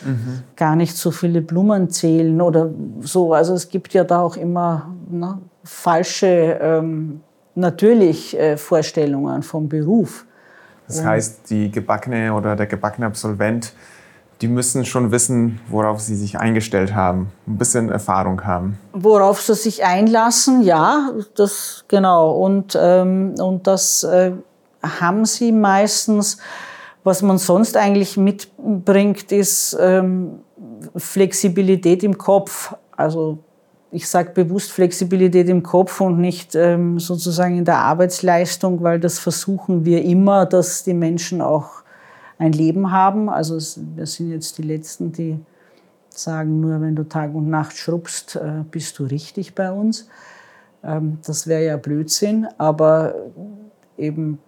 mhm. 0.03 0.43
gar 0.55 0.75
nicht 0.75 0.95
so 0.97 1.11
viele 1.11 1.41
Blumen 1.41 1.89
zählen 1.89 2.41
oder 2.41 2.69
so. 3.01 3.33
Also 3.33 3.53
es 3.53 3.69
gibt 3.69 3.93
ja 3.93 4.03
da 4.03 4.21
auch 4.21 4.35
immer 4.35 4.93
ne, 5.09 5.39
falsche, 5.63 6.59
ähm, 6.61 7.21
natürlich 7.55 8.37
äh, 8.37 8.57
Vorstellungen 8.57 9.41
vom 9.41 9.69
Beruf. 9.69 10.25
Das 10.87 11.03
heißt, 11.03 11.49
die 11.49 11.71
gebackene 11.71 12.31
oder 12.31 12.55
der 12.55 12.67
gebackene 12.67 13.07
Absolvent 13.07 13.73
die 14.41 14.47
müssen 14.47 14.85
schon 14.85 15.11
wissen, 15.11 15.59
worauf 15.69 16.01
sie 16.01 16.15
sich 16.15 16.39
eingestellt 16.39 16.93
haben, 16.93 17.31
ein 17.47 17.57
bisschen 17.57 17.89
Erfahrung 17.89 18.43
haben. 18.43 18.77
Worauf 18.93 19.41
sie 19.41 19.55
sich 19.55 19.83
einlassen, 19.85 20.61
ja, 20.61 21.11
das 21.35 21.85
genau. 21.87 22.31
Und, 22.31 22.77
ähm, 22.79 23.35
und 23.39 23.67
das 23.67 24.03
äh, 24.03 24.31
haben 24.81 25.25
sie 25.25 25.51
meistens. 25.51 26.37
Was 27.03 27.21
man 27.21 27.37
sonst 27.37 27.77
eigentlich 27.77 28.17
mitbringt, 28.17 29.31
ist 29.31 29.77
ähm, 29.79 30.39
Flexibilität 30.95 32.03
im 32.03 32.17
Kopf. 32.17 32.73
Also 32.97 33.37
ich 33.91 34.09
sage 34.09 34.31
bewusst 34.31 34.71
Flexibilität 34.71 35.47
im 35.47 35.63
Kopf 35.63 36.01
und 36.01 36.19
nicht 36.19 36.55
ähm, 36.55 36.99
sozusagen 36.99 37.57
in 37.57 37.63
der 37.65 37.77
Arbeitsleistung, 37.77 38.81
weil 38.81 38.99
das 38.99 39.19
versuchen 39.19 39.85
wir 39.85 40.03
immer, 40.03 40.45
dass 40.45 40.83
die 40.83 40.93
Menschen 40.95 41.41
auch 41.41 41.84
ein 42.37 42.51
Leben 42.51 42.91
haben. 42.91 43.29
Also 43.29 43.55
wir 43.95 44.05
sind 44.05 44.31
jetzt 44.31 44.57
die 44.57 44.63
Letzten, 44.63 45.11
die 45.11 45.39
sagen, 46.09 46.59
nur 46.59 46.81
wenn 46.81 46.95
du 46.95 47.03
Tag 47.03 47.33
und 47.33 47.49
Nacht 47.49 47.77
schrubbst, 47.77 48.35
äh, 48.35 48.63
bist 48.69 48.99
du 48.99 49.05
richtig 49.05 49.55
bei 49.55 49.71
uns. 49.71 50.07
Ähm, 50.83 51.17
das 51.25 51.47
wäre 51.47 51.65
ja 51.65 51.77
Blödsinn, 51.77 52.47
aber 52.57 53.15
eben 53.97 54.39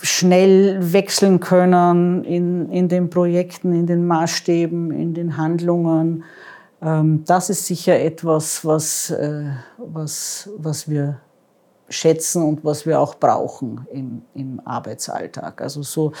schnell 0.00 0.92
wechseln 0.92 1.40
können 1.40 2.24
in, 2.24 2.70
in 2.70 2.88
den 2.88 3.10
Projekten, 3.10 3.72
in 3.72 3.86
den 3.86 4.06
Maßstäben, 4.06 4.92
in 4.92 5.14
den 5.14 5.36
Handlungen. 5.36 6.24
Ähm, 6.80 7.24
das 7.26 7.50
ist 7.50 7.66
sicher 7.66 7.98
etwas, 7.98 8.64
was, 8.64 9.10
äh, 9.10 9.50
was, 9.76 10.50
was 10.56 10.88
wir 10.88 11.20
schätzen 11.88 12.42
und 12.42 12.64
was 12.64 12.86
wir 12.86 13.00
auch 13.00 13.14
brauchen 13.14 13.86
im, 13.92 14.22
im 14.34 14.60
Arbeitsalltag. 14.64 15.60
Also 15.62 15.82
so 15.82 16.12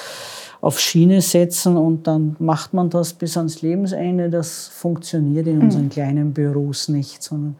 auf 0.60 0.80
Schiene 0.80 1.20
setzen 1.20 1.76
und 1.76 2.06
dann 2.06 2.36
macht 2.38 2.74
man 2.74 2.90
das 2.90 3.12
bis 3.12 3.36
ans 3.36 3.62
Lebensende, 3.62 4.30
das 4.30 4.68
funktioniert 4.68 5.46
in 5.46 5.60
unseren 5.60 5.84
mhm. 5.84 5.90
kleinen 5.90 6.32
Büros 6.32 6.88
nicht, 6.88 7.22
sondern 7.22 7.56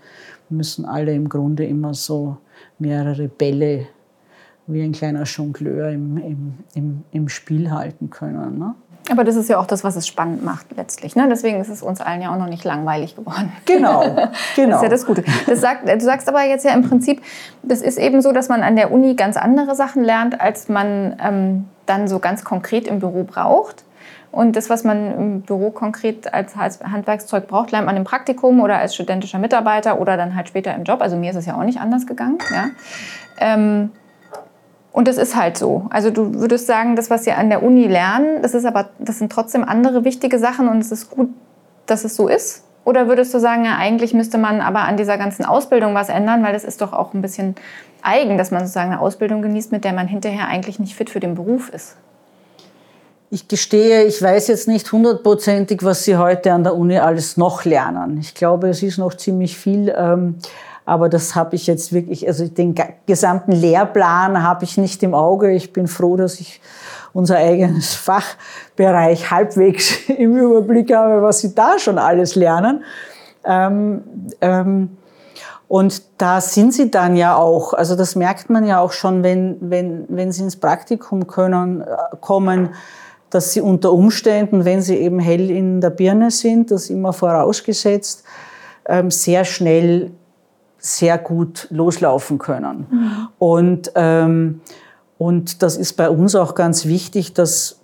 wir 0.48 0.56
müssen 0.56 0.84
alle 0.84 1.14
im 1.14 1.28
Grunde 1.28 1.66
immer 1.66 1.94
so 1.94 2.38
mehrere 2.78 3.28
Bälle 3.28 3.86
wie 4.66 4.82
ein 4.82 4.92
kleiner 4.92 5.22
Jongleur 5.22 5.90
im, 5.90 6.18
im, 6.18 6.54
im, 6.74 7.04
im 7.10 7.28
Spiel 7.28 7.70
halten 7.70 8.10
können. 8.10 8.58
Ne? 8.58 8.74
Aber 9.10 9.24
das 9.24 9.36
ist 9.36 9.48
ja 9.48 9.58
auch 9.58 9.66
das, 9.66 9.84
was 9.84 9.96
es 9.96 10.06
spannend 10.06 10.44
macht 10.44 10.66
letztlich. 10.76 11.16
Ne? 11.16 11.26
Deswegen 11.28 11.60
ist 11.60 11.68
es 11.68 11.82
uns 11.82 12.00
allen 12.00 12.22
ja 12.22 12.32
auch 12.32 12.38
noch 12.38 12.48
nicht 12.48 12.64
langweilig 12.64 13.16
geworden. 13.16 13.52
Genau, 13.64 14.02
genau. 14.02 14.28
Das 14.28 14.36
ist 14.50 14.56
ja 14.56 14.64
genau. 14.64 14.88
das 14.88 15.06
Gute. 15.06 15.24
Das 15.46 15.60
sagt, 15.60 15.88
du 15.88 16.00
sagst 16.00 16.28
aber 16.28 16.42
jetzt 16.42 16.64
ja 16.64 16.72
im 16.72 16.82
Prinzip, 16.82 17.22
das 17.62 17.80
ist 17.80 17.98
eben 17.98 18.20
so, 18.22 18.32
dass 18.32 18.48
man 18.48 18.62
an 18.62 18.76
der 18.76 18.92
Uni 18.92 19.14
ganz 19.14 19.36
andere 19.36 19.74
Sachen 19.74 20.04
lernt, 20.04 20.40
als 20.40 20.68
man 20.68 21.16
ähm, 21.22 21.68
dann 21.86 22.08
so 22.08 22.18
ganz 22.18 22.44
konkret 22.44 22.86
im 22.86 23.00
Büro 23.00 23.24
braucht. 23.24 23.84
Und 24.30 24.56
das, 24.56 24.68
was 24.68 24.84
man 24.84 25.14
im 25.18 25.40
Büro 25.42 25.70
konkret 25.70 26.32
als 26.32 26.54
Handwerkszeug 26.54 27.48
braucht, 27.48 27.72
lernt 27.72 27.86
man 27.86 27.96
im 27.96 28.04
Praktikum 28.04 28.60
oder 28.60 28.76
als 28.76 28.94
studentischer 28.94 29.38
Mitarbeiter 29.38 30.00
oder 30.00 30.16
dann 30.16 30.36
halt 30.36 30.48
später 30.48 30.74
im 30.74 30.84
Job. 30.84 31.00
Also 31.00 31.16
mir 31.16 31.30
ist 31.30 31.36
es 31.36 31.46
ja 31.46 31.56
auch 31.56 31.64
nicht 31.64 31.80
anders 31.80 32.06
gegangen. 32.06 32.38
Ja. 32.52 32.66
Ähm, 33.38 33.90
und 34.98 35.06
das 35.06 35.16
ist 35.16 35.36
halt 35.36 35.56
so. 35.56 35.86
Also 35.90 36.10
du 36.10 36.34
würdest 36.40 36.66
sagen, 36.66 36.96
das, 36.96 37.08
was 37.08 37.22
Sie 37.22 37.30
an 37.30 37.50
der 37.50 37.62
Uni 37.62 37.86
lernen, 37.86 38.42
das 38.42 38.52
ist 38.52 38.64
aber, 38.64 38.88
das 38.98 39.20
sind 39.20 39.30
trotzdem 39.30 39.62
andere 39.62 40.04
wichtige 40.04 40.40
Sachen 40.40 40.68
und 40.68 40.80
es 40.80 40.90
ist 40.90 41.08
gut, 41.08 41.28
dass 41.86 42.02
es 42.02 42.16
so 42.16 42.26
ist. 42.26 42.64
Oder 42.84 43.06
würdest 43.06 43.32
du 43.32 43.38
sagen, 43.38 43.64
ja, 43.64 43.76
eigentlich 43.76 44.12
müsste 44.12 44.38
man 44.38 44.60
aber 44.60 44.80
an 44.80 44.96
dieser 44.96 45.16
ganzen 45.16 45.44
Ausbildung 45.44 45.94
was 45.94 46.08
ändern, 46.08 46.42
weil 46.42 46.52
das 46.52 46.64
ist 46.64 46.80
doch 46.80 46.92
auch 46.92 47.14
ein 47.14 47.22
bisschen 47.22 47.54
eigen, 48.02 48.38
dass 48.38 48.50
man 48.50 48.62
sozusagen 48.62 48.90
eine 48.90 49.00
Ausbildung 49.00 49.40
genießt, 49.40 49.70
mit 49.70 49.84
der 49.84 49.92
man 49.92 50.08
hinterher 50.08 50.48
eigentlich 50.48 50.80
nicht 50.80 50.96
fit 50.96 51.10
für 51.10 51.20
den 51.20 51.36
Beruf 51.36 51.68
ist? 51.68 51.94
Ich 53.30 53.46
gestehe, 53.46 54.02
ich 54.02 54.20
weiß 54.20 54.48
jetzt 54.48 54.66
nicht 54.66 54.90
hundertprozentig, 54.90 55.84
was 55.84 56.02
Sie 56.02 56.16
heute 56.16 56.52
an 56.52 56.64
der 56.64 56.74
Uni 56.74 56.98
alles 56.98 57.36
noch 57.36 57.64
lernen. 57.64 58.18
Ich 58.18 58.34
glaube, 58.34 58.68
es 58.68 58.82
ist 58.82 58.98
noch 58.98 59.14
ziemlich 59.14 59.56
viel. 59.56 59.94
Ähm, 59.96 60.40
aber 60.88 61.10
das 61.10 61.34
habe 61.34 61.54
ich 61.54 61.66
jetzt 61.66 61.92
wirklich, 61.92 62.26
also 62.26 62.48
den 62.48 62.74
gesamten 63.04 63.52
Lehrplan 63.52 64.42
habe 64.42 64.64
ich 64.64 64.78
nicht 64.78 65.02
im 65.02 65.12
Auge. 65.12 65.52
Ich 65.52 65.74
bin 65.74 65.86
froh, 65.86 66.16
dass 66.16 66.40
ich 66.40 66.62
unser 67.12 67.36
eigenes 67.36 67.94
Fachbereich 67.94 69.30
halbwegs 69.30 70.08
im 70.08 70.38
Überblick 70.38 70.94
habe, 70.94 71.20
was 71.20 71.40
sie 71.40 71.54
da 71.54 71.78
schon 71.78 71.98
alles 71.98 72.36
lernen. 72.36 72.84
Ähm, 73.44 74.02
ähm, 74.40 74.96
und 75.68 76.02
da 76.16 76.40
sind 76.40 76.72
sie 76.72 76.90
dann 76.90 77.16
ja 77.16 77.36
auch, 77.36 77.74
also 77.74 77.94
das 77.94 78.16
merkt 78.16 78.48
man 78.48 78.64
ja 78.66 78.80
auch 78.80 78.92
schon, 78.92 79.22
wenn, 79.22 79.58
wenn, 79.60 80.06
wenn 80.08 80.32
sie 80.32 80.44
ins 80.44 80.56
Praktikum 80.56 81.26
können, 81.26 81.82
äh, 81.82 81.86
kommen, 82.22 82.70
dass 83.28 83.52
sie 83.52 83.60
unter 83.60 83.92
Umständen, 83.92 84.64
wenn 84.64 84.80
sie 84.80 84.96
eben 84.96 85.18
hell 85.18 85.50
in 85.50 85.82
der 85.82 85.90
Birne 85.90 86.30
sind, 86.30 86.70
das 86.70 86.88
immer 86.88 87.12
vorausgesetzt, 87.12 88.24
ähm, 88.86 89.10
sehr 89.10 89.44
schnell 89.44 90.12
sehr 90.78 91.18
gut 91.18 91.66
loslaufen 91.70 92.38
können. 92.38 92.86
Mhm. 92.90 93.28
Und 93.38 93.92
ähm, 93.94 94.60
und 95.18 95.64
das 95.64 95.76
ist 95.76 95.94
bei 95.94 96.08
uns 96.08 96.36
auch 96.36 96.54
ganz 96.54 96.86
wichtig, 96.86 97.34
dass, 97.34 97.80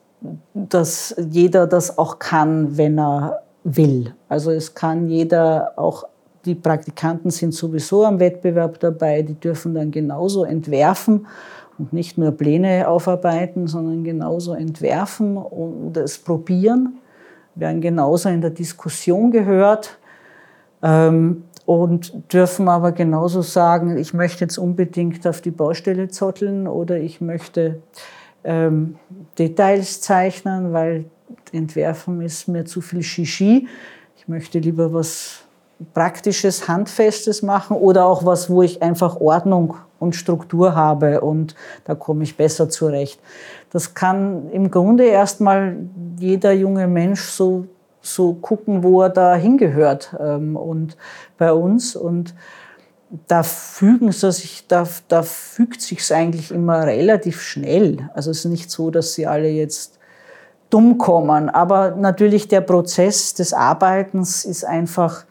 dass 0.55 1.14
jeder 1.18 1.66
das 1.66 1.99
auch 1.99 2.20
kann, 2.20 2.78
wenn 2.78 2.99
er 2.99 3.40
will. 3.64 4.14
Also 4.28 4.53
es 4.53 4.74
kann 4.74 5.09
jeder 5.09 5.72
auch 5.76 6.05
die 6.45 6.55
Praktikanten 6.55 7.30
sind 7.30 7.55
sowieso 7.55 8.05
am 8.05 8.20
Wettbewerb 8.20 8.78
dabei, 8.78 9.22
die 9.22 9.34
dürfen 9.34 9.74
dann 9.74 9.90
genauso 9.90 10.45
entwerfen 10.45 11.26
und 11.78 11.92
nicht 11.92 12.18
nur 12.18 12.32
Pläne 12.32 12.86
aufarbeiten, 12.86 13.66
sondern 13.66 14.05
genauso 14.05 14.53
entwerfen 14.53 15.38
und 15.38 15.97
es 15.97 16.18
probieren, 16.18 16.99
werden 17.55 17.80
genauso 17.80 18.28
in 18.28 18.42
der 18.42 18.51
Diskussion 18.51 19.30
gehört. 19.30 19.99
Ähm, 20.82 21.45
und 21.67 22.33
dürfen 22.33 22.69
aber 22.69 22.93
genauso 22.93 23.43
sagen, 23.43 23.97
ich 23.97 24.12
möchte 24.12 24.45
jetzt 24.45 24.59
unbedingt 24.59 25.27
auf 25.27 25.41
die 25.41 25.51
Baustelle 25.51 26.09
zotteln 26.09 26.69
oder 26.69 26.99
ich 26.99 27.21
möchte 27.21 27.81
ähm, 28.45 28.97
Details 29.39 30.01
zeichnen, 30.01 30.73
weil 30.73 31.07
Entwerfen 31.53 32.21
ist 32.21 32.49
mir 32.49 32.65
zu 32.65 32.81
viel 32.81 33.03
Shishi. 33.03 33.67
Ich 34.17 34.29
möchte 34.29 34.59
lieber 34.59 34.93
was 34.93 35.41
Praktisches, 35.93 36.69
Handfestes 36.69 37.43
machen 37.43 37.77
oder 37.77 38.07
auch 38.07 38.25
was, 38.25 38.49
wo 38.49 38.62
ich 38.62 38.83
einfach 38.83 39.21
Ordnung 39.21 39.75
und 39.99 40.15
Struktur 40.15 40.75
habe 40.75 41.21
und 41.21 41.55
da 41.85 41.95
komme 41.95 42.23
ich 42.25 42.37
besser 42.37 42.69
zurecht. 42.69 43.19
Das 43.71 43.95
kann 43.95 44.51
im 44.51 44.71
Grunde 44.71 45.05
erstmal 45.05 45.77
jeder 46.19 46.53
junge 46.53 46.87
Mensch 46.87 47.23
so 47.23 47.67
so 48.05 48.34
gucken, 48.34 48.82
wo 48.82 49.02
er 49.02 49.11
da 49.11 49.34
hingehört 49.34 50.14
ähm, 50.20 50.57
und 50.57 50.96
bei 51.38 51.52
uns. 51.52 51.96
Und 51.96 52.34
da 53.26 53.42
fügen 53.42 54.12
sie 54.12 54.30
sich, 54.32 54.66
da, 54.66 54.86
da 55.09 55.22
fügt 55.22 55.80
sich 55.80 56.12
eigentlich 56.12 56.50
immer 56.50 56.86
relativ 56.86 57.40
schnell. 57.40 58.11
Also 58.14 58.30
es 58.30 58.44
ist 58.44 58.50
nicht 58.50 58.70
so, 58.70 58.90
dass 58.90 59.14
sie 59.14 59.26
alle 59.26 59.48
jetzt 59.48 59.98
dumm 60.70 60.98
kommen, 60.98 61.48
aber 61.50 61.92
natürlich 61.92 62.48
der 62.48 62.61
Prozess 62.61 63.34
des 63.34 63.52
Arbeitens 63.52 64.44
ist 64.44 64.64
einfach 64.64 65.24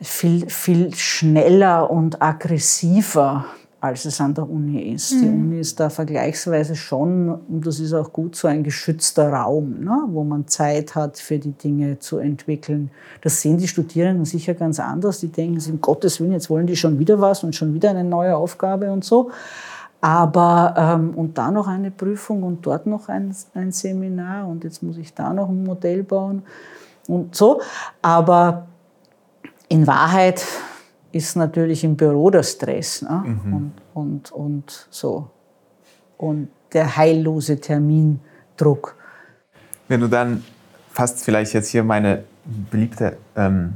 viel, 0.00 0.50
viel 0.50 0.94
schneller 0.94 1.90
und 1.90 2.20
aggressiver 2.20 3.46
als 3.82 4.04
es 4.04 4.20
an 4.20 4.32
der 4.32 4.48
Uni 4.48 4.92
ist. 4.92 5.12
Mhm. 5.12 5.20
Die 5.20 5.28
Uni 5.28 5.58
ist 5.58 5.80
da 5.80 5.90
vergleichsweise 5.90 6.76
schon, 6.76 7.28
und 7.28 7.66
das 7.66 7.80
ist 7.80 7.92
auch 7.92 8.12
gut, 8.12 8.36
so 8.36 8.46
ein 8.46 8.62
geschützter 8.62 9.32
Raum, 9.32 9.80
ne, 9.80 10.04
wo 10.06 10.22
man 10.22 10.46
Zeit 10.46 10.94
hat, 10.94 11.18
für 11.18 11.40
die 11.40 11.50
Dinge 11.50 11.98
zu 11.98 12.18
entwickeln. 12.18 12.92
Das 13.22 13.40
sehen 13.40 13.58
die 13.58 13.66
Studierenden 13.66 14.24
sicher 14.24 14.54
ganz 14.54 14.78
anders. 14.78 15.18
Die 15.18 15.32
denken, 15.32 15.60
um 15.68 15.80
Gottes 15.80 16.20
Willen, 16.20 16.30
jetzt 16.30 16.48
wollen 16.48 16.68
die 16.68 16.76
schon 16.76 17.00
wieder 17.00 17.20
was 17.20 17.42
und 17.42 17.56
schon 17.56 17.74
wieder 17.74 17.90
eine 17.90 18.04
neue 18.04 18.36
Aufgabe 18.36 18.92
und 18.92 19.04
so. 19.04 19.32
Aber, 20.00 20.74
ähm, 20.78 21.10
und 21.16 21.36
da 21.36 21.50
noch 21.50 21.66
eine 21.66 21.90
Prüfung 21.90 22.44
und 22.44 22.64
dort 22.64 22.86
noch 22.86 23.08
ein, 23.08 23.34
ein 23.54 23.72
Seminar 23.72 24.46
und 24.46 24.62
jetzt 24.62 24.84
muss 24.84 24.96
ich 24.96 25.12
da 25.12 25.32
noch 25.32 25.48
ein 25.48 25.64
Modell 25.64 26.04
bauen 26.04 26.42
und 27.08 27.34
so. 27.34 27.60
Aber 28.00 28.68
in 29.68 29.88
Wahrheit 29.88 30.44
ist 31.12 31.36
natürlich 31.36 31.84
im 31.84 31.96
Büro 31.96 32.30
der 32.30 32.42
Stress 32.42 33.02
ne? 33.02 33.22
Mhm. 33.24 33.54
und, 33.54 33.72
und, 33.94 34.32
und 34.32 34.86
so. 34.90 35.30
Und 36.16 36.48
der 36.72 36.96
heillose 36.96 37.60
Termindruck. 37.60 38.96
Wenn 39.88 40.00
du 40.00 40.08
dann 40.08 40.42
fast 40.90 41.24
vielleicht 41.24 41.52
jetzt 41.52 41.68
hier 41.68 41.84
meine 41.84 42.24
beliebte 42.70 43.18
ähm, 43.36 43.74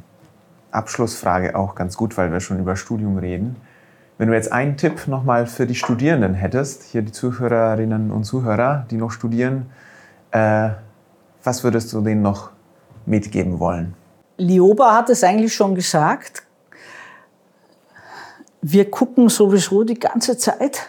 Abschlussfrage 0.70 1.56
auch 1.56 1.74
ganz 1.74 1.96
gut, 1.96 2.16
weil 2.16 2.32
wir 2.32 2.40
schon 2.40 2.58
über 2.58 2.76
Studium 2.76 3.18
reden. 3.18 3.56
Wenn 4.18 4.28
du 4.28 4.34
jetzt 4.34 4.50
einen 4.50 4.76
Tipp 4.76 5.08
nochmal 5.08 5.46
für 5.46 5.66
die 5.66 5.74
Studierenden 5.74 6.34
hättest, 6.34 6.84
hier 6.84 7.02
die 7.02 7.12
Zuhörerinnen 7.12 8.10
und 8.10 8.24
Zuhörer, 8.24 8.86
die 8.90 8.96
noch 8.96 9.10
studieren, 9.10 9.66
äh, 10.30 10.70
was 11.44 11.64
würdest 11.64 11.92
du 11.92 12.00
denen 12.00 12.22
noch 12.22 12.50
mitgeben 13.04 13.58
wollen? 13.58 13.94
Lioba 14.38 14.94
hat 14.94 15.10
es 15.10 15.22
eigentlich 15.22 15.54
schon 15.54 15.74
gesagt 15.74 16.45
wir 18.72 18.90
gucken 18.90 19.28
sowieso 19.28 19.84
die 19.84 19.98
ganze 19.98 20.36
Zeit. 20.36 20.80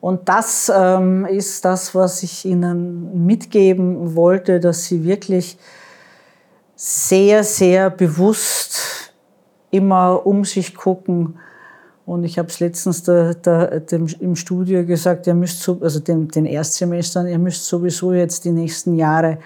Und 0.00 0.28
das 0.28 0.72
ähm, 0.74 1.26
ist 1.26 1.64
das, 1.64 1.94
was 1.94 2.22
ich 2.22 2.44
Ihnen 2.44 3.26
mitgeben 3.26 4.14
wollte, 4.14 4.60
dass 4.60 4.84
Sie 4.84 5.04
wirklich 5.04 5.58
sehr, 6.76 7.42
sehr 7.42 7.90
bewusst 7.90 9.12
immer 9.70 10.24
um 10.24 10.44
sich 10.44 10.74
gucken. 10.74 11.38
Und 12.06 12.24
ich 12.24 12.38
habe 12.38 12.48
es 12.48 12.60
letztens 12.60 13.02
da, 13.02 13.34
da, 13.34 13.66
dem, 13.80 14.06
im 14.20 14.34
Studio 14.34 14.86
gesagt, 14.86 15.26
ihr 15.26 15.34
müsst, 15.34 15.62
so, 15.62 15.78
also 15.82 16.00
den, 16.00 16.28
den 16.28 16.46
Erstsemestern, 16.46 17.26
ihr 17.26 17.38
müsst 17.38 17.66
sowieso 17.66 18.14
jetzt 18.14 18.44
die 18.44 18.52
nächsten 18.52 18.94
Jahre 18.94 19.38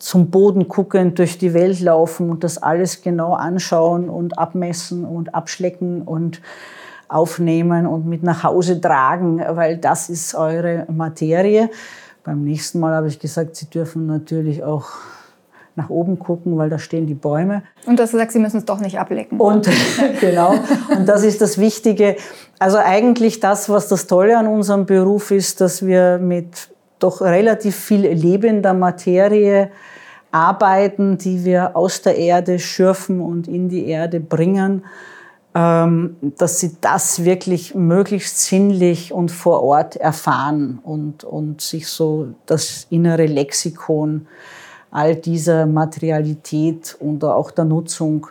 zum 0.00 0.30
Boden 0.30 0.66
gucken, 0.66 1.14
durch 1.14 1.38
die 1.38 1.54
Welt 1.54 1.78
laufen 1.80 2.30
und 2.30 2.42
das 2.42 2.58
alles 2.58 3.02
genau 3.02 3.34
anschauen 3.34 4.08
und 4.08 4.38
abmessen 4.38 5.04
und 5.04 5.34
abschlecken 5.34 6.02
und 6.02 6.40
aufnehmen 7.08 7.86
und 7.86 8.06
mit 8.06 8.22
nach 8.22 8.42
Hause 8.42 8.80
tragen, 8.80 9.42
weil 9.50 9.76
das 9.76 10.08
ist 10.08 10.34
eure 10.34 10.86
Materie. 10.90 11.70
Beim 12.24 12.44
nächsten 12.44 12.80
Mal 12.80 12.94
habe 12.94 13.08
ich 13.08 13.18
gesagt, 13.18 13.56
Sie 13.56 13.66
dürfen 13.66 14.06
natürlich 14.06 14.62
auch 14.62 14.88
nach 15.76 15.90
oben 15.90 16.18
gucken, 16.18 16.56
weil 16.56 16.70
da 16.70 16.78
stehen 16.78 17.06
die 17.06 17.14
Bäume. 17.14 17.62
Und 17.86 17.98
du 17.98 18.02
hast 18.02 18.12
gesagt, 18.12 18.32
Sie 18.32 18.38
müssen 18.38 18.58
es 18.58 18.64
doch 18.64 18.80
nicht 18.80 18.98
ablecken. 18.98 19.38
Und 19.38 19.68
genau, 20.20 20.54
und 20.96 21.08
das 21.08 21.24
ist 21.24 21.40
das 21.40 21.58
Wichtige. 21.58 22.16
Also 22.58 22.78
eigentlich 22.78 23.40
das, 23.40 23.68
was 23.68 23.88
das 23.88 24.06
Tolle 24.06 24.38
an 24.38 24.46
unserem 24.46 24.86
Beruf 24.86 25.30
ist, 25.30 25.60
dass 25.60 25.84
wir 25.84 26.18
mit 26.18 26.70
doch 26.98 27.20
relativ 27.22 27.76
viel 27.76 28.06
lebender 28.06 28.74
Materie 28.74 29.70
arbeiten, 30.32 31.18
die 31.18 31.44
wir 31.44 31.76
aus 31.76 32.02
der 32.02 32.16
Erde 32.16 32.58
schürfen 32.58 33.20
und 33.20 33.48
in 33.48 33.68
die 33.68 33.86
Erde 33.86 34.20
bringen, 34.20 34.84
ähm, 35.54 36.16
dass 36.38 36.60
sie 36.60 36.76
das 36.80 37.24
wirklich 37.24 37.74
möglichst 37.74 38.40
sinnlich 38.40 39.12
und 39.12 39.30
vor 39.30 39.62
Ort 39.62 39.96
erfahren 39.96 40.78
und, 40.82 41.24
und 41.24 41.60
sich 41.60 41.88
so 41.88 42.28
das 42.46 42.86
innere 42.90 43.26
Lexikon 43.26 44.28
all 44.92 45.16
dieser 45.16 45.66
Materialität 45.66 46.96
und 46.98 47.24
auch 47.24 47.50
der 47.50 47.64
Nutzung 47.64 48.28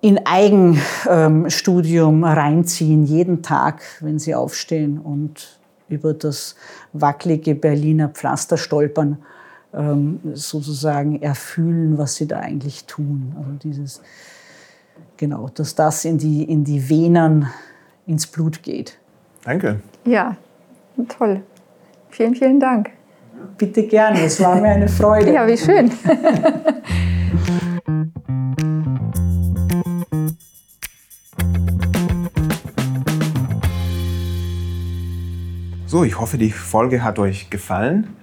in 0.00 0.20
Eigenstudium 0.26 2.24
reinziehen, 2.24 3.04
jeden 3.04 3.42
Tag, 3.42 3.82
wenn 4.00 4.18
sie 4.18 4.34
aufstehen 4.34 4.98
und 4.98 5.60
über 5.88 6.12
das 6.12 6.56
wackelige 6.92 7.54
Berliner 7.54 8.08
Pflaster 8.08 8.56
stolpern, 8.56 9.18
ähm, 9.74 10.20
sozusagen 10.34 11.22
erfühlen, 11.22 11.98
was 11.98 12.16
sie 12.16 12.26
da 12.26 12.40
eigentlich 12.40 12.84
tun. 12.84 13.34
Also 13.36 13.50
dieses, 13.62 14.02
genau, 15.16 15.48
dass 15.54 15.74
das 15.74 16.04
in 16.04 16.18
die, 16.18 16.44
in 16.44 16.64
die 16.64 16.88
Venen, 16.88 17.46
ins 18.06 18.26
Blut 18.26 18.62
geht. 18.62 18.98
Danke. 19.44 19.80
Ja, 20.04 20.36
toll. 21.08 21.42
Vielen, 22.10 22.34
vielen 22.34 22.60
Dank. 22.60 22.90
Bitte 23.58 23.86
gerne, 23.86 24.22
es 24.22 24.40
war 24.40 24.60
mir 24.60 24.68
eine 24.68 24.88
Freude. 24.88 25.32
Ja, 25.32 25.46
wie 25.46 25.56
schön. 25.56 25.90
So, 35.86 36.04
ich 36.04 36.18
hoffe, 36.18 36.38
die 36.38 36.50
Folge 36.50 37.02
hat 37.02 37.18
euch 37.18 37.50
gefallen. 37.50 38.16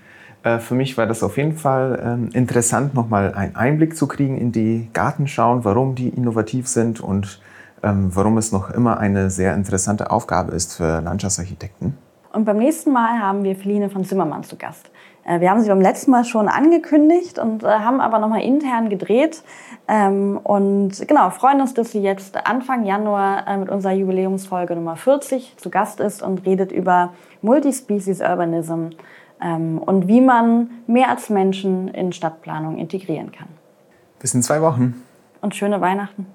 Äh, 0.44 0.60
für 0.60 0.76
mich 0.76 0.98
war 0.98 1.06
das 1.06 1.24
auf 1.24 1.38
jeden 1.38 1.56
Fall 1.56 2.02
ähm, 2.04 2.30
interessant, 2.34 2.94
nochmal 2.94 3.34
einen 3.34 3.56
Einblick 3.56 3.96
zu 3.96 4.08
kriegen 4.08 4.38
in 4.38 4.52
die 4.52 4.90
Gartenschauen, 4.94 5.66
warum 5.66 5.96
die 5.96 6.10
innovativ 6.10 6.68
sind 6.68 7.02
und 7.02 7.42
ähm, 7.84 8.10
warum 8.14 8.38
es 8.38 8.52
noch 8.52 8.70
immer 8.70 9.00
eine 9.00 9.30
sehr 9.30 9.54
interessante 9.54 10.12
Aufgabe 10.12 10.54
ist 10.54 10.76
für 10.76 11.02
Landschaftsarchitekten. 11.02 11.98
Und 12.32 12.46
beim 12.46 12.58
nächsten 12.58 12.92
Mal 12.92 13.20
haben 13.20 13.44
wir 13.44 13.56
Feline 13.56 13.90
von 13.90 14.06
Zimmermann 14.06 14.44
zu 14.44 14.56
Gast. 14.56 14.92
Äh, 15.26 15.40
wir 15.42 15.50
haben 15.50 15.62
sie 15.62 15.70
beim 15.70 15.82
letzten 15.82 16.12
Mal 16.12 16.24
schon 16.24 16.48
angekündigt 16.48 17.40
und 17.40 17.64
äh, 17.64 17.68
haben 17.68 18.00
aber 18.00 18.20
nochmal 18.20 18.42
intern 18.42 18.90
gedreht. 18.90 19.44
Ähm, 19.88 20.40
und 20.44 21.08
genau, 21.08 21.32
freuen 21.32 21.60
uns, 21.60 21.74
dass 21.74 21.92
sie 21.92 22.02
jetzt 22.02 22.46
Anfang 22.46 22.86
Januar 22.86 23.58
mit 23.58 23.70
unserer 23.70 23.94
Jubiläumsfolge 23.94 24.76
Nummer 24.76 24.96
40 24.96 25.56
zu 25.58 25.70
Gast 25.70 26.00
ist 26.00 26.22
und 26.22 26.46
redet 26.46 26.72
über 26.72 27.14
Multispecies 27.42 28.22
Urbanism 28.22 28.90
und 29.42 30.08
wie 30.08 30.22
man 30.22 30.70
mehr 30.88 31.10
als 31.10 31.30
Menschen 31.30 31.88
in 31.90 32.12
Stadtplanung 32.12 32.78
integrieren 32.78 33.32
kann. 33.32 33.48
Bis 34.20 34.34
in 34.34 34.42
zwei 34.42 34.62
Wochen. 34.62 35.02
Und 35.42 35.56
schöne 35.56 35.80
Weihnachten. 35.80 36.26